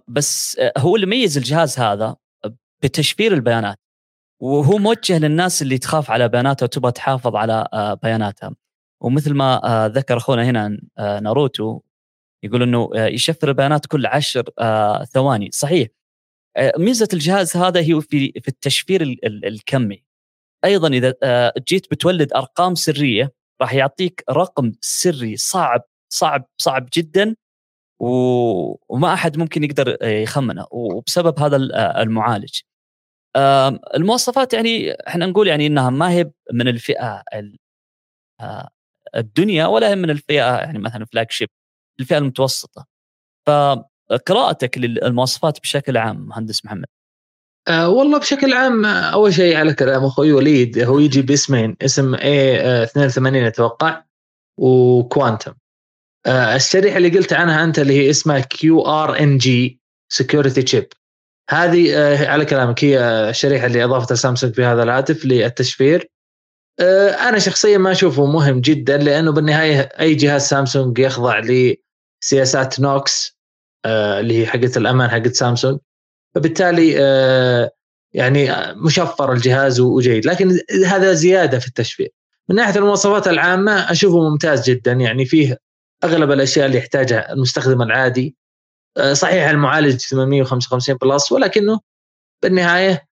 بس 0.08 0.62
هو 0.78 0.96
اللي 0.96 1.06
ميز 1.08 1.38
الجهاز 1.38 1.80
هذا 1.80 2.16
بتشفير 2.84 3.34
البيانات. 3.34 3.80
وهو 4.42 4.78
موجه 4.78 5.20
للناس 5.20 5.62
اللي 5.62 5.78
تخاف 5.78 6.12
على 6.12 6.30
بياناتها 6.30 6.66
وتبغى 6.66 6.92
تحافظ 6.92 7.36
على 7.36 7.68
بياناتها 8.04 8.56
ومثل 9.02 9.34
ما 9.34 9.62
ذكر 9.96 10.18
أخونا 10.18 10.44
هنا 10.44 10.80
ناروتو 11.22 11.82
يقول 12.44 12.64
إنه 12.64 12.90
يشفر 12.96 13.50
البيانات 13.50 13.86
كل 13.86 14.06
عشر 14.06 14.44
ثواني. 15.14 15.50
صحيح. 15.54 15.97
ميزة 16.78 17.08
الجهاز 17.14 17.58
هذا 17.58 17.80
هي 17.82 18.02
في 18.02 18.32
في 18.32 18.48
التشفير 18.48 19.02
الكمي. 19.24 20.04
أيضا 20.66 20.88
إذا 20.88 21.14
آه، 21.24 21.54
جيت 21.68 21.92
بتولد 21.92 22.34
أرقام 22.34 22.76
سرية 22.76 23.34
راح 23.62 23.74
يعطيك 23.74 24.24
رقم 24.30 24.74
سري 24.82 25.38
صعب 25.38 25.82
صعب 26.14 26.46
صعب 26.58 26.90
جدا 26.94 27.36
وما 28.00 29.14
أحد 29.14 29.38
ممكن 29.38 29.64
يقدر 29.64 29.98
آه، 30.02 30.08
يخمنه 30.08 30.68
وبسبب 30.72 31.40
هذا 31.40 31.58
المعالج. 32.02 32.62
المواصفات 33.96 34.54
يعني 34.54 34.94
إحنا 35.08 35.26
نقول 35.26 35.48
يعني 35.48 35.68
إنها 35.68 35.90
ما 35.90 36.12
هي 36.12 36.32
من 36.54 36.68
الفئة 36.68 37.24
الدنيا 39.16 39.66
ولا 39.68 39.90
هي 39.90 39.96
من 39.96 40.10
الفئة 40.10 40.58
يعني 40.58 40.80
مثلا 40.80 41.06
flagship 41.06 41.50
الفئة 42.00 42.18
المتوسطة. 42.18 42.86
ف 43.48 43.50
قراءتك 44.26 44.78
للمواصفات 44.78 45.60
بشكل 45.60 45.98
عام 45.98 46.28
مهندس 46.28 46.66
محمد؟ 46.66 46.86
أه 47.68 47.90
والله 47.90 48.20
بشكل 48.20 48.54
عام 48.54 48.86
أول 48.86 49.34
شيء 49.34 49.56
على 49.58 49.74
كلام 49.74 50.06
أخوي 50.06 50.34
وليد 50.34 50.80
هو 50.80 51.00
يجي 51.00 51.22
باسمين 51.22 51.76
اسم 51.82 52.16
A 52.16 52.84
82 52.84 53.44
أتوقع 53.44 54.04
و 54.60 54.72
Quantum 54.72 55.54
آه، 56.28 56.56
الشريحة 56.56 56.98
اللي 56.98 57.10
قلت 57.10 57.34
عنها 57.34 57.64
أنت 57.64 57.80
اللي 57.80 57.94
هي 57.94 58.10
اسمها 58.10 58.40
QRNG 58.40 59.38
security 59.38 60.62
chip 60.62 60.88
هذه 61.50 61.98
آه، 61.98 62.28
على 62.28 62.46
كلامك 62.46 62.84
هي 62.84 63.00
الشريحة 63.30 63.66
اللي 63.66 63.84
اضافتها 63.84 64.16
سامسونج 64.16 64.54
في 64.54 64.64
هذا 64.64 64.84
الهاتف 64.84 65.26
للتشفير. 65.26 66.12
آه، 66.80 67.10
أنا 67.10 67.40
شخصيا 67.40 67.78
ما 67.78 67.92
أشوفه 67.92 68.26
مهم 68.26 68.62
جدا 68.62 68.98
لأنه 68.98 69.32
بالنهاية 69.32 69.80
أي 69.80 70.16
جهاز 70.16 70.42
سامسونج 70.42 71.00
يخضع 71.00 71.40
لسياسات 71.40 72.80
نوكس 72.80 73.37
اللي 73.86 74.42
هي 74.42 74.48
حقت 74.48 74.78
الأمان 74.78 75.10
حقت 75.10 75.34
سامسونج. 75.34 75.80
فبالتالي 76.36 76.92
يعني 78.14 78.50
مشفر 78.76 79.34
الجهاز 79.34 79.80
وجيد. 79.80 80.26
لكن 80.26 80.60
هذا 80.86 81.14
زيادة 81.14 81.60
في 81.60 81.68
التشفير. 81.68 82.10
من 82.50 82.56
ناحية 82.56 82.80
المواصفات 82.80 83.28
العامة 83.28 83.92
أشوفه 83.92 84.30
ممتاز 84.30 84.70
جدا. 84.70 84.92
يعني 84.92 85.26
فيه 85.26 85.58
أغلب 86.04 86.32
الأشياء 86.32 86.66
اللي 86.66 86.78
يحتاجها 86.78 87.34
المستخدم 87.34 87.82
العادي. 87.82 88.36
آه، 88.98 89.14
صحيح 89.14 89.50
المعالج 89.50 89.98
855 89.98 90.96
plus 90.96 91.32
ولكنه 91.32 91.80
بالنهاية 92.44 93.08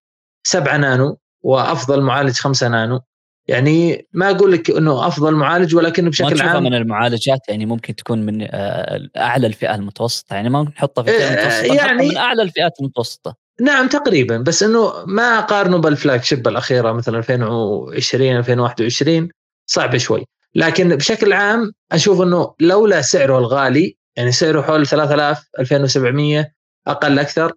7 0.46 0.76
نانو 0.76 1.18
وأفضل 1.42 2.02
معالج 2.02 2.36
5 2.36 2.68
نانو. 2.68 3.00
يعني 3.48 4.06
ما 4.12 4.30
أقول 4.30 4.52
لك 4.52 4.70
إنه 4.70 5.06
أفضل 5.06 5.34
معالج 5.34 5.76
ولكنه 5.76 6.10
بشكل 6.10 6.40
عام 6.40 6.62
من 6.62 6.74
المعالجات 6.74 7.40
يعني 7.48 7.66
ممكن 7.66 7.94
تكون 7.94 8.26
من 8.26 8.48
آه، 8.50 9.08
أعلى 9.16 9.46
الفئة 9.46 9.74
المتوسطة. 9.74 10.34
يعني 10.34 10.50
ما 10.50 10.62
نحطها 10.62 11.02
في 11.02 11.10
الفئة 11.10 11.26
آه، 11.26 11.30
المتوسطة 11.30 11.74
يعني 11.74 12.08
من 12.08 12.16
أعلى 12.16 12.42
الفئات 12.42 12.72
المتوسطة. 12.80 13.36
نعم 13.60 13.88
تقريبا. 13.88 14.36
بس 14.36 14.62
إنه 14.62 14.92
ما 15.06 15.38
أقارنه 15.38 15.76
بالفلاج 15.78 16.22
شيب 16.22 16.48
الأخيرة 16.48 16.92
مثلا 16.92 17.18
2020 17.18 18.36
2021 18.36 19.28
صعب 19.66 19.96
شوي. 19.96 20.24
لكن 20.54 20.96
بشكل 20.96 21.32
عام 21.32 21.72
أشوف 21.92 22.20
إنه 22.22 22.54
لولا 22.60 23.02
سعره 23.02 23.38
الغالي 23.38 23.96
يعني 24.16 24.32
سعره 24.32 24.62
حول 24.62 24.86
3000 24.86 25.48
2700 25.58 26.52
أقل 26.86 27.18
أكثر 27.18 27.52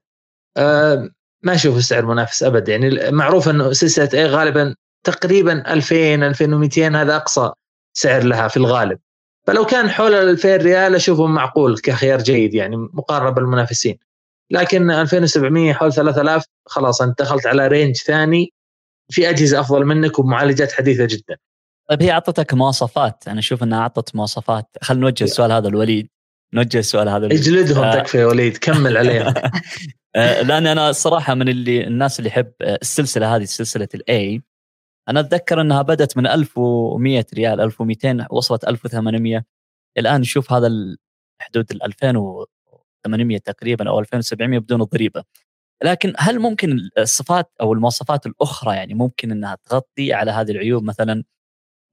أه 0.58 1.10
ما 1.44 1.54
أشوف 1.54 1.78
السعر 1.78 2.06
منافس 2.06 2.44
ابد 2.44 2.70
يعني 2.70 3.12
معروف 3.12 3.50
إنه 3.50 3.74
سلسلة 3.74 4.10
A 4.14 4.26
غالبا 4.26 4.76
تقريبا 5.04 5.74
2000 5.74 5.96
2200 6.16 7.02
هذا 7.02 7.16
أقصى 7.16 7.52
سعر 7.94 8.24
لها 8.24 8.48
في 8.48 8.58
الغالب. 8.58 9.00
فلو 9.48 9.66
كان 9.66 9.90
حول 9.90 10.14
ال 10.14 10.30
2000 10.30 10.56
ريال 10.56 10.96
اشوفه 10.96 11.26
معقول 11.26 11.78
كخيار 11.78 12.22
جيد 12.22 12.54
يعني 12.54 12.76
مقارنة 12.78 13.30
بالمنافسين. 13.30 13.98
لكن 14.52 14.92
2700 14.92 15.74
حول 15.74 15.94
3000 15.94 16.46
خلاص 16.66 17.02
أنت 17.02 17.22
دخلت 17.22 17.48
على 17.48 17.68
range 17.68 17.96
ثاني 17.96 18.54
في 19.12 19.30
أجهزة 19.30 19.60
أفضل 19.60 19.86
منك 19.86 20.20
ومعالجات 20.20 20.72
حديثة 20.72 21.06
جدا. 21.06 21.38
طيب 21.90 22.04
هي 22.04 22.12
أعطتك 22.12 22.54
مواصفات. 22.54 23.24
أنا 23.28 23.40
أشوف 23.40 23.64
إنها 23.64 23.80
أعطت 23.80 24.16
مواصفات. 24.16 24.66
خلينا 24.82 25.04
نوجه 25.04 25.24
السؤال 25.24 25.52
هذا 25.52 25.70
لوليد. 25.70 26.10
نوجه 26.54 26.80
السؤال 26.80 27.10
هذا 27.10 27.26
اجلدهم 27.26 27.84
آه. 27.84 28.00
تكفى 28.00 28.18
يا 28.18 28.26
وليد 28.26 28.58
كمل 28.58 28.98
عليهم. 29.02 29.34
آه 30.16 30.42
لأن 30.42 30.68
أنا 30.68 30.90
الصراحه 30.90 31.36
من 31.36 31.50
اللي 31.50 31.88
الناس 31.88 32.20
اللي 32.20 32.30
يحب 32.30 32.52
آه، 32.62 32.80
السلسلة 32.82 33.36
هذه 33.36 33.44
سلسلة 33.44 33.88
الاي 33.96 34.42
أنا 35.10 35.20
أتذكر 35.20 35.62
إنها 35.62 35.82
بدأت 35.82 36.18
من 36.18 36.28
1100 36.28 37.26
ريال 37.34 37.62
1200 37.62 38.28
وصلت 38.32 38.68
1800 38.68 39.46
الآن 39.98 40.22
نشوف 40.22 40.54
هذا 40.54 40.70
حدود 41.42 41.72
ال 41.72 41.84
2800 41.84 43.38
تقريبا 43.38 43.90
أو 43.90 44.00
2700 44.00 44.60
بدون 44.60 44.82
الضريبه 44.82 45.24
لكن 45.84 46.14
هل 46.18 46.40
ممكن 46.40 46.90
الصفات 46.98 47.52
أو 47.62 47.74
المواصفات 47.74 48.26
الأخرى 48.26 48.76
يعني 48.76 48.94
ممكن 48.94 49.32
إنها 49.32 49.58
تغطي 49.64 50.14
على 50.14 50.32
هذه 50.32 50.52
العيوب؟ 50.52 50.84
مثلا 50.84 51.24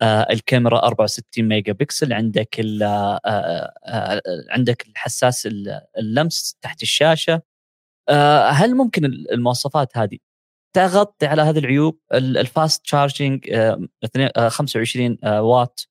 آه 0.03 0.27
الكاميرا 0.31 0.79
64 0.87 1.45
ميجا 1.49 1.73
بكسل 1.73 2.13
عندك 2.13 2.61
آه 2.61 3.21
آه 3.27 3.73
آه 3.87 4.23
عندك 4.51 4.87
الحساس 4.89 5.49
اللمس 5.99 6.59
تحت 6.63 6.83
الشاشة. 6.83 7.43
هل 8.51 8.75
ممكن 8.77 9.05
المواصفات 9.05 9.97
هذه 9.99 10.19
تغطي 10.77 11.27
على 11.27 11.43
هذه 11.43 11.59
العيوب 11.59 11.99
ال 12.13 12.27
fast 12.27 12.85
charging 12.85 13.51
25 14.49 15.19
واط. 15.25 15.89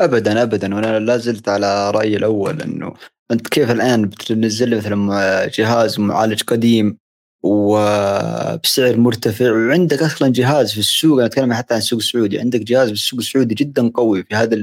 ابدا 0.00 0.42
ابدا. 0.42 0.74
وأنا 0.74 0.98
لا 0.98 1.16
زلت 1.16 1.48
على 1.48 1.90
رأيي 1.90 2.16
الأول 2.16 2.62
إنه 2.62 2.94
أنت 3.30 3.48
كيف 3.48 3.70
الآن 3.70 4.06
بتنزل 4.06 4.68
لي 4.68 4.76
مثلا 4.76 5.46
جهاز 5.46 6.00
معالج 6.00 6.42
قديم 6.42 6.98
وبسعر 7.42 8.96
مرتفع؟ 8.96 9.52
وعندك 9.52 10.02
أصلا 10.02 10.32
جهاز 10.32 10.72
في 10.72 10.78
السوق 10.78 11.18
أنا 11.18 11.26
أتكلم 11.26 11.52
حتى 11.52 11.74
عن 11.74 11.80
السوق 11.80 11.98
السعودي 11.98 12.38
عندك 12.38 12.60
جهاز 12.60 12.88
في 12.88 12.94
السوق 12.94 13.18
السعودي 13.18 13.54
جدا 13.54 13.90
قوي 13.94 14.22
في 14.22 14.34
هذا 14.34 14.56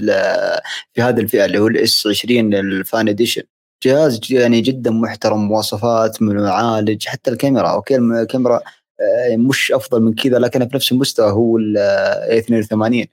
في 0.94 1.02
هذه 1.02 1.20
الفئة 1.20 1.46
اللي 1.46 1.60
هو 1.60 1.68
ال 1.68 1.88
S 1.88 2.08
20 2.08 2.54
ال 2.54 2.68
Fan 2.68 3.10
Edition 3.10 3.44
جهاز 3.84 4.20
يعني 4.30 4.62
جدا 4.62 4.92
محترم 4.92 5.48
مواصفات 5.48 6.22
من 6.22 6.44
معالج 6.44 7.08
حتى 7.08 7.32
الكاميرا 7.32 7.68
أوكي؟ 7.68 7.96
الكاميرا 7.96 8.62
آه، 9.02 9.36
مش 9.36 9.72
أفضل 9.72 10.02
من 10.02 10.14
كذا 10.14 10.40
لكن 10.40 10.68
في 10.68 10.76
نفس 10.76 10.92
المستوى 10.92 11.32
هو 11.32 11.58
ال 11.58 11.78
82 11.78 13.06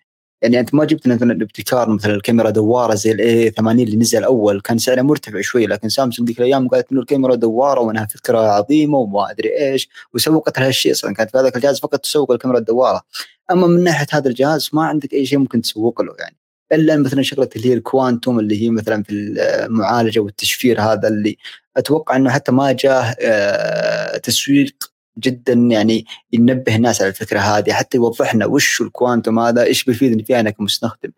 يعني 0.43 0.61
أنت 0.61 0.75
ما 0.75 0.85
جبت 0.85 1.09
مثلا 1.09 1.33
الابتكار 1.33 1.89
مثل 1.89 2.11
الكاميرا 2.11 2.51
دوارة 2.51 2.95
زي 2.95 3.13
ال 3.13 3.32
A 3.32 3.51
80 3.51 3.81
اللي 3.81 3.97
نزل 3.97 4.25
اول 4.25 4.61
كان 4.61 4.79
سعره 4.79 5.03
مرتفع 5.03 5.41
شوي 5.41 5.67
لكن 5.67 5.89
سامسونج 5.89 6.29
ذيك 6.29 6.39
الأيام 6.39 6.69
قالت 6.69 6.93
إنه 6.93 7.01
الكاميرا 7.01 7.35
دوارة 7.35 7.81
وإنها 7.81 8.07
فكرة 8.07 8.39
عظيمة 8.39 8.99
وما 8.99 9.31
أدري 9.31 9.59
إيش 9.59 9.89
وسوقت 10.15 10.59
لها 10.59 10.69
الشيء 10.69 10.93
أصلا 10.93 11.15
كانت 11.15 11.31
في 11.31 11.39
هذاك 11.39 11.57
الجهاز 11.57 11.81
فقط 11.81 12.01
تسوق 12.01 12.33
الكاميرا 12.33 12.59
الدوارة. 12.59 13.03
أما 13.51 13.67
من 13.67 13.85
ناحية 13.85 14.07
هذا 14.13 14.29
الجهاز 14.29 14.71
ما 14.73 14.85
عندك 14.85 15.13
أي 15.15 15.27
شيء 15.27 15.39
ممكن 15.39 15.63
تسوق 15.63 16.03
له 16.03 16.15
يعني. 16.19 16.37
إلا 16.73 16.97
مثلا 16.97 17.23
شغلة 17.23 17.49
اللي 17.57 17.69
هي 17.69 17.75
الكوانتوم 17.75 18.39
اللي 18.39 18.63
هي 18.63 18.71
مثلا 18.71 19.03
في 19.03 19.13
المعالجة 19.13 20.21
والتشفير 20.21 20.81
هذا 20.81 21.09
اللي 21.09 21.37
أتوقع 21.77 22.17
إنه 22.17 22.31
حتى 22.31 22.53
ما 22.53 22.73
جاه 22.73 23.17
آه، 23.21 24.17
تسويق 24.17 24.75
جدا 25.19 25.53
يعني 25.53 26.05
ينبه 26.33 26.77
الناس 26.77 27.03
على 27.03 27.09
الفكرة 27.09 27.39
هذه 27.39 27.73
حتى 27.73 27.97
يوضح 27.97 28.35
لنا 28.35 28.47
وش 28.47 28.81
الكوانتم 28.81 29.39
هذا 29.39 29.63
إيش 29.63 29.85
بيفيدني 29.85 30.25
فيها 30.25 30.41
أنا 30.41 30.51
كمستخدم. 30.51 31.11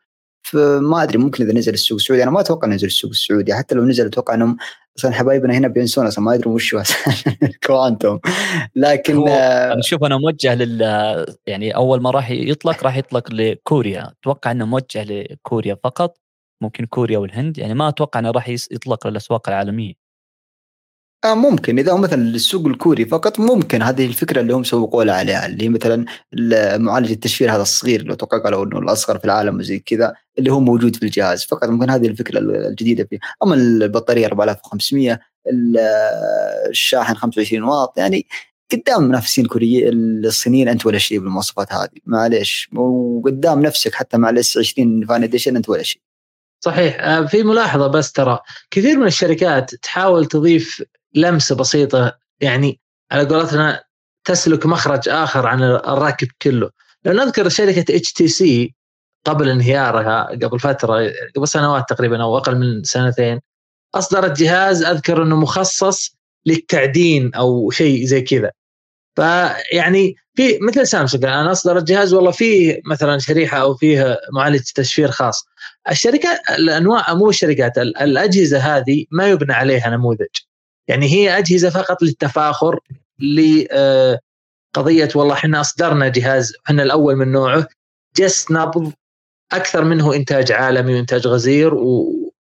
فما 0.51 1.03
أدري 1.03 1.19
ممكن 1.19 1.45
إذا 1.45 1.59
نزل 1.59 1.75
السوق 1.75 1.97
السعودي. 1.97 2.23
أنا 2.23 2.31
ما 2.31 2.41
أتوقع 2.41 2.69
نزل 2.69 2.87
السوق 2.87 3.11
السعودي. 3.11 3.55
حتى 3.55 3.75
لو 3.75 3.85
نزل 3.85 4.07
أتوقع 4.07 4.35
إنهم 4.35 4.57
أصلا 4.99 5.13
حبايبنا 5.13 5.55
هنا 5.55 5.69
بينسون 5.69 6.07
أصلا. 6.07 6.25
ما 6.25 6.35
يدرون 6.35 6.55
وش 6.55 6.75
هو 6.75 6.83
الكوانتم 7.43 8.19
لكن 8.77 9.29
آه، 9.29 9.73
أنا 9.73 9.83
شوف 9.83 10.05
أنا 10.05 10.19
موجه 10.19 10.55
لل 10.55 10.81
يعني 11.47 11.77
أول 11.77 12.03
ما 12.03 12.11
راح 12.11 12.31
يطلق 12.31 12.85
راح 12.85 12.97
يطلق 12.97 13.33
لكوريا. 13.33 14.13
أتوقع 14.21 14.51
إنه 14.51 14.67
موجه 14.67 15.05
لكوريا 15.05 15.77
فقط 15.85 16.19
ممكن 16.61 16.87
كوريا 16.87 17.19
والهند. 17.19 17.59
يعني 17.59 17.75
ما 17.75 17.89
أتوقع 17.89 18.21
إنه 18.21 18.31
راح 18.31 18.49
يطلق 18.49 19.07
للأسواق 19.07 19.49
العالمية. 19.49 20.06
آه 21.25 21.35
ممكن. 21.35 21.79
إذا 21.79 21.93
هو 21.93 21.97
مثلا 21.97 22.23
السوق 22.23 22.67
الكوري 22.67 23.05
فقط 23.05 23.41
ممكن. 23.41 23.83
هذه 23.83 24.07
الفكرة 24.07 24.41
اللي 24.41 24.53
هم 24.55 24.65
سوقوا 24.65 25.05
لها 25.05 25.15
عليها 25.15 25.47
اللي 25.47 25.65
هي 25.65 25.69
مثلا 25.69 26.05
معالج 26.79 27.11
التشفير 27.11 27.53
هذا 27.55 27.63
الصغير 27.63 28.01
اللي 28.01 28.13
أتوقع 28.13 28.39
قالوا 28.39 28.65
إنه 28.65 28.79
الأصغر 28.79 29.19
في 29.19 29.25
العالم 29.25 29.59
وزي 29.59 29.79
كذا 29.79 30.15
اللي 30.39 30.53
هو 30.53 30.61
موجود 30.61 30.97
في 30.97 31.03
الجهاز. 31.03 31.45
فقط 31.45 31.69
ممكن 31.69 31.91
هذه 31.91 32.07
الفكرة 32.07 32.39
الجديدة 32.39 33.05
فيه 33.11 33.19
أما 33.43 33.55
البطارية 33.55 34.27
4500 34.27 35.21
الشاحن 36.71 37.15
25 37.15 37.63
واط 37.63 37.99
يعني 37.99 38.27
قدام 38.73 39.03
منافسين 39.03 39.47
كوريين 39.47 39.89
الصينيين 40.25 40.69
أنت 40.69 40.87
ولا 40.87 40.99
شيء 40.99 41.19
بالمواصفات 41.19 41.73
هذه. 41.73 41.89
معليش. 42.07 42.71
وقدام 42.75 43.63
نفسك 43.63 43.95
حتى 43.95 44.19
مع 44.19 44.31
ال 44.31 44.45
S 44.45 44.59
20 44.59 45.07
Fan 45.07 45.23
Edition 45.23 45.57
أنت 45.57 45.69
ولا 45.69 45.83
شيء. 45.83 46.01
صحيح. 46.61 46.97
آه، 47.01 47.27
في 47.27 47.43
ملاحظة 47.43 47.87
بس 47.87 48.13
ترى. 48.13 48.39
كثير 48.71 48.99
من 48.99 49.07
الشركات 49.07 49.75
تحاول 49.75 50.27
تضيف 50.27 50.83
لمسة 51.15 51.57
بسيطة. 51.57 52.19
يعني 52.41 52.81
على 53.13 53.25
قولتنا 53.29 53.85
تسلك 54.25 54.67
مخرج 54.67 55.09
آخر 55.09 55.47
عن 55.47 55.63
الركب 55.63 56.29
كله. 56.43 56.71
لو 57.05 57.13
نذكر 57.13 57.49
شركة 57.49 57.97
HTC 57.97 58.75
قبل 59.25 59.49
انهيارها 59.49 60.23
قبل 60.43 60.61
فترة 60.61 61.13
قبل 61.37 61.49
سنوات 61.49 61.85
تقريبا 61.89 62.23
أو 62.23 62.39
أقل 62.39 62.59
من 62.59 62.85
سنتين 62.85 63.41
أصدرت 63.95 64.39
جهاز 64.39 64.83
أذكر 64.83 65.23
إنه 65.23 65.37
مخصص 65.37 66.17
للتعدين 66.47 67.35
أو 67.35 67.71
شيء 67.71 68.05
زي 68.05 68.21
كذا. 68.21 68.51
فيعني 69.17 70.17
في 70.35 70.59
مثل 70.61 70.87
سامسونج 70.87 71.25
الان 71.25 71.47
أصدرت 71.47 71.83
جهاز 71.85 72.15
والله 72.15 72.31
فيه 72.31 72.81
مثلا 72.85 73.19
شريحة 73.19 73.59
أو 73.59 73.75
فيه 73.75 74.19
معالج 74.33 74.63
تشفير 74.75 75.11
خاص. 75.11 75.45
الشركات 75.91 76.41
الأنواع 76.51 77.15
مو 77.15 77.31
الشركات 77.31 77.79
الأجهزة 77.79 78.59
هذه 78.59 79.05
ما 79.11 79.29
يبنى 79.29 79.53
عليها 79.53 79.91
نموذج. 79.91 80.27
يعني 80.89 81.07
هي 81.07 81.39
أجهزة 81.39 81.71
فقط 81.71 82.03
للتفاخر 82.03 82.81
لقضيه 83.19 84.19
آه، 85.05 85.09
والله 85.15 85.35
إحنا 85.35 85.61
أصدرنا 85.61 86.09
جهاز 86.09 86.53
إحنا 86.67 86.83
الأول 86.83 87.17
من 87.17 87.33
نوعه 87.33 87.69
جس 88.17 88.51
نبض 88.51 88.93
أكثر 89.53 89.85
منه 89.85 90.15
إنتاج 90.15 90.53
عالمي 90.53 90.95
وإنتاج 90.95 91.27
غزير 91.27 91.75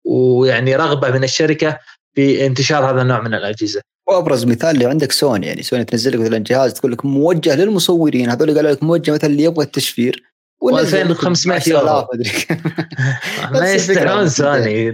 ويعني 0.05 0.77
رغبة 0.77 1.11
من 1.11 1.25
الشركة 1.25 1.79
في 2.15 2.47
انتشار 2.47 2.91
هذا 2.91 3.03
النوع 3.03 3.21
من 3.21 3.35
الأجهزة. 3.35 3.81
وأبرز 4.09 4.45
مثال 4.45 4.71
اللي 4.71 4.87
عندك 4.87 5.13
سوني 5.13 5.47
يعني 5.47 5.63
سوني 5.63 5.85
تنزل 5.85 6.13
لك 6.13 6.21
مثلا 6.21 6.39
جهاز 6.39 6.75
تقول 6.75 6.93
لك 6.93 7.05
موجه 7.05 7.57
للمصورين 7.57 8.31
هذول 8.31 8.57
قالوا 8.57 8.71
لك 8.71 8.83
موجه 8.83 9.13
مثلا 9.13 9.31
اللي 9.31 9.43
يبغى 9.43 9.65
التشفير 9.65 10.23
و2500 10.65 11.69
يورو. 11.69 12.09
ما 13.53 13.73
يستحون 13.73 14.29
سوني. 14.29 14.93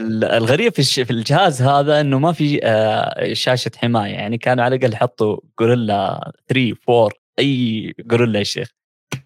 الغريب 0.00 0.72
في 0.74 1.04
في 1.04 1.10
الجهاز 1.10 1.62
هذا 1.62 2.00
إنه 2.00 2.18
ما 2.18 2.32
في 2.32 2.60
آه، 2.64 3.32
شاشة 3.32 3.70
حماية. 3.76 4.12
يعني 4.12 4.38
كانوا 4.38 4.64
على 4.64 4.76
الأقل 4.76 4.96
حطوا 4.96 5.40
جوريلا 5.60 6.32
3 6.48 6.76
4 6.88 7.10
أي 7.38 7.94
جوريلا 8.00 8.38
يا 8.38 8.44
شيخ. 8.44 8.70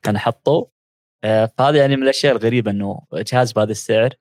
كان 0.03 0.19
حطوا 0.19 0.67
آه، 1.25 1.53
فهذا 1.59 1.79
يعني 1.79 1.97
من 1.97 2.03
الأشياء 2.03 2.37
الغريبة 2.37 2.71
إنه 2.71 3.03
جهاز 3.15 3.53
بهذا 3.53 3.71
السعر. 3.71 4.15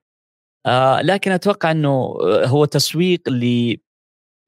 آه، 0.65 1.01
لكن 1.01 1.31
أتوقع 1.31 1.71
إنه 1.71 2.15
هو 2.45 2.65
تسويق 2.65 3.29
ل 3.29 3.75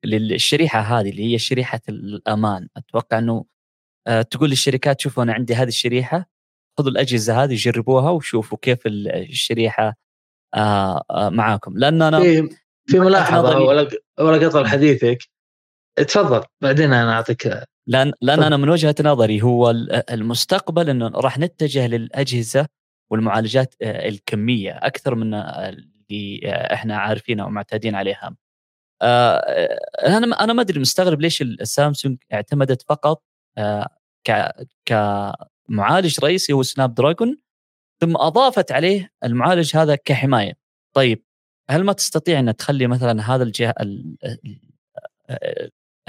للشريحة 0.05 0.79
هذه 0.79 1.09
اللي 1.09 1.33
هي 1.33 1.39
شريحة 1.39 1.81
الأمان. 1.89 2.67
أتوقع 2.77 3.17
إنه 3.19 3.45
تقول 4.31 4.49
للشركات 4.49 5.01
شوفوا 5.01 5.23
أنا 5.23 5.33
عندي 5.33 5.55
هذه 5.55 5.67
الشريحة 5.67 6.29
خذوا 6.77 6.91
الأجهزة 6.91 7.43
هذه 7.43 7.55
جربوها 7.55 8.09
وشوفوا 8.11 8.57
كيف 8.61 8.79
الشريحة 8.87 9.95
آه، 10.53 11.03
آه، 11.09 11.29
معاكم. 11.29 11.77
لأن 11.77 12.01
أنا 12.01 12.19
في 12.19 12.49
في 12.85 12.99
ملاحظة 12.99 13.59
ولا 13.59 13.89
ولا 14.19 14.47
قطع 14.47 14.65
حديثك. 14.67 15.17
تفضل 15.97 16.43
بعدين 16.61 16.93
أنا 16.93 17.13
أعطيك 17.13 17.63
لأن 17.87 18.13
لأن 18.21 18.43
أنا 18.43 18.57
من 18.57 18.69
وجهة 18.69 18.95
نظري 19.01 19.41
هو 19.41 19.69
المستقبل 20.11 20.89
إنه 20.89 21.07
راح 21.07 21.39
نتجه 21.39 21.87
للأجهزة 21.87 22.67
والمعالجات 23.11 23.75
آه، 23.81 24.07
الكمية 24.09 24.71
أكثر 24.71 25.15
من 25.15 25.33
اللي 25.33 26.39
إحنا 26.73 26.97
عارفينها 26.97 27.45
ومعتادين 27.45 27.95
عليها. 27.95 28.35
أنا 29.01 30.43
أنا 30.43 30.53
ما 30.53 30.61
أدري 30.61 30.79
مستغرب 30.79 31.21
ليش 31.21 31.41
السامسونج 31.41 32.17
اعتمدت 32.33 32.81
فقط 32.81 33.23
ك 34.27 34.51
كمعالج 34.85 36.19
رئيسي 36.23 36.53
هو 36.53 36.63
سناب 36.63 36.95
دراجون 36.95 37.37
ثم 38.01 38.17
أضافت 38.17 38.71
عليه 38.71 39.11
المعالج 39.23 39.77
هذا 39.77 39.95
كحماية. 39.95 40.53
طيب 40.95 41.23
هل 41.69 41.83
ما 41.83 41.93
تستطيع 41.93 42.39
أن 42.39 42.55
تخلي 42.55 42.87
مثلا 42.87 43.35
هذا 43.35 43.43
الجهه 43.43 43.73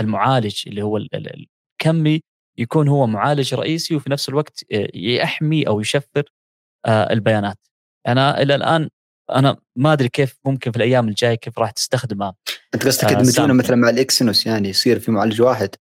المعالج 0.00 0.62
اللي 0.66 0.82
هو 0.82 0.96
الكمي 0.96 2.20
يكون 2.58 2.88
هو 2.88 3.06
معالج 3.06 3.54
رئيسي 3.54 3.96
وفي 3.96 4.10
نفس 4.10 4.28
الوقت 4.28 4.64
يحمي 4.94 5.68
أو 5.68 5.80
يشفر 5.80 6.32
آه، 6.86 7.12
البيانات؟ 7.12 7.58
أنا 8.06 8.42
إلى 8.42 8.54
الآن 8.54 8.88
أنا 9.30 9.56
ما 9.76 9.92
أدري 9.92 10.08
كيف 10.08 10.38
ممكن 10.44 10.70
في 10.70 10.76
الأيام 10.76 11.08
الجاية 11.08 11.34
كيف 11.34 11.58
راح 11.58 11.70
تستخدمه 11.70 12.34
أنت 12.74 12.86
قصدك 12.86 13.12
يدمجونه 13.12 13.52
آه 13.52 13.56
مثلا 13.56 13.76
مع 13.76 13.90
ال 13.90 13.98
Exynos 13.98 14.46
يعني 14.46 14.68
يصير 14.68 14.98
في 14.98 15.10
معالج 15.10 15.42
واحد؟ 15.42 15.74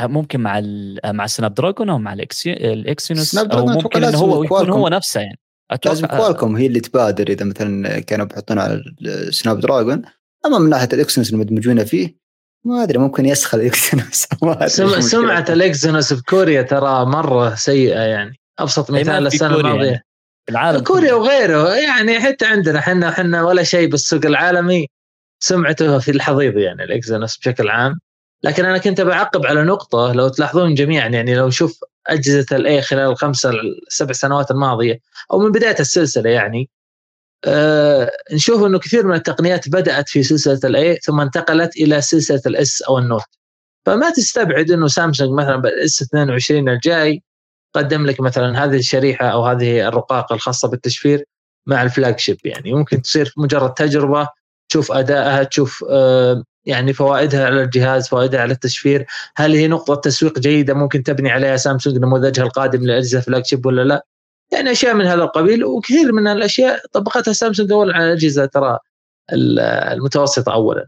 ممكن 0.00 0.40
مع 0.40 0.60
مع 1.04 1.24
ال 1.24 1.54
Snapdragon 1.54 1.90
أو 1.90 1.98
مع 1.98 2.12
ال 2.12 2.30
Exynos 2.30 3.38
أو 3.38 3.66
ممكن 3.66 4.04
إنه 4.04 4.18
هو 4.18 4.44
يكون 4.44 4.70
هو 4.70 4.88
نفسه 4.88 5.20
يعني. 5.20 5.38
لازم 5.84 6.06
Qualcomm 6.06 6.56
هي 6.56 6.66
اللي 6.66 6.80
تبادر 6.80 7.28
إذا 7.28 7.44
مثلا 7.44 8.00
كانوا 8.00 8.26
بيحطون 8.26 8.58
على 8.58 8.82
ال 9.02 9.60
Snapdragon 9.60 10.02
أما 10.46 10.58
من 10.58 10.70
ناحية 10.70 10.88
ال 10.92 10.97
Exynos 10.97 11.30
اللي 11.30 11.44
مدمجونه 11.44 11.84
فيه 11.84 12.22
ما 12.64 12.82
أدري 12.82 12.98
ممكن 12.98 13.26
يسخل 13.26 13.60
ال 13.60 13.68
Exynos. 13.68 14.26
سمعة 15.10 15.44
ال 15.48 15.57
Exynos 15.57 16.12
في 16.12 16.22
كوريا 16.22 16.62
ترى 16.62 17.06
مرة 17.06 17.54
سيئة 17.54 18.00
يعني. 18.00 18.40
أبسط 18.58 18.90
مثال 18.90 19.26
السنة 19.26 19.56
الماضية. 19.56 19.86
يعني. 19.86 20.04
العالم 20.50 20.84
كوريا 20.84 21.14
وغيره 21.14 21.74
يعني 21.76 22.20
حتى 22.20 22.46
عندنا 22.46 22.78
إحنا 22.78 23.08
إحنا 23.08 23.42
ولا 23.42 23.62
شيء 23.62 23.88
بالسوق 23.88 24.26
العالمي 24.26 24.86
سمعته 25.42 25.98
في 25.98 26.10
الحضيض 26.10 26.56
يعني 26.56 26.84
ال 26.84 26.92
Exynos 26.92 27.38
بشكل 27.38 27.68
عام. 27.68 27.94
لكن 28.42 28.64
أنا 28.64 28.78
كنت 28.78 29.00
بعقب 29.00 29.46
على 29.46 29.64
نقطة 29.64 30.12
لو 30.12 30.28
تلاحظون 30.28 30.74
جميعا 30.74 31.08
يعني 31.08 31.34
لو 31.34 31.48
نشوف 31.48 31.80
أجهزة 32.06 32.56
ال 32.56 32.69
A 32.69 32.82
خلال 32.82 33.10
الخمسه 33.10 33.50
السبع 33.50 34.12
سنوات 34.12 34.50
الماضية 34.50 35.00
أو 35.32 35.38
من 35.38 35.52
بداية 35.52 35.76
السلسلة 35.80 36.30
يعني 36.30 36.70
آه 37.44 38.10
نشوف 38.32 38.64
إنه 38.64 38.78
كثير 38.78 39.06
من 39.06 39.14
التقنيات 39.14 39.68
بدأت 39.68 40.08
في 40.08 40.22
سلسلة 40.22 40.60
ال 40.64 40.80
A 40.80 40.96
ثم 40.96 41.20
انتقلت 41.20 41.76
إلى 41.76 42.00
سلسلة 42.00 42.42
ال 42.46 42.64
S 42.64 42.82
أو 42.82 42.98
ال 42.98 43.03
Note 43.03 43.24
فما 43.86 44.10
تستبعد 44.10 44.70
إنه 44.70 44.86
سامسونج 44.86 45.30
مثلا 45.30 45.56
بال 45.56 45.87
S 45.87 46.02
22 46.02 46.68
الجاي 46.68 47.22
قدم 47.74 48.06
لك 48.06 48.20
مثلا 48.20 48.64
هذه 48.64 48.76
الشريحة 48.76 49.26
أو 49.26 49.46
هذه 49.46 49.88
الرقاقه 49.88 50.34
الخاصة 50.34 50.68
بالتشفير 50.68 51.24
مع 51.66 51.82
ال 51.82 52.18
flagship 52.18 52.38
يعني. 52.44 52.72
ممكن 52.72 53.02
تصير 53.02 53.32
مجرد 53.36 53.74
تجربة 53.74 54.28
تشوف 54.68 54.92
أدائها 54.92 55.42
تشوف 55.42 55.84
آه 55.90 56.44
يعني 56.64 56.92
فوائدها 56.92 57.46
على 57.46 57.62
الجهاز 57.62 58.08
فوائدها 58.08 58.40
على 58.40 58.52
التشفير. 58.52 59.06
هل 59.36 59.54
هي 59.54 59.68
نقطة 59.68 59.94
تسويق 59.94 60.38
جيدة 60.38 60.74
ممكن 60.74 61.02
تبني 61.02 61.30
عليها 61.30 61.56
سامسونج 61.56 61.98
نموذجها 61.98 62.42
القادم 62.44 62.82
للأجهزة 62.82 63.20
flagship 63.20 63.66
ولا 63.66 63.82
لا؟ 63.84 64.06
يعني 64.52 64.70
أشياء 64.72 64.94
من 64.94 65.06
هذا 65.06 65.22
القبيل 65.22 65.64
وكثير 65.64 66.12
من 66.12 66.26
الأشياء 66.26 66.86
طبقتها 66.92 67.32
سامسونج 67.32 67.72
أولا 67.72 67.94
على 67.94 68.04
الأجهزة 68.04 68.46
ترى 68.46 68.78
المتوسطة 69.32 70.52
أولا. 70.52 70.86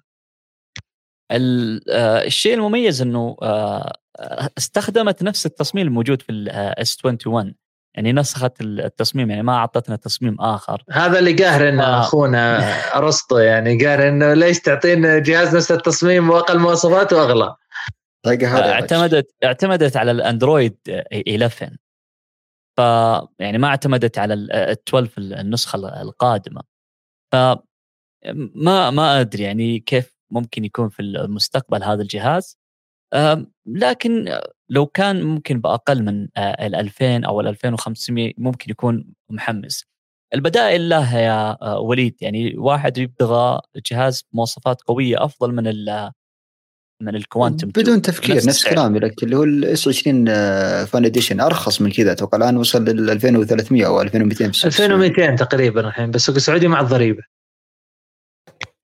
آه، 1.31 2.25
الشيء 2.25 2.55
المميز 2.55 3.03
إنه 3.03 3.37
آه، 3.43 3.93
استخدمت 4.59 5.22
نفس 5.22 5.47
التصميم 5.47 5.87
الموجود 5.87 6.22
في 6.22 6.33
ال 6.33 6.69
S 6.69 7.05
21 7.05 7.55
يعني 7.95 8.13
نسخت 8.13 8.61
التصميم 8.61 9.31
يعني 9.31 9.43
ما 9.43 9.55
أعطتنا 9.55 9.97
تصميم 9.97 10.41
آخر. 10.41 10.85
هذا 10.91 11.19
اللي 11.19 11.33
قاهرنا 11.33 12.03
ف... 12.03 12.05
أخونا 12.05 12.59
أرسطو 12.97 13.39
يعني 13.39 13.85
قال 13.85 14.01
انه 14.01 14.35
ليش 14.35 14.61
تعطينا 14.61 15.19
جهاز 15.19 15.57
نفس 15.57 15.73
التصميم 15.73 16.31
وأقل 16.31 16.59
مواصفات 16.59 17.13
وأغلى؟ 17.13 17.57
اعتمدت 18.43 19.35
اعتمدت 19.45 19.97
على 19.97 20.11
الأندرويد 20.11 20.77
11 20.89 21.77
ف 22.77 22.81
يعني 23.39 23.59
ما 23.59 23.69
اعتمدت 23.69 24.19
على 24.19 24.35
ال 24.35 24.53
12 24.53 25.11
النسخة 25.19 26.03
القادمة. 26.03 26.63
ف 27.33 27.37
ما 28.55 28.91
ما 28.91 29.21
أدري 29.21 29.43
يعني 29.43 29.79
كيف 29.79 30.17
ممكن 30.31 30.65
يكون 30.65 30.89
في 30.89 31.03
المستقبل 31.03 31.83
هذا 31.83 32.03
الجهاز. 32.03 32.59
لكن 33.67 34.41
لو 34.71 34.87
كان 34.87 35.23
ممكن 35.23 35.61
بأقل 35.61 36.03
من 36.05 36.29
آه، 36.37 36.67
ال 36.67 36.75
2000 36.75 37.25
أو 37.25 37.41
ال 37.41 37.47
2500 37.47 38.33
ممكن 38.39 38.71
يكون 38.71 39.15
محمس. 39.31 39.85
البدائل 40.35 40.89
لها 40.89 41.21
يا 41.21 41.62
آه، 41.62 41.81
وليد 41.81 42.17
يعني 42.21 42.59
واحد 42.59 42.99
يبغى 42.99 43.61
جهاز 43.91 44.25
مواصفات 44.33 44.83
قوية 44.83 45.25
أفضل 45.25 45.53
من 45.53 45.67
ال 45.67 46.12
من 47.03 47.17
ال 47.17 47.23
Quantum 47.23 47.69
بدون 47.69 48.03
تفكير 48.03 48.37
نفس, 48.37 48.49
نفس 48.49 48.69
كلامي 48.69 48.99
لك 48.99 49.23
اللي 49.23 49.37
هو 49.37 49.45
ال 49.45 49.67
S 49.67 49.89
20 49.89 50.25
Fan 50.85 51.05
Edition 51.05 51.41
أرخص 51.41 51.81
من 51.81 51.91
كذا 51.91 52.12
أتوقع 52.12 52.39
الآن 52.39 52.57
وصل 52.57 52.85
لل 52.85 53.11
2300 53.11 53.87
أو 53.87 54.03
2200 54.03 54.67
2200 54.67 55.37
تقريبا 55.37 55.89
الحين 55.89 56.11
بس 56.11 56.17
السوق 56.17 56.35
السعودي 56.35 56.69
مع 56.69 56.81
الضريبة. 56.81 57.23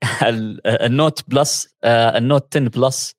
ال 0.67 0.79
Note 0.79 1.31
Plus 1.31 1.69
آه، 1.85 2.19
ال 2.19 2.26
Note 2.26 2.57
10 2.57 2.69
Plus 2.69 3.15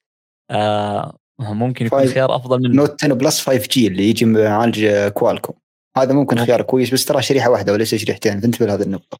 ممكن 1.41 1.85
يكون 1.85 2.07
خيار 2.07 2.35
أفضل 2.35 2.61
من 2.61 2.75
Note 2.75 3.03
10 3.03 3.13
Plus 3.13 3.41
5 3.41 3.67
G 3.71 3.87
اللي 3.87 4.09
يجي 4.09 4.25
معالج 4.25 5.07
Qualcomm. 5.07 5.55
هذا 5.97 6.13
ممكن 6.13 6.45
خيار 6.45 6.61
كويس 6.61 6.93
بس 6.93 7.05
ترى 7.05 7.21
شريحة 7.21 7.49
واحدة 7.49 7.73
وليس 7.73 7.95
شريحتين 7.95 8.41
فانتبه 8.41 8.65
لهذه 8.65 8.81
النقطة؟ 8.81 9.17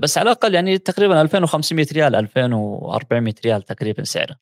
بس 0.00 0.18
على 0.18 0.30
الأقل 0.30 0.54
يعني 0.54 0.78
تقريبا 0.78 1.22
2500 1.22 1.86
ريال 1.92 2.14
2400 2.14 3.34
ريال 3.44 3.62
تقريبا 3.62 4.04
سعره. 4.04 4.36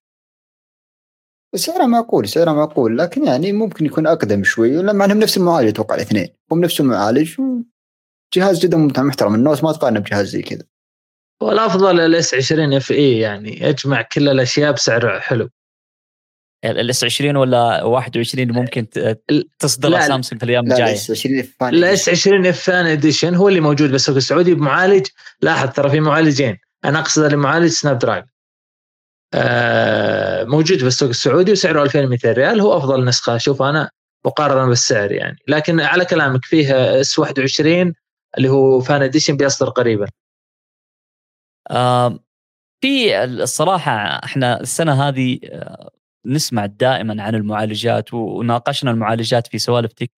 سعره 1.55 1.87
معقول 1.87 2.29
سعره 2.29 2.53
معقول 2.53 2.99
لكن 2.99 3.25
يعني 3.25 3.53
ممكن 3.53 3.87
يكون 3.87 4.07
أقدم 4.07 4.45
شوي 4.45 4.77
لما 4.77 5.05
انهم 5.05 5.19
نفس 5.19 5.37
المعالج 5.37 5.69
أتوقع 5.69 5.95
الاثنين. 5.95 6.29
هم 6.53 6.61
نفس 6.61 6.81
المعالج 6.81 7.41
جهاز 8.35 8.59
جدا 8.59 8.77
محترم. 9.03 9.35
ال 9.35 9.41
Note 9.41 9.65
ما 9.65 9.73
تقارنه 9.73 10.01
بجهاز 10.01 10.27
زي 10.27 10.43
كذا. 10.43 10.63
والأفضل 11.43 12.01
ال 12.01 12.18
S 12.18 12.35
20 12.35 12.75
FE 12.75 13.19
يعني 13.19 13.63
يجمع 13.63 14.03
كل 14.03 14.29
الأشياء 14.29 14.73
بسعر 14.73 15.21
حلو. 15.21 15.49
ال 16.65 16.85
S 16.85 17.05
20 17.05 17.37
ولا 17.37 17.85
21 17.85 18.53
ممكن 18.53 18.87
تصدر 19.59 19.89
سامسونج 20.01 20.41
في 20.41 20.45
الأيام 20.47 20.65
الجاية. 20.73 20.93
ال 21.63 21.86
S 21.86 22.09
20 22.09 22.47
F 22.47 22.61
Fan 22.61 22.87
Edition. 22.87 23.35
هو 23.35 23.49
اللي 23.49 23.61
موجود 23.61 23.91
بالسوق 23.91 24.17
السعودي 24.17 24.55
بمعالج. 24.55 25.07
لاحظ 25.41 25.69
ترى 25.73 25.91
في 25.91 26.01
معالجين. 26.01 26.59
أنا 26.85 26.99
اقصد 26.99 27.23
المعالج 27.23 27.71
Snapdragon 27.71 28.29
آه 29.35 30.45
موجود 30.45 30.85
بالسوق 30.85 31.09
السعودي 31.09 31.53
وسعره 31.53 31.83
2200 31.83 32.33
ريال. 32.33 32.61
هو 32.61 32.77
أفضل 32.77 33.05
نسخة. 33.05 33.37
أشوف 33.37 33.63
أنا 33.63 33.91
مقارنة 34.27 34.69
بالسعر 34.69 35.13
يعني. 35.13 35.37
لكن 35.49 35.81
على 35.81 36.05
كلامك 36.05 36.45
فيه 36.45 37.01
S 37.01 37.19
21 37.19 37.95
اللي 38.39 38.49
هو 38.49 38.81
Fan 38.81 39.03
Edition 39.03 39.37
بيصدر 39.37 39.69
قريبا. 39.69 40.07
آه 41.71 42.19
في 42.81 43.25
الصراحة 43.25 43.93
إحنا 44.25 44.61
السنة 44.61 45.09
هذه 45.09 45.39
آه، 45.45 45.91
نسمع 46.29 46.67
دائما 46.67 47.23
عن 47.23 47.35
المعالجات 47.35 48.15
وناقشنا 48.15 48.91
المعالجات 48.91 49.47
في 49.47 49.59
سوالف 49.59 49.93
Tech 49.93 50.11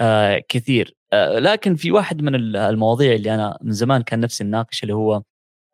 آه 0.00 0.42
كثير. 0.48 0.96
آه 1.12 1.38
لكن 1.38 1.76
في 1.76 1.92
واحد 1.92 2.22
من 2.22 2.34
المواضيع 2.56 3.14
اللي 3.14 3.34
أنا 3.34 3.58
من 3.62 3.72
زمان 3.72 4.02
كان 4.02 4.20
نفسي 4.20 4.44
نناقش 4.44 4.82
اللي 4.82 4.94
هو 4.94 5.22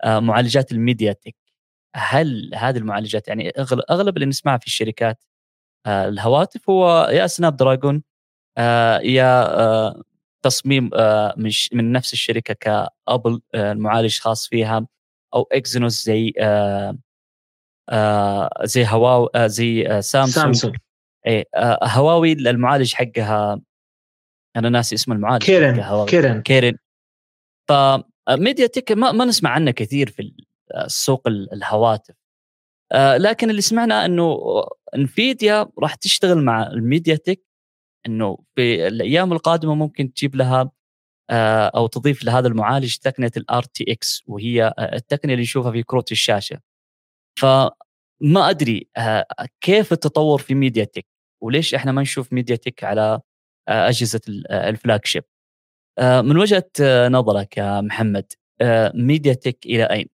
آه 0.04 0.20
معالجات 0.20 0.72
ال 0.72 1.12
MediaTek. 1.12 1.36
هل 1.96 2.50
هذه 2.54 2.76
المعالجات 2.78 3.28
يعني 3.28 3.50
أغلب 3.90 4.16
اللي 4.16 4.26
نسمعه 4.26 4.58
في 4.58 4.66
الشركات 4.66 5.24
الهواتف 5.88 6.70
هو 6.70 7.08
يا 7.12 7.26
Snapdragon 7.26 8.02
يا 9.04 9.94
تصميم 10.42 10.90
من 11.36 11.50
من 11.72 11.92
نفس 11.92 12.12
الشركة 12.12 12.54
ك 12.54 12.68
Apple 12.68 13.40
المعالج 13.54 14.18
خاص 14.20 14.48
فيها 14.48 14.86
أو 15.34 15.48
Exynos 15.52 16.04
زي 16.04 16.32
زي 18.64 18.86
هواوي 18.86 19.28
زي 19.36 19.84
سامسونج. 20.02 20.44
سامسونج. 20.44 20.76
إيه 21.26 21.44
هواوي 21.82 22.32
المعالج 22.32 22.94
حقها 22.94 23.60
أنا 24.56 24.68
ناسي 24.68 24.94
اسم 24.94 25.12
المعالج 25.12 25.44
Kirin 25.44 26.04
Kirin. 26.06 26.42
Kirin. 26.42 26.76
ف 27.68 27.72
MediaTek 28.30 28.92
ما, 28.92 29.12
ما 29.12 29.24
نسمع 29.24 29.50
عنه 29.50 29.70
كثير 29.70 30.10
في 30.10 30.34
السوق 30.76 31.28
الهواتف. 31.28 32.14
آه، 32.92 33.16
لكن 33.16 33.50
اللي 33.50 33.60
سمعنا 33.60 34.04
إنه 34.04 34.38
Nvidia 34.94 35.66
راح 35.78 35.94
تشتغل 35.94 36.44
مع 36.44 36.66
ال 36.66 37.16
MediaTek 37.16 37.44
إنه 38.06 38.38
في 38.54 38.86
الأيام 38.86 39.32
القادمة 39.32 39.74
ممكن 39.74 40.12
تجيب 40.12 40.34
لها 40.34 40.70
آه، 41.30 41.66
أو 41.66 41.86
تضيف 41.86 42.24
لهذا 42.24 42.48
المعالج 42.48 42.96
تقنية 42.96 43.30
ال 43.36 43.62
RTX 43.62 44.22
وهي 44.26 44.74
التقنية 44.78 45.34
اللي 45.34 45.42
نشوفها 45.42 45.72
في 45.72 45.82
كروت 45.82 46.12
الشاشة. 46.12 46.60
فما 47.38 48.50
أدري 48.50 48.88
آه، 48.96 49.26
كيف 49.60 49.92
التطور 49.92 50.38
في 50.38 50.54
MediaTek 50.54 51.06
وليش 51.42 51.74
إحنا 51.74 51.92
ما 51.92 52.02
نشوف 52.02 52.32
MediaTek 52.32 52.84
على 52.84 53.20
أجهزة 53.68 54.20
ال 54.50 55.00
flagship 55.04 55.24
من 56.00 56.36
وجهة 56.38 56.70
نظرك 57.08 57.56
يا 57.56 57.80
محمد 57.80 58.32
MediaTek 58.94 59.58
إلى 59.66 59.84
أين؟ 59.84 60.08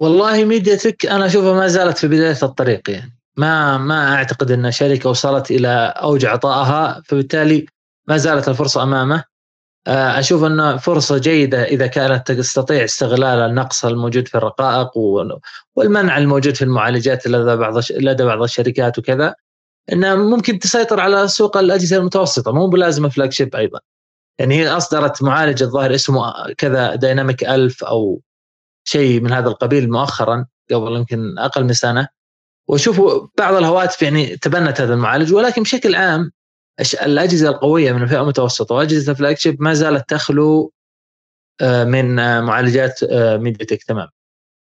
والله 0.00 0.44
MediaTek 0.44 1.06
أنا 1.06 1.26
أشوفها 1.26 1.54
ما 1.54 1.68
زالت 1.68 1.98
في 1.98 2.08
بداية 2.08 2.38
الطريق 2.42 2.90
يعني. 2.90 3.18
ما 3.36 3.78
ما 3.78 4.14
أعتقد 4.14 4.50
إن 4.50 4.70
شركة 4.70 5.10
وصلت 5.10 5.50
إلى 5.50 5.68
أوج 5.96 6.24
عطائها 6.26 7.02
فبالتالي 7.04 7.66
ما 8.08 8.16
زالت 8.16 8.48
الفرصة 8.48 8.82
أمامه. 8.82 9.16
آه، 9.16 9.24
أشوف 9.86 10.44
انه 10.44 10.76
فرصة 10.76 11.18
جيدة 11.18 11.64
إذا 11.64 11.86
كانت 11.86 12.32
تستطيع 12.32 12.84
استغلال 12.84 13.38
النقص 13.38 13.84
الموجود 13.84 14.28
في 14.28 14.34
الرقائق 14.34 14.90
والمنع 15.76 16.18
الموجود 16.18 16.54
في 16.54 16.62
المعالجات 16.62 17.26
لدى 17.26 17.56
بعض 17.56 17.74
لدى 17.90 18.24
بعض 18.24 18.42
الشركات 18.42 18.98
وكذا 18.98 19.34
أنها 19.92 20.14
ممكن 20.14 20.58
تسيطر 20.58 21.00
على 21.00 21.28
سوق 21.28 21.56
الأجهزة 21.56 21.96
المتوسطة 21.96 22.52
مو 22.52 22.66
بلازم 22.66 23.08
flagship 23.08 23.56
أيضا. 23.56 23.80
يعني 24.38 24.54
هي 24.54 24.68
أصدرت 24.68 25.22
معالج 25.22 25.62
الظاهر 25.62 25.94
اسمه 25.94 26.52
كذا 26.58 26.94
دايناميك 26.94 27.44
ألف 27.44 27.84
أو 27.84 28.20
شيء 28.84 29.20
من 29.20 29.32
هذا 29.32 29.48
القبيل 29.48 29.90
مؤخرا 29.90 30.46
قبل 30.70 30.96
يمكن 30.96 31.38
أقل 31.38 31.64
من 31.64 31.72
سنة. 31.72 32.08
وشوفوا 32.68 33.26
بعض 33.38 33.54
الهواتف 33.54 34.02
يعني 34.02 34.36
تبنت 34.36 34.80
هذا 34.80 34.94
المعالج 34.94 35.34
ولكن 35.34 35.62
بشكل 35.62 35.94
عام 35.94 36.32
الأجهزة 36.80 37.48
القوية 37.48 37.92
من 37.92 38.02
الفئة 38.02 38.20
المتوسطة 38.20 38.74
وأجهزة 38.74 39.12
ال 39.12 39.38
flagship 39.38 39.62
ما 39.62 39.74
زالت 39.74 40.08
تخلو 40.08 40.72
آه، 41.60 41.84
من 41.84 42.18
آه، 42.18 42.40
معالجات 42.40 43.02
آه، 43.02 43.36
ميديا 43.36 43.66
تك 43.66 43.82
تمام 43.84 44.08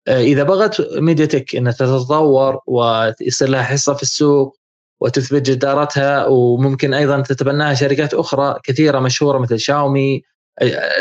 إذا 0.09 0.43
بغت 0.43 0.81
ميديا 0.99 1.27
تك 1.27 1.57
انها 1.57 1.73
تتطور 1.73 2.61
ويصير 2.67 3.49
لها 3.49 3.63
حصة 3.63 3.95
في 3.95 4.03
السوق 4.03 4.57
وتثبت 5.01 5.51
جدارتها 5.51 6.27
وممكن 6.27 6.95
أيضا 6.95 7.21
تتبناها 7.21 7.75
شركات 7.75 8.15
أخرى 8.15 8.59
كثيرة 8.65 8.99
مشهورة 8.99 9.39
مثل 9.39 9.59
شاومي 9.59 10.23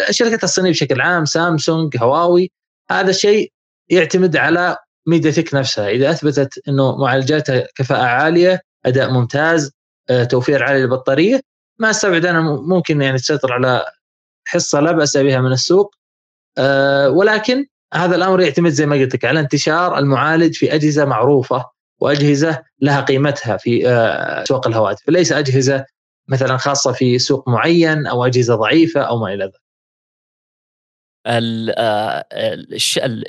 الشركات 0.09 0.43
الصينية 0.43 0.71
بشكل 0.71 1.01
عام 1.01 1.25
سامسونج 1.25 1.97
هواوي 1.97 2.51
هذا 2.91 3.09
الشيء 3.09 3.51
يعتمد 3.89 4.37
على 4.37 4.77
ميديا 5.07 5.31
تك 5.31 5.53
نفسها. 5.53 5.89
إذا 5.89 6.11
أثبتت 6.11 6.67
إنه 6.67 6.97
معالجاتها 6.97 7.67
كفاءة 7.75 8.03
عالية 8.03 8.61
أداء 8.85 9.11
ممتاز 9.11 9.65
آه، 9.65 9.71
توفير 10.29 10.63
عالي 10.63 10.81
للبطاريه 10.81 11.41
ما 11.79 11.89
أستبعد 11.89 12.25
أنا 12.25 12.41
ممكن 12.41 13.01
يعني 13.01 13.17
تسيطر 13.17 13.53
على 13.53 13.85
حصة 14.47 14.79
لا 14.79 14.91
بأس 14.91 15.17
بها 15.17 15.41
من 15.41 15.51
السوق. 15.51 15.95
آه، 16.57 17.09
ولكن 17.09 17.65
هذا 17.93 18.15
الأمر 18.15 18.41
يعتمد 18.41 18.71
زي 18.71 18.85
ما 18.85 18.95
قلت 18.95 19.15
لك 19.15 19.25
على 19.25 19.39
انتشار 19.39 19.97
المعالج 19.97 20.55
في 20.55 20.75
أجهزة 20.75 21.05
معروفة 21.05 21.65
وأجهزة 21.99 22.63
لها 22.81 23.01
قيمتها 23.01 23.57
في 23.57 23.89
آه، 23.89 24.43
سوق 24.43 24.67
الهواتف. 24.67 25.09
ليس 25.09 25.31
أجهزة 25.31 25.85
مثلا 26.27 26.57
خاصة 26.57 26.91
في 26.91 27.19
سوق 27.19 27.49
معين 27.49 28.07
أو 28.07 28.25
أجهزة 28.25 28.55
ضعيفة 28.55 29.01
أو 29.01 29.19
ما 29.19 29.33
إلى 29.33 29.43
ذلك. 29.43 29.61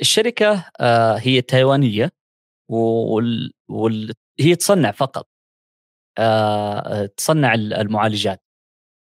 الشركة 0.01 0.65
هي 1.17 1.41
تايوانية 1.41 2.11
وهي 2.69 4.55
تصنع 4.59 4.91
فقط. 4.91 5.30
تصنع 7.17 7.53
المعالجات. 7.53 8.41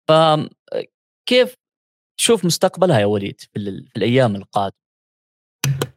فكيف 0.09 1.55
تشوف 2.19 2.45
مستقبلها 2.45 3.01
يا 3.01 3.07
وليد 3.07 3.41
في 3.41 3.59
الأيام 3.97 4.37
القادمة؟ 4.37 4.83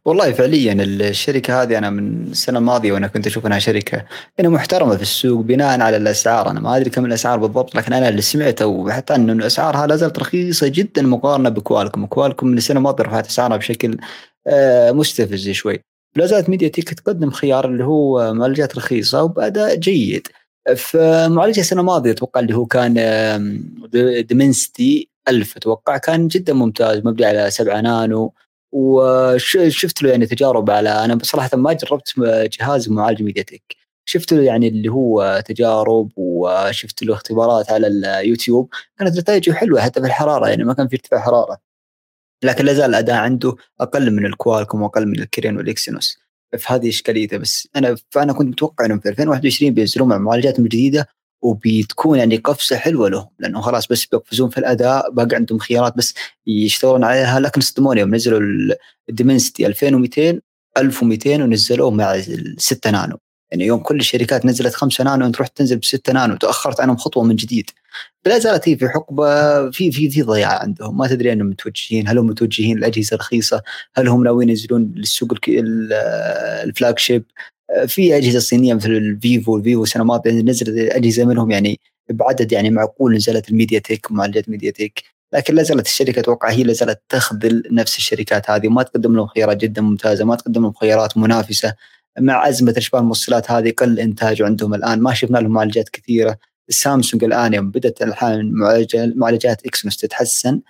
والله 0.06 0.32
فعليا 0.32 0.74
الشركة 0.84 1.62
هذه 1.62 1.78
أنا 1.78 1.90
من 1.90 2.24
السنة 2.24 2.60
الماضية 2.60 2.92
وأنا 2.92 3.08
كنت 3.08 3.28
أشوف 3.28 3.46
أنها 3.46 3.60
شركة 3.60 4.06
انها 4.40 4.52
محترمة 4.52 4.96
في 4.96 5.02
السوق 5.02 5.42
بناء 5.42 5.82
على 5.82 5.98
الأسعار. 5.98 6.50
أنا 6.50 6.60
ما 6.60 6.78
أدري 6.78 6.90
كم 6.90 7.06
الأسعار 7.06 7.40
بالضبط 7.40 7.76
لكن 7.76 7.94
أنا 7.94 8.10
اللي 8.10 8.22
سمعته 8.22 8.66
وحتى 8.66 9.16
إنه 9.16 9.46
اسعارها 9.46 9.88
لا 9.88 9.96
زالت 9.96 10.20
رخيصة 10.20 10.68
جدا 10.68 11.02
مقارنة 11.02 11.50
بكوالكم. 11.50 12.06
كوالكم 12.06 12.48
من 12.48 12.58
السنة 12.58 12.78
الماضية 12.78 13.04
رفعت 13.04 13.28
أسعارها 13.28 13.58
بشكل 13.58 13.98
آه، 14.48 14.92
مستفز 14.92 15.50
شوي. 15.50 15.80
لا 16.16 16.26
زالت 16.26 16.50
ميديا 16.50 16.68
تيك 16.68 16.94
تقدم 16.94 17.32
خيار 17.32 17.66
اللي 17.66 17.84
هو 17.84 18.34
معالجات 18.34 18.78
رخيصة 18.78 19.24
وبأداء 19.24 19.76
جيد. 19.76 20.28
فمعالجه 20.78 21.60
السنة 21.60 21.82
الماضية 21.82 22.12
أتوقع 22.12 22.40
اللي 22.40 22.54
هو 22.56 22.66
كان 22.66 22.94
ديمنستي 24.28 25.10
1000 25.28 25.58
أتوقع 25.58 25.98
كان 25.98 26.28
جدا 26.28 26.54
ممتاز 26.54 26.98
مبني 26.98 27.26
على 27.26 27.52
7 27.52 27.82
نانو. 27.82 28.34
وشفت 28.72 30.04
له 30.04 30.10
يعني 30.10 30.26
تجارب 30.26 30.70
على 30.70 30.90
أنا 30.90 31.16
بصراحه 31.16 31.50
ما 31.58 31.74
جربت 31.74 32.14
جهاز 32.60 32.90
معالج 32.90 33.24
ميديا 33.24 33.44
تك 33.44 33.76
شفت 34.06 34.34
له 34.34 34.42
يعني 34.44 34.68
اللي 34.68 34.90
هو 34.90 35.44
تجارب 35.46 36.12
وشفت 36.16 37.04
له 37.04 37.14
اختبارات 37.14 37.72
على 37.72 37.88
اليوتيوب. 37.88 38.70
كانت 39.00 39.18
نتائجه 39.18 39.52
حلوة 39.52 39.82
حتى 39.82 40.02
في 40.02 40.08
الحرارة 40.08 40.50
يعني 40.50 40.64
ما 40.64 40.74
كان 40.74 40.88
في 40.88 40.96
ارتفاع 40.96 41.20
حرارة. 41.20 41.58
لكن 42.44 42.66
لا 42.66 42.74
زال 42.74 42.90
الأداء 42.90 43.16
عنده 43.16 43.56
أقل 43.82 44.12
من 44.12 44.26
الكوالكوم 44.26 44.82
وأقل 44.82 45.06
من 45.06 45.20
الكيرين 45.20 45.58
والإكسينوس. 45.58 46.25
فهذه 46.58 46.90
إشكاليته. 46.90 47.38
بس 47.38 47.68
انا 47.76 47.96
فأنا 48.12 48.34
كنت 48.34 48.48
متوقع 48.48 48.86
انهم 48.86 49.00
في 49.00 49.10
2021 49.10 49.74
بينزلون 49.74 50.10
مع 50.10 50.18
معالجاتهم 50.18 50.66
الجديده 50.66 51.08
وبتكون 51.42 52.18
يعني 52.20 52.38
قفزة 52.38 52.78
حلوة 52.78 53.10
لهم 53.10 53.28
لأنه 53.40 53.62
خلاص 53.62 53.88
بس 53.88 54.06
بيقفزون 54.06 54.50
في 54.50 54.58
الأداء 54.58 55.12
باقي 55.12 55.36
عندهم 55.36 55.60
خيارات 55.60 55.98
بس 55.98 56.14
يشتغلون 56.48 57.04
عليها. 57.04 57.40
لكن 57.40 57.62
صدموني 57.62 58.00
يوم 58.02 58.16
نزلوا 58.16 58.40
الديمنسيتي 59.10 59.68
2200 59.68 60.42
1200 60.78 61.44
ونزلوه 61.44 61.92
مع 61.92 62.22
6 62.58 62.92
نانو. 62.92 63.18
يعني 63.52 63.66
يوم 63.66 63.80
كل 63.80 64.00
الشركات 64.00 64.46
نزلت 64.46 64.74
5 64.74 65.04
نانو 65.04 65.26
أنت 65.26 65.42
رحت 65.42 65.58
تنزل 65.58 65.78
ب 65.78 65.86
6 65.86 66.14
نانو 66.14 66.36
تأخرت 66.36 66.80
عنهم 66.82 66.98
خطوة 66.98 67.24
من 67.24 67.36
جديد. 67.36 67.70
فلا 68.26 68.40
زالت 68.40 68.70
هي 68.70 68.78
في 68.78 68.90
حقبة 68.90 69.26
في 69.72 69.92
في 69.92 70.10
في 70.10 70.22
ضياع 70.22 70.60
عندهم. 70.62 70.98
ما 70.98 71.08
تدري 71.08 71.34
أنهم 71.34 71.48
متوجهين 71.48 72.08
هل 72.08 72.18
هم 72.18 72.28
متوجهين 72.28 72.80
لأجهزة 72.80 73.18
رخيصة؟ 73.18 73.62
هل 73.96 74.08
هم 74.08 74.24
ناويين 74.24 74.50
ينزلون 74.50 74.94
للسوق 74.96 75.34
ال 75.48 77.00
flagship؟ 77.00 77.24
في 77.88 78.18
أجهزة 78.18 78.40
صينية 78.40 78.74
مثل 78.74 78.92
الفيفو 78.92 79.58
الفيفو 79.58 79.86
سنه 79.86 80.04
ماضيه 80.04 80.32
نزلت 80.32 80.70
أجهزة 80.78 81.26
منهم 81.26 81.52
يعني 81.52 81.80
بعدد 82.10 82.52
يعني 82.52 82.70
معقول 82.70 83.16
نزلت 83.16 83.50
الميديا 83.50 83.80
تك 83.80 84.12
معالجات 84.12 84.50
ميديا 84.50 84.72
تك 84.72 85.04
لكن 85.34 85.56
لا 85.56 85.64
زالت 85.64 85.86
الشركة 85.86 86.20
أتوقع 86.20 86.50
هي 86.50 86.64
لا 86.64 86.74
زالت 86.74 87.02
تخذل 87.10 87.64
نفس 87.72 87.98
الشركات 87.98 88.50
هذه. 88.50 88.68
وما 88.68 88.84
تقدم 88.84 89.16
لهم 89.16 89.28
خيارات 89.28 89.58
جدا 89.58 89.82
ممتازة 89.82 90.26
ما 90.26 90.36
تقدم 90.36 90.62
لهم 90.62 90.74
خيارات 90.74 91.18
منافسة. 91.18 91.74
مع 92.20 92.50
أزمة 92.50 92.74
اشباه 92.78 93.00
الموصلات 93.00 93.52
هذه 93.52 93.74
قل 93.78 94.00
انتاج 94.00 94.42
عندهم 94.42 94.74
الآن. 94.74 95.00
ما 95.02 95.14
شفنا 95.14 95.38
لهم 95.38 95.52
معالجات 95.52 95.90
كثيرة. 95.90 96.38
سامسونج 96.70 97.24
الآن 97.24 97.54
يوم 97.54 97.72
بدأت 97.72 98.02
الحين 98.02 98.54
معالجات 99.16 99.66
اكسنوس 99.66 99.98
تتحسن. 99.98 100.62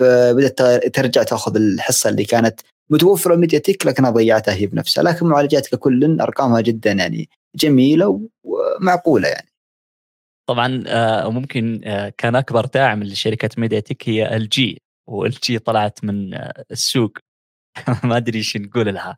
فبدأت 0.00 0.62
ترجع 0.94 1.22
تأخذ 1.22 1.56
الحصة 1.56 2.10
اللي 2.10 2.24
كانت 2.24 2.60
متوفرة 2.90 3.36
ميديا 3.36 3.58
تك 3.58 3.86
لكنها 3.86 4.10
ضيعتها 4.10 4.54
هي 4.54 4.66
بنفسها. 4.66 5.04
لكن 5.04 5.26
معالجات 5.26 5.66
ككل 5.68 6.20
أرقامها 6.20 6.60
جدا 6.60 6.92
يعني 6.92 7.28
جميلة 7.56 8.20
ومعقولة 8.44 9.28
يعني. 9.28 9.48
طبعا 10.48 10.84
آه، 10.86 11.30
ممكن 11.30 11.80
آه، 11.84 12.08
كان 12.08 12.36
أكبر 12.36 12.66
داعم 12.66 13.02
لشركة 13.02 13.48
ميديا 13.58 13.80
تك 13.80 14.08
هي 14.08 14.36
ال 14.36 14.48
جي 14.48 14.78
طلعت 15.64 16.04
من 16.04 16.34
آه، 16.34 16.64
السوق. 16.70 17.18
ما 18.04 18.16
أدري 18.16 18.38
إيش 18.38 18.56
نقول 18.56 18.94
لها. 18.94 19.16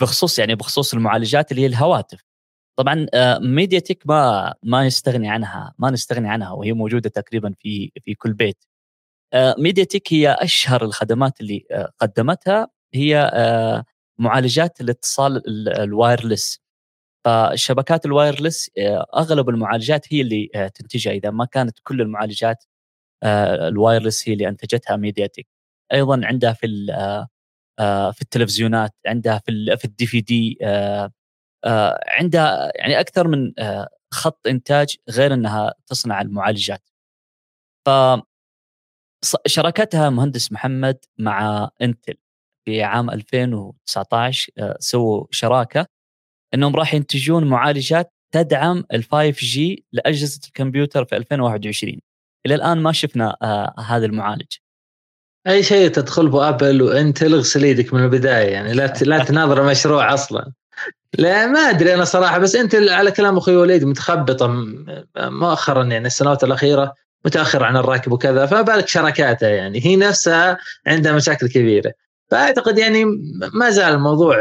بخصوص 0.00 0.38
يعني 0.38 0.54
بخصوص 0.54 0.94
المعالجات 0.94 1.50
اللي 1.50 1.62
هي 1.62 1.66
الهواتف. 1.66 2.20
طبعا 2.78 3.06
ميديا 3.40 3.78
تك 3.78 4.02
ما 4.06 4.54
ما 4.62 4.86
يستغني 4.86 5.30
عنها 5.30 5.74
ما 5.78 5.90
نستغني 5.90 6.28
عنها 6.30 6.50
وهي 6.50 6.72
موجودة 6.72 7.10
تقريبا 7.10 7.54
في 7.58 7.92
في 8.04 8.14
كل 8.14 8.32
بيت. 8.32 8.64
ميديا 9.58 9.84
تك 9.84 10.12
هي 10.12 10.36
أشهر 10.40 10.84
الخدمات 10.84 11.40
اللي 11.40 11.64
قدمتها. 12.00 12.68
هي 12.94 13.32
معالجات 14.18 14.80
الاتصال 14.80 15.42
ال 15.80 15.88
wireless. 15.88 16.64
فالشبكات 17.24 18.06
ال 18.06 18.13
wireless 18.13 18.70
آه، 18.78 19.06
أغلب 19.16 19.48
المعالجات 19.48 20.12
هي 20.12 20.20
اللي 20.20 20.50
آه، 20.54 20.68
تنتجها. 20.68 21.12
إذا 21.12 21.30
ما 21.30 21.44
كانت 21.44 21.78
كل 21.82 22.00
المعالجات 22.00 22.64
آه، 23.22 23.68
ال 23.68 23.75
wireless 23.75 24.28
هي 24.28 24.32
اللي 24.32 24.48
أنتجتها 24.48 24.96
ميدياتك 24.96 25.46
أيضا 25.92 26.20
عندها 26.24 26.52
في 26.52 26.66
في 28.12 28.22
التلفزيونات 28.22 28.94
عندها 29.06 29.38
في 29.46 29.76
في 29.78 29.84
ال 29.84 30.06
DVD 30.06 30.58
عندها 32.08 32.72
يعني 32.74 33.00
أكثر 33.00 33.28
من 33.28 33.52
خط 34.14 34.46
إنتاج 34.46 34.96
غير 35.10 35.34
إنها 35.34 35.74
تصنع 35.86 36.20
المعالجات. 36.20 36.88
ف 37.86 37.90
شراكتها 39.46 40.10
مهندس 40.10 40.52
محمد 40.52 40.98
مع 41.18 41.70
انتل 41.82 42.14
في 42.64 42.82
عام 42.82 43.10
2019 43.10 44.52
سووا 44.80 45.26
شراكة 45.30 45.86
إنهم 46.54 46.76
راح 46.76 46.94
ينتجون 46.94 47.44
معالجات 47.44 48.12
تدعم 48.34 48.84
ال 48.92 49.04
5G 49.04 49.84
لأجهزة 49.92 50.40
الكمبيوتر 50.46 51.04
في 51.04 51.16
2021 51.16 52.00
إلى 52.46 52.54
الآن 52.54 52.78
ما 52.82 52.92
شفنا 52.92 53.36
آه 53.42 53.74
هذا 53.80 54.06
المعالج. 54.06 54.52
أي 55.46 55.62
شيء 55.62 55.88
تدخل 55.88 56.28
به 56.28 56.48
أبل 56.48 56.82
وانتل 56.82 57.34
اغسل 57.34 57.64
يدك 57.64 57.94
من 57.94 58.04
البداية 58.04 58.48
يعني 58.48 58.72
لا 58.72 58.94
لا 59.02 59.24
تناظر 59.24 59.62
مشروع 59.62 60.14
أصلا. 60.14 60.52
لا 61.18 61.46
ما 61.46 61.60
أدري 61.60 61.94
أنا 61.94 62.04
صراحة 62.04 62.38
بس 62.38 62.56
أنت 62.56 62.74
على 62.74 63.10
كلام 63.10 63.36
أخوي 63.36 63.56
وليد 63.56 63.84
متخبطة 63.84 64.64
مؤخرا 65.16 65.84
يعني 65.84 66.06
السنوات 66.06 66.44
الأخيرة 66.44 66.94
متأخر 67.24 67.64
عن 67.64 67.76
الراكب 67.76 68.12
وكذا 68.12 68.46
فما 68.46 68.62
بالك 68.62 68.88
شراكاتها 68.88 69.48
يعني. 69.48 69.86
هي 69.86 69.96
نفسها 69.96 70.58
عندها 70.86 71.12
مشاكل 71.12 71.48
كبيرة. 71.48 71.92
فأعتقد 72.30 72.78
يعني 72.78 73.04
ما 73.54 73.70
زال 73.70 73.94
الموضوع 73.94 74.38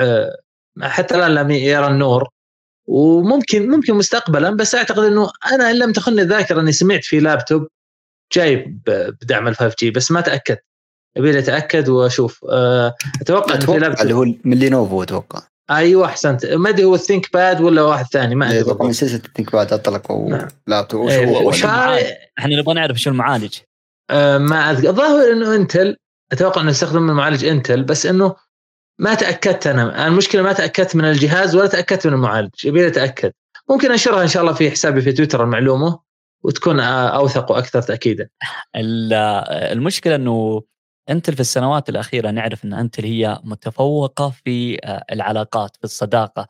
حتى 0.81 1.15
الآن 1.15 1.35
لم 1.35 1.51
يرى 1.51 1.87
النور 1.87 2.29
وممكن 2.87 3.69
ممكن 3.69 3.93
مستقبلا 3.93 4.49
بس 4.49 4.75
أعتقد 4.75 5.03
إنه 5.03 5.29
أنا 5.53 5.71
إن 5.71 5.79
لم 5.79 5.91
تخني 5.91 6.21
الذاكرة 6.21 6.61
إني 6.61 6.71
سمعت 6.71 7.03
في 7.03 7.19
لابتوب 7.19 7.67
جاي 8.33 8.77
بدعم 9.21 9.47
ال 9.47 9.55
5G 9.55 9.91
بس 9.91 10.11
ما 10.11 10.21
تأكدت. 10.21 10.63
أبي 11.17 11.39
اتاكد 11.39 11.89
وأشوف. 11.89 12.45
أه 12.51 12.95
أتوقع 13.21 13.53
لابتوب 13.53 14.01
اللي 14.01 14.13
هو 14.13 14.25
من 14.43 14.57
لينوفو 14.57 15.03
أتوقع. 15.03 15.41
أيوه 15.71 16.05
أحسنت. 16.05 16.45
ما 16.45 16.69
أدري 16.69 16.83
هو 16.83 16.95
الثينك 16.95 17.33
باد 17.33 17.61
ولا 17.61 17.81
واحد 17.81 18.05
ثاني؟ 18.05 18.35
ما 18.35 18.49
أدري 18.49 18.75
من 18.79 18.93
سلسلة 18.93 19.21
الثينك 19.25 19.51
باد 19.51 19.73
اطلقوا 19.73 20.29
نعم. 20.29 20.47
لابتوب 20.67 21.01
وش 21.01 21.11
إيه، 21.11 21.25
هو؟ 21.25 21.51
إحنا 22.39 22.55
نبغى 22.59 22.73
نعرف 22.73 22.97
شو 22.97 23.09
المعالج. 23.09 23.57
أه 24.09 24.37
ما 24.37 24.71
الظاهر 24.71 25.31
إنه 25.31 25.55
إنتل 25.55 25.97
أتوقع 26.31 26.61
إنه 26.61 26.69
يستخدم 26.69 27.09
المعالج 27.09 27.45
إنتل 27.45 27.83
بس 27.83 28.05
إنه 28.05 28.35
ما 28.99 29.13
تأكدت 29.13 29.67
أنا. 29.67 30.07
المشكلة 30.07 30.41
ما 30.41 30.53
تأكدت 30.53 30.95
من 30.95 31.05
الجهاز 31.05 31.55
ولا 31.55 31.67
تأكدت 31.67 32.07
من 32.07 32.13
المعالج. 32.13 32.65
يبي 32.65 32.87
اتاكد 32.87 33.31
ممكن 33.69 33.91
أنشرها 33.91 34.23
إن 34.23 34.27
شاء 34.27 34.43
الله 34.43 34.53
في 34.53 34.71
حسابي 34.71 35.01
في 35.01 35.11
تويتر 35.11 35.43
المعلومة 35.43 35.99
وتكون 36.43 36.79
أوثق 36.79 37.51
وأكثر 37.51 37.81
تاكيدا. 37.81 38.29
المشكلة 38.75 40.15
إنه 40.15 40.61
انتل 41.09 41.33
في 41.33 41.39
السنوات 41.39 41.89
الأخيرة 41.89 42.31
نعرف 42.31 42.65
إن 42.65 42.73
انتل 42.73 43.05
هي 43.05 43.39
متفوقة 43.43 44.29
في 44.29 44.77
آه، 44.85 45.05
العلاقات 45.11 45.77
في 45.77 45.83
الصداقة. 45.83 46.47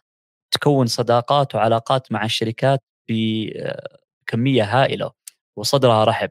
تكون 0.51 0.87
صداقات 0.87 1.55
وعلاقات 1.55 2.11
مع 2.11 2.25
الشركات 2.25 2.83
بكميه 3.09 4.63
آه، 4.63 4.65
هائلة 4.65 5.11
وصدرها 5.57 6.03
رحب. 6.03 6.29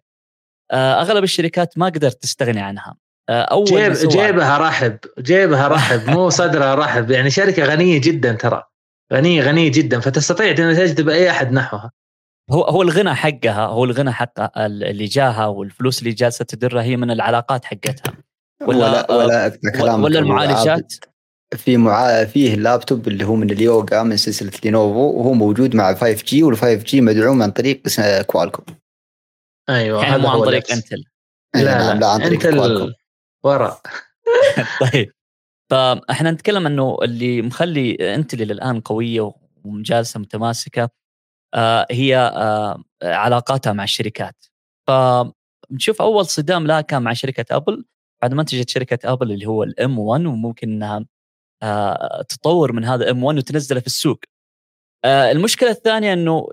آه، 0.70 1.00
أغلب 1.00 1.24
الشركات 1.24 1.78
ما 1.78 1.86
قدرت 1.86 2.22
تستغني 2.22 2.60
عنها. 2.60 2.96
أول 3.30 3.64
جيب 3.64 3.92
جيبها 3.92 4.58
رحب 4.58 4.98
جيبها 5.18 5.68
رحب 5.68 6.10
مو 6.10 6.30
صدرها 6.40 6.74
رحب. 6.74 7.10
يعني 7.10 7.30
شركة 7.30 7.64
غنية 7.64 8.00
جدا 8.00 8.32
ترى. 8.32 8.62
غنية 9.12 9.42
غنية 9.42 9.70
جدا. 9.70 10.00
فتستطيع 10.00 10.50
ان 10.50 10.54
تجذب 10.56 11.08
أي 11.08 11.30
أحد 11.30 11.52
نحوها. 11.52 11.90
هو 12.52 12.62
هو 12.62 12.82
الغنى 12.82 13.14
حقها 13.14 13.66
هو 13.66 13.84
الغنى 13.84 14.12
حق 14.12 14.58
اللي 14.58 15.04
جاها 15.04 15.46
والفلوس 15.46 15.98
اللي 15.98 16.12
جالسة 16.12 16.44
تدرها 16.44 16.82
هي 16.82 16.96
من 16.96 17.10
العلاقات 17.10 17.64
حقتها. 17.64 18.14
ولا 18.62 19.12
ولا 19.12 19.58
ولا, 19.80 19.94
ولا 19.94 20.18
المعالجات؟ 20.18 20.94
في 21.56 21.76
مع 21.76 22.24
فيه 22.24 22.54
اللابتوب 22.54 23.08
اللي 23.08 23.24
هو 23.24 23.34
من 23.34 23.50
اليوغا 23.50 24.02
من 24.02 24.16
سلسلة 24.16 24.52
لينوفو 24.64 25.18
وهو 25.18 25.32
موجود 25.32 25.76
مع 25.76 25.94
5 25.94 26.24
جي 26.26 26.42
وال 26.42 26.56
5 26.56 26.74
جي 26.74 27.00
مدعوم 27.00 27.42
عن 27.42 27.50
طريق 27.50 27.82
كوالكوم 28.26 28.64
أيوه 29.68 30.02
يعني 30.02 30.16
هذا 30.16 30.28
عن 30.28 30.40
طريق 30.40 30.72
إنتل. 30.72 31.04
لا 31.54 31.62
لا, 31.62 31.94
لا 31.94 32.06
عن 32.06 32.20
طريق 32.20 32.50
كوالكوم 32.50 32.92
وراء. 33.44 33.80
طيب. 34.92 35.12
فاحنا 35.70 36.30
نتكلم 36.30 36.66
إنه 36.66 36.96
اللي 37.02 37.42
مخلي 37.42 38.14
إنتل 38.14 38.42
الآن 38.42 38.80
قوية 38.80 39.32
وجالسة 39.64 40.20
متماسكة 40.20 40.82
آه 40.82 41.01
هي 41.90 42.16
آه 42.16 42.84
علاقاتها 43.02 43.72
مع 43.72 43.84
الشركات. 43.84 44.46
فنشوف 44.88 46.02
أول 46.02 46.26
صدام 46.26 46.66
لها 46.66 46.80
كان 46.80 47.02
مع 47.02 47.12
شركة 47.12 47.56
أبل. 47.56 47.84
بعد 48.22 48.34
ما 48.34 48.40
انتجت 48.40 48.68
شركة 48.70 49.12
أبل 49.12 49.32
اللي 49.32 49.46
هو 49.46 49.62
ال 49.62 49.98
M1 49.98 50.26
وممكن 50.26 50.72
إنها 50.72 51.06
آه 51.62 52.22
تطور 52.28 52.72
من 52.72 52.84
هذا 52.84 53.10
M1 53.10 53.38
وتنزله 53.38 53.80
في 53.80 53.86
السوق. 53.86 54.20
آه 55.04 55.32
المشكلة 55.32 55.70
الثانية 55.70 56.12
إنه 56.12 56.48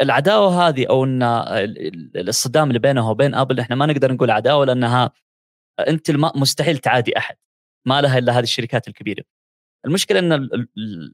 العداوة 0.00 0.68
هذه 0.68 0.86
أو 0.90 1.04
إن 1.04 1.22
الصدام 2.16 2.68
اللي 2.68 2.78
بينها 2.78 3.10
وبين 3.10 3.34
أبل 3.34 3.60
إحنا 3.60 3.76
ما 3.76 3.86
نقدر 3.86 4.12
نقول 4.12 4.30
عداوة 4.30 4.64
لأنها 4.66 5.10
أنت 5.88 6.10
مستحيل 6.36 6.78
تعادي 6.78 7.18
أحد. 7.18 7.36
ما 7.86 8.00
لها 8.02 8.18
إلا 8.18 8.32
هذه 8.32 8.42
الشركات 8.42 8.88
الكبيرة. 8.88 9.24
المشكلة 9.86 10.18
إن 10.18 10.48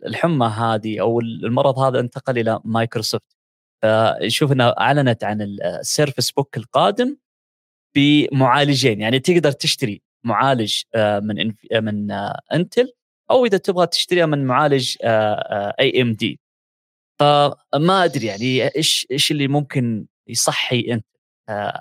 الحمى 0.07 0.47
هذه 0.47 1.01
أو 1.01 1.21
المرض 1.21 1.79
هذا 1.79 2.01
انتقل 2.01 2.39
إلى 2.39 2.61
مايكروسوفت. 2.65 3.37
فشوف 3.83 4.53
انها 4.53 4.81
أعلنت 4.81 5.25
عن 5.25 5.43
السيرفس 5.43 6.31
بوك 6.31 6.57
القادم 6.57 7.17
بمعالجين. 7.97 9.01
يعني 9.01 9.19
تقدر 9.21 9.53
تشتري 9.53 10.03
معالج 10.27 10.83
آه، 10.95 11.21
من 11.21 11.55
آه، 11.73 11.81
من 11.81 12.11
إنتل 12.53 12.83
آه، 12.83 13.33
أو 13.35 13.47
إذا 13.47 13.59
تبغى 13.59 13.87
تشتريها 13.87 14.27
من 14.27 14.47
معالج 14.47 14.97
اي 15.81 16.03
ام 16.03 16.13
دي 16.13 16.41
فما 17.21 18.05
أدري 18.05 18.27
يعني 18.27 18.77
إيش 18.77 19.07
إيش 19.11 19.31
اللي 19.33 19.49
ممكن 19.49 20.07
يصحي 20.29 20.81
انت 20.93 21.07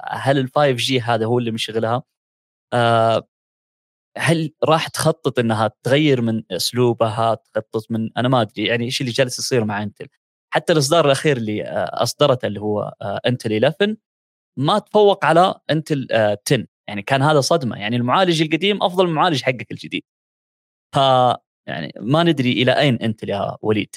هل 0.10 0.38
ال 0.40 0.50
5 0.56 0.72
جي 0.72 1.02
هذا 1.02 1.26
هو 1.26 1.40
اللي 1.40 1.52
مشغلها؟ 1.52 2.04
آه، 2.74 3.28
هل 4.18 4.54
راح 4.64 4.88
تخطط 4.88 5.40
إنها 5.40 5.72
تغير 5.84 6.22
من 6.22 6.44
أسلوبها 6.52 7.36
تخطط 7.36 7.92
من 7.92 8.10
أنا 8.18 8.28
ما 8.28 8.42
أدري 8.42 8.66
يعني 8.66 8.86
إيش 8.86 9.02
اللي 9.02 9.12
جالس 9.12 9.40
يصير 9.40 9.66
مع 9.66 9.84
إنتل. 9.84 10.08
حتى 10.54 10.74
الإصدار 10.74 11.06
الأخير 11.06 11.38
اللي 11.38 11.64
آه، 11.64 12.04
أصدرته 12.04 12.46
اللي 12.46 12.62
هو 12.62 12.94
إنتل 13.28 13.54
11 13.66 13.96
ما 14.60 14.80
تفوق 14.80 15.26
على 15.26 15.56
إنتل 15.72 16.08
10 16.48 16.66
يعني 16.88 17.02
كان 17.02 17.22
هذا 17.22 17.42
صدمة. 17.42 17.78
يعني 17.78 17.96
المعالج 17.96 18.42
القديم 18.42 18.84
أفضل 18.84 19.04
من 19.04 19.10
المعالج 19.10 19.42
حقك 19.44 19.72
الجديد. 19.72 20.04
ف 20.96 20.98
يعني 21.68 21.94
ما 22.02 22.24
ندري 22.24 22.52
إلى 22.52 22.80
أين 22.80 22.96
إنتل 22.96 23.30
يا 23.30 23.58
وليد. 23.62 23.96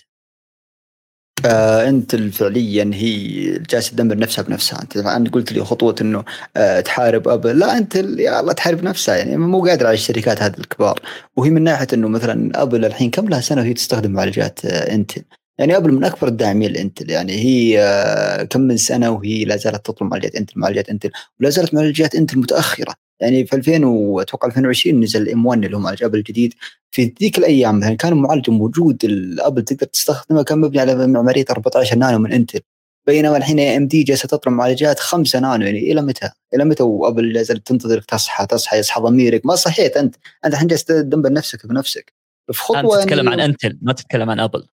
آه 1.46 1.88
انت 1.88 2.16
فعليا 2.16 2.90
هي 2.94 3.50
جالسه 3.58 3.90
تدمر 3.92 4.18
نفسها 4.18 4.42
بنفسها. 4.42 4.82
انت 5.16 5.34
قلت 5.34 5.52
لي 5.52 5.64
خطوة 5.64 5.94
إنه 6.00 6.24
آه 6.56 6.80
تحارب 6.80 7.28
ابل 7.28 7.58
لا 7.58 7.78
أنت 7.78 7.96
يا 7.96 8.40
الله 8.40 8.52
تحارب 8.52 8.84
نفسها. 8.84 9.16
يعني 9.16 9.36
مو 9.36 9.64
قادر 9.66 9.86
على 9.86 9.94
الشركات 9.94 10.42
هذه 10.42 10.58
الكبار. 10.58 11.00
وهي 11.36 11.50
من 11.50 11.62
ناحية 11.64 11.86
إنه 11.94 12.08
مثلا 12.08 12.62
ابل 12.62 12.84
الحين 12.84 13.10
كم 13.10 13.28
لها 13.28 13.40
سنة 13.40 13.60
وهي 13.60 13.74
تستخدم 13.74 14.10
معالجات 14.10 14.64
آه 14.64 14.94
انتل 14.94 15.22
يعني 15.58 15.76
ابل 15.76 15.92
من 15.92 16.04
أكبر 16.04 16.28
الداعمين 16.28 16.72
لانتل 16.72 17.10
يعني 17.10 17.32
هي 17.32 17.80
آه 17.80 18.42
كم 18.44 18.60
من 18.60 18.76
سنة 18.76 19.10
وهي 19.10 19.44
لا 19.44 19.56
زالت 19.56 19.86
تطلب 19.86 20.08
معالجات 20.10 20.34
انتل 20.34 20.52
معالجات 20.60 20.88
انتل 20.88 21.10
ولا 21.40 21.50
زالت 21.50 21.74
معالجات 21.74 22.14
انتل 22.14 22.38
متاخره 22.38 22.94
يعني 23.20 23.46
في 23.46 23.56
2000 23.56 23.84
وأتوقع 23.84 24.48
2020 24.48 25.00
نزل 25.00 25.22
ال 25.22 25.46
M1 25.46 25.64
اللي 25.64 25.76
هو 25.76 25.80
معالج 25.80 26.04
ابل 26.04 26.18
الجديد. 26.18 26.54
في 26.90 27.14
ذيك 27.20 27.38
الأيام 27.38 27.78
مثلا 27.78 27.94
كان 27.94 28.12
المعالج 28.12 28.50
موجود 28.50 29.04
الأبل 29.04 29.62
تقدر 29.62 29.86
تستخدمه 29.86 30.42
كان 30.42 30.58
مبني 30.58 30.80
على 30.80 31.06
معمارية 31.06 31.44
14 31.50 31.96
نانو 31.98 32.18
من 32.18 32.32
إنتل. 32.32 32.60
بينما 33.06 33.36
الحين 33.36 33.60
AMD 33.60 34.02
جالسة 34.02 34.28
تطلع 34.28 34.52
معالجات 34.52 34.98
5 35.00 35.40
نانو 35.40 35.64
يعني 35.64 35.92
إلى 35.92 36.02
متى؟ 36.02 36.30
إلى 36.54 36.64
متى 36.64 36.82
وأبل 36.82 37.32
لا 37.32 37.42
زالت 37.42 37.66
تنتظرك 37.66 38.04
تصحى 38.04 38.46
تصحى 38.46 38.78
يصحى 38.78 39.00
ضميرك؟ 39.00 39.46
ما 39.46 39.54
صحيت 39.54 39.96
أنت. 39.96 40.14
أنت 40.44 40.54
الحين 40.54 40.68
جالس 40.68 40.84
تدمر 40.84 41.32
نفسك 41.32 41.66
بنفسك. 41.66 42.12
في 42.52 42.62
خطوه 42.62 43.02
تتكلم 43.02 43.28
يعني 43.28 43.42
عن 43.42 43.48
إنتل 43.48 43.78
ما 43.82 43.92
تتكلم 43.92 44.30
عن 44.30 44.40
أبل. 44.40 44.66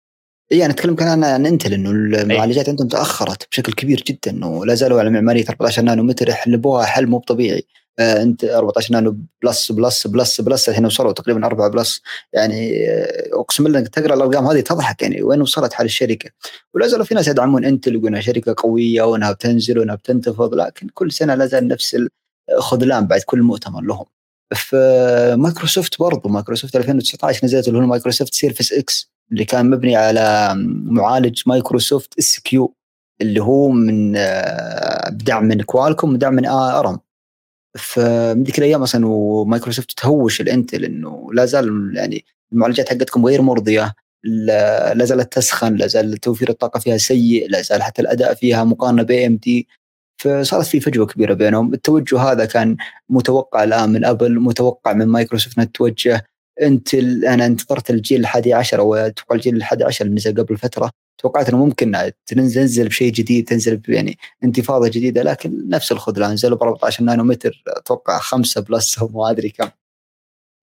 اي 0.52 0.66
أنا 0.66 0.74
أتكلم 0.74 0.96
كمان 0.96 1.24
عن 1.24 1.46
إنتل 1.46 1.74
إنه 1.74 1.92
المعالجات 1.92 2.70
عندهم 2.70 2.88
تأخرت 2.88 3.48
بشكل 3.52 3.74
كبير 3.74 4.04
جدا 4.08 4.32
إنه 4.32 4.66
لا 4.66 4.76
زالوا 4.76 5.00
على 5.00 5.10
معمارية 5.10 5.46
14 5.50 5.82
نانو 5.82 6.04
متر 6.04 6.30
يحلبوها 6.30 6.86
حلب 6.86 7.08
مو 7.08 7.20
طبيعي 7.20 7.66
إنتل 8.00 8.44
14 8.44 8.94
نانو 8.94 9.18
plus 9.44 9.72
plus 9.72 10.08
plus 10.08 10.42
plus 10.42 10.70
الحين 10.70 10.86
وصلوا 10.86 11.12
تقريبا 11.12 11.46
4 11.46 11.70
plus. 11.70 12.02
يعني 12.34 12.90
آه، 12.90 13.30
أقسم 13.34 13.64
بالله 13.64 13.80
إنك 13.80 13.88
تقرأ 13.88 14.14
الأرقام 14.14 14.48
هذه 14.48 14.62
تضحك 14.62 15.02
يعني. 15.02 15.24
وين 15.24 15.42
وصلت 15.42 15.74
حال 15.74 15.86
الشركة؟ 15.86 16.30
ولا 16.74 16.88
زالوا 16.88 17.06
في 17.06 17.16
ناس 17.16 17.28
يدعمون 17.28 17.66
إنتل 17.66 17.96
يقولون 17.96 18.22
شركة 18.22 18.56
قوية 18.58 19.02
وإنها 19.04 19.32
بتنزل 19.32 19.80
وإنها 19.80 19.96
بتنتفض 19.96 20.54
لكن 20.54 20.88
كل 20.94 21.12
سنة 21.12 21.36
لا 21.36 21.46
زال 21.46 21.68
نفس 21.68 21.98
الخذلان 22.58 23.08
بعد 23.08 23.22
كل 23.22 23.42
مؤتمر 23.42 23.82
لهم. 23.82 24.06
في 24.54 25.36
مايكروسوفت 25.38 26.00
برضو 26.00 26.30
مايكروسوفت 26.30 26.76
2019 26.76 27.46
نزلت 27.46 27.68
اللي 27.68 27.80
هو 27.80 27.86
مايكروسوفت 27.86 28.34
Surface 28.34 28.74
X 28.74 29.12
اللي 29.32 29.46
كان 29.46 29.70
مبني 29.70 29.96
على 29.96 30.54
معالج 30.86 31.42
مايكروسوفت 31.46 32.20
SQ 32.20 32.76
اللي 33.22 33.40
هو 33.40 33.70
من 33.70 34.14
آه، 34.18 35.10
بدعم 35.10 35.46
من 35.46 35.62
كوالكوم 35.62 36.14
ودعم 36.14 36.34
من 36.34 36.46
ARM. 36.46 37.00
فمن 37.78 38.44
ذيك 38.44 38.58
الأيام 38.60 38.82
أصلا 38.84 39.08
ومايكروسوفت 39.08 39.92
تهوش 40.00 40.42
الإنتل 40.42 40.86
إنه 40.86 41.30
لا 41.34 41.46
زال 41.46 41.94
يعني 41.96 42.26
المعالجات 42.54 42.90
حقتكم 42.90 43.26
غير 43.26 43.42
مرضية 43.42 43.94
لا 44.94 45.06
زالت 45.06 45.34
تسخن 45.34 45.76
لا 45.76 45.88
زال 45.88 46.18
توفير 46.18 46.50
الطاقة 46.50 46.80
فيها 46.80 46.98
سيء 46.98 47.50
لا 47.50 47.62
زال 47.62 47.84
حتى 47.84 48.02
الأداء 48.02 48.34
فيها 48.34 48.64
مقارنة 48.64 49.04
ب 49.04 49.28
AMD 49.28 49.68
فصارت 50.22 50.66
في 50.66 50.80
فجوة 50.80 51.06
كبيرة 51.06 51.34
بينهم. 51.34 51.74
التوجه 51.74 52.20
هذا 52.20 52.46
كان 52.46 52.78
متوقع 53.10 53.64
الآن 53.64 53.90
من 53.90 54.06
أبل 54.06 54.40
متوقع 54.40 54.94
من 54.94 55.06
مايكروسوفت 55.08 55.58
انها 55.58 55.68
تتوجه 55.68 56.26
انت 56.62 56.94
أنا 57.26 57.46
انتظرت 57.46 57.90
الجيل 57.90 58.22
الحادي 58.22 58.54
عشر 58.54 58.80
أو 58.80 58.96
أتوقع 58.96 59.36
الجيل 59.36 59.56
الحادي 59.56 59.84
عشر 59.84 60.06
اللي 60.06 60.16
نزل 60.16 60.44
قبل 60.44 60.58
فترة. 60.58 60.92
توقعت 61.18 61.50
إنه 61.50 61.58
ممكن 61.58 62.12
تنزل 62.26 62.88
بشيء 62.88 63.12
جديد 63.12 63.48
تنزل 63.48 63.82
يعني 63.88 64.18
انتفاضة 64.44 64.88
جديدة 64.88 65.24
لكن 65.24 65.70
نفس 65.70 65.92
الخذلان 65.92 66.32
نزلوا 66.32 66.58
ب 66.58 66.64
14 66.64 67.04
نانومتر 67.04 67.64
أتوقع 67.68 68.20
5 68.20 68.62
plus 68.62 68.98
أو 69.00 69.08
ما 69.08 69.30
أدري 69.32 69.50
كم. 69.50 69.70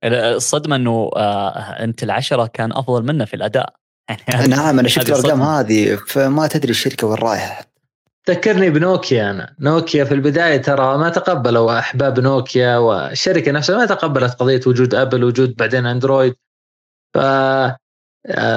الصدمه 0.05 0.77
إنه 0.77 1.11
آه 1.17 1.59
أنت 1.59 2.03
العشرة 2.03 2.47
كان 2.47 2.73
أفضل 2.73 3.03
منه 3.05 3.25
في 3.25 3.35
الأداء. 3.35 3.75
يعني 4.29 4.47
نعم 4.47 4.79
أنا 4.79 4.89
شفت 4.89 5.09
الأرقام 5.09 5.43
هذه 5.43 5.97
فما 5.97 6.47
تدري 6.47 6.71
الشركة 6.71 7.07
وين 7.07 7.19
رايحة. 7.19 7.73
تذكرني 8.25 8.71
بنوكيا 8.71 9.31
أنا. 9.31 9.57
نوكيا 9.61 10.05
في 10.05 10.15
البداية 10.15 10.57
ترى 10.57 10.99
ما 10.99 11.09
تقبلوا 11.09 11.79
أحباب 11.79 12.21
نوكيا 12.21 12.77
والشركة 12.77 13.53
نفسها 13.53 13.77
ما 13.77 13.87
تقبلت 13.87 14.35
قضية 14.35 14.61
وجود 14.67 14.95
أبل 14.95 15.25
وجود 15.25 15.57
بعدين 15.57 15.87
أندرويد. 15.87 16.35
ف 17.15 17.19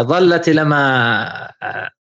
ظلت 0.02 0.48
إلى 0.50 0.64
ما 0.64 1.50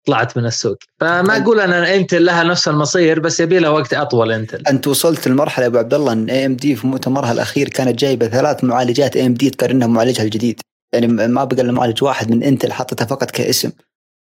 طلعت 0.08 0.38
من 0.38 0.45
السوق. 0.45 0.78
فما 0.99 1.38
أقول 1.38 1.60
أنا 1.60 1.95
إنتل 1.95 2.26
لها 2.26 2.43
نفس 2.43 2.68
المصير 2.68 3.20
بس 3.20 3.39
يبي 3.39 3.60
لها 3.60 3.70
وقت 3.70 3.93
أطول 3.93 4.32
إنتل. 4.32 4.64
أنت 4.68 4.88
وصلت 4.88 5.28
لمرحله 5.28 5.66
أبو 5.66 5.78
عبد 5.78 5.93
الله 5.93 6.14
إن 6.14 6.30
AMD 6.30 6.76
في 6.76 6.88
مؤتمرها 6.88 7.32
الأخير 7.32 7.70
كانت 7.70 7.99
جايبة 7.99 8.28
ثلاث 8.28 8.64
معالجات 8.64 9.16
AMD 9.16 9.50
تقارنها 9.49 9.88
بمعالجها 9.88 10.24
الجديد. 10.24 10.62
يعني 10.93 11.08
ما 11.08 11.43
بقى 11.43 11.62
إلا 11.62 11.72
معالج 11.72 12.04
واحد 12.04 12.32
من 12.32 12.43
إنتل 12.43 12.74
حطتها 12.74 13.06
فقط 13.06 13.32
كاسم. 13.32 13.72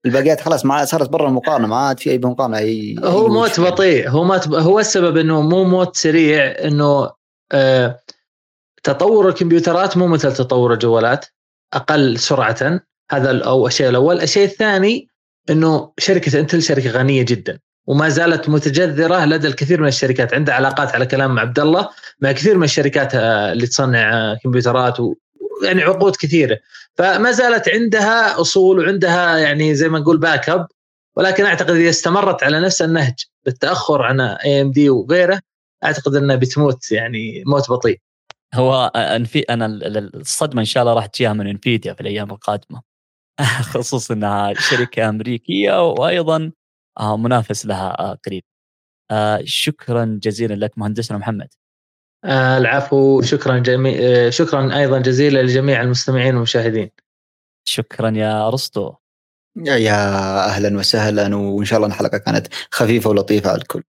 الباقيات 0.06 0.40
خلاص 0.40 0.64
ما 0.64 0.84
صارت 0.84 1.08
برا 1.08 1.28
المقارنة 1.28 1.66
ما 1.66 1.76
عاد 1.76 2.00
في 2.00 2.10
أي 2.10 2.18
مقارنة 2.18 2.58
اي 2.58 2.96
هو 3.04 3.26
أي 3.26 3.32
موت 3.32 3.60
بطيء 3.60 4.08
هو 4.08 4.24
موت 4.24 4.48
هو 4.48 4.80
السبب 4.80 5.16
إنه 5.16 5.42
مو 5.42 5.64
موت 5.64 5.96
سريع 5.96 6.44
إنه 6.64 7.10
آه 7.52 8.00
تطور 8.82 9.28
الكمبيوترات 9.28 9.96
مو 9.96 10.06
مثل 10.06 10.32
تطور 10.32 10.72
الجوالات 10.72 11.26
أقل 11.74 12.18
سرعة. 12.18 12.80
هذا 13.10 13.44
أو 13.44 13.66
الشيء 13.66 13.88
الأول. 13.88 14.20
الشيء 14.20 14.44
الثاني 14.44 15.08
إنه 15.50 15.92
شركة 15.98 16.40
إنتل 16.40 16.62
شركة 16.62 16.90
غنية 16.90 17.22
جدا 17.22 17.58
وما 17.86 18.08
زالت 18.08 18.48
متجذرة 18.48 19.24
لدى 19.24 19.48
الكثير 19.48 19.80
من 19.80 19.88
الشركات. 19.88 20.34
عندها 20.34 20.54
علاقات 20.54 20.94
على 20.94 21.06
كلام 21.06 21.38
عبد 21.38 21.58
الله 21.58 21.88
مع 22.20 22.32
كثير 22.32 22.56
من 22.56 22.64
الشركات 22.64 23.14
آه، 23.14 23.52
اللي 23.52 23.66
تصنع 23.66 24.14
آه، 24.14 24.38
كمبيوترات 24.44 25.00
و 25.00 25.14
يعني 25.64 25.82
عقود 25.82 26.16
كثيرة. 26.16 26.58
فما 26.94 27.32
زالت 27.32 27.68
عندها 27.68 28.40
أصول 28.40 28.78
وعندها 28.78 29.38
يعني 29.38 29.74
زي 29.74 29.88
ما 29.88 29.98
نقول 29.98 30.18
backup 30.18 30.66
ولكن 31.16 31.44
أعتقد 31.44 31.70
إذا 31.70 31.90
استمرت 31.90 32.42
على 32.42 32.60
نفس 32.60 32.82
النهج 32.82 33.14
بالتأخر 33.44 34.02
عن 34.02 34.20
اي 34.20 34.62
ام 34.62 34.70
دي 34.70 34.90
وغيره 34.90 35.40
أعتقد 35.84 36.14
إنها 36.14 36.36
بتموت 36.36 36.92
يعني 36.92 37.42
موت 37.46 37.70
بطيء. 37.70 38.00
هو 38.54 38.92
انفي 38.96 39.40
أنا 39.40 39.66
الصدمة 39.66 40.60
إن 40.60 40.66
شاء 40.66 40.82
الله 40.82 40.94
راح 40.94 41.06
تجيها 41.06 41.32
من 41.32 41.46
إنفيديا 41.46 41.92
في 41.92 42.00
الأيام 42.00 42.30
القادمة. 42.30 42.82
خصوصا 43.72 44.14
إنها 44.14 44.54
شركة 44.54 45.08
أمريكية 45.08 45.90
وأيضا 45.90 46.52
آه، 47.00 47.16
منافس 47.16 47.66
لها 47.66 48.00
آه، 48.00 48.18
قريب. 48.26 48.42
آه، 49.10 49.40
شكرا 49.44 50.18
جزيلا 50.22 50.54
لك 50.54 50.78
مهندسنا 50.78 51.18
محمد. 51.18 51.48
العفو 52.24 53.22
شكرا 53.22 53.58
جميع 53.58 54.30
شكرا 54.30 54.78
أيضا 54.78 54.98
جزيلا 54.98 55.42
لجميع 55.42 55.82
المستمعين 55.82 56.34
والمشاهدين. 56.34 56.90
شكرا 57.68 58.10
يا 58.10 58.48
أرسطو. 58.48 58.94
يا 59.66 60.44
أهلا 60.44 60.78
وسهلا 60.78 61.36
وإن 61.36 61.64
شاء 61.64 61.76
الله 61.76 61.88
الحلقة 61.88 62.18
كانت 62.18 62.46
خفيفة 62.70 63.10
ولطيفة 63.10 63.50
على 63.50 63.58
الكل. 63.58 63.82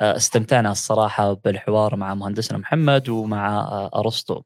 استمتعنا 0.00 0.72
الصراحة 0.72 1.32
بالحوار 1.32 1.96
مع 1.96 2.14
مهندسنا 2.14 2.58
محمد 2.58 3.08
ومع 3.08 3.68
أرسطو. 3.94 4.42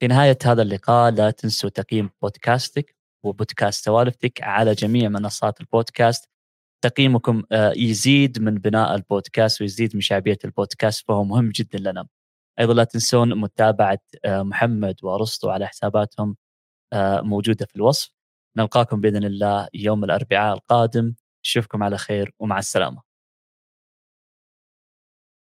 في 0.00 0.06
نهاية 0.06 0.38
هذا 0.44 0.62
اللقاء 0.62 1.12
لا 1.12 1.30
تنسوا 1.30 1.70
تقييم 1.70 2.10
بودكاستك 2.22 2.96
وبودكاست 3.26 3.84
سوالفتك 3.84 4.42
على 4.42 4.72
جميع 4.74 5.08
منصات 5.08 5.60
البودكاست 5.60 6.28
تقييمكم 6.84 7.42
آه، 7.52 7.72
يزيد 7.76 8.38
من 8.42 8.54
بناء 8.54 8.94
البودكاست 8.94 9.60
ويزيد 9.60 9.94
من 9.94 10.00
شعبيه 10.00 10.38
البودكاست 10.44 11.04
فهو 11.08 11.24
مهم 11.24 11.50
جدا 11.50 11.78
لنا. 11.90 12.06
أيضا 12.60 12.74
لا 12.74 12.84
تنسون 12.84 13.40
متابعة 13.40 13.98
آه، 14.24 14.42
محمد 14.42 14.96
وأرسطو 15.02 15.50
على 15.50 15.66
حساباتهم 15.66 16.36
آه، 16.92 17.20
موجودة 17.20 17.66
في 17.66 17.76
الوصف. 17.76 18.10
نلقاكم 18.56 19.00
بإذن 19.00 19.24
الله 19.24 19.68
يوم 19.74 20.04
الأربعاء 20.04 20.54
القادم 20.54 21.14
نشوفكم 21.44 21.82
على 21.82 21.98
خير 21.98 22.32
ومع 22.38 22.58
السلامة. 22.58 23.13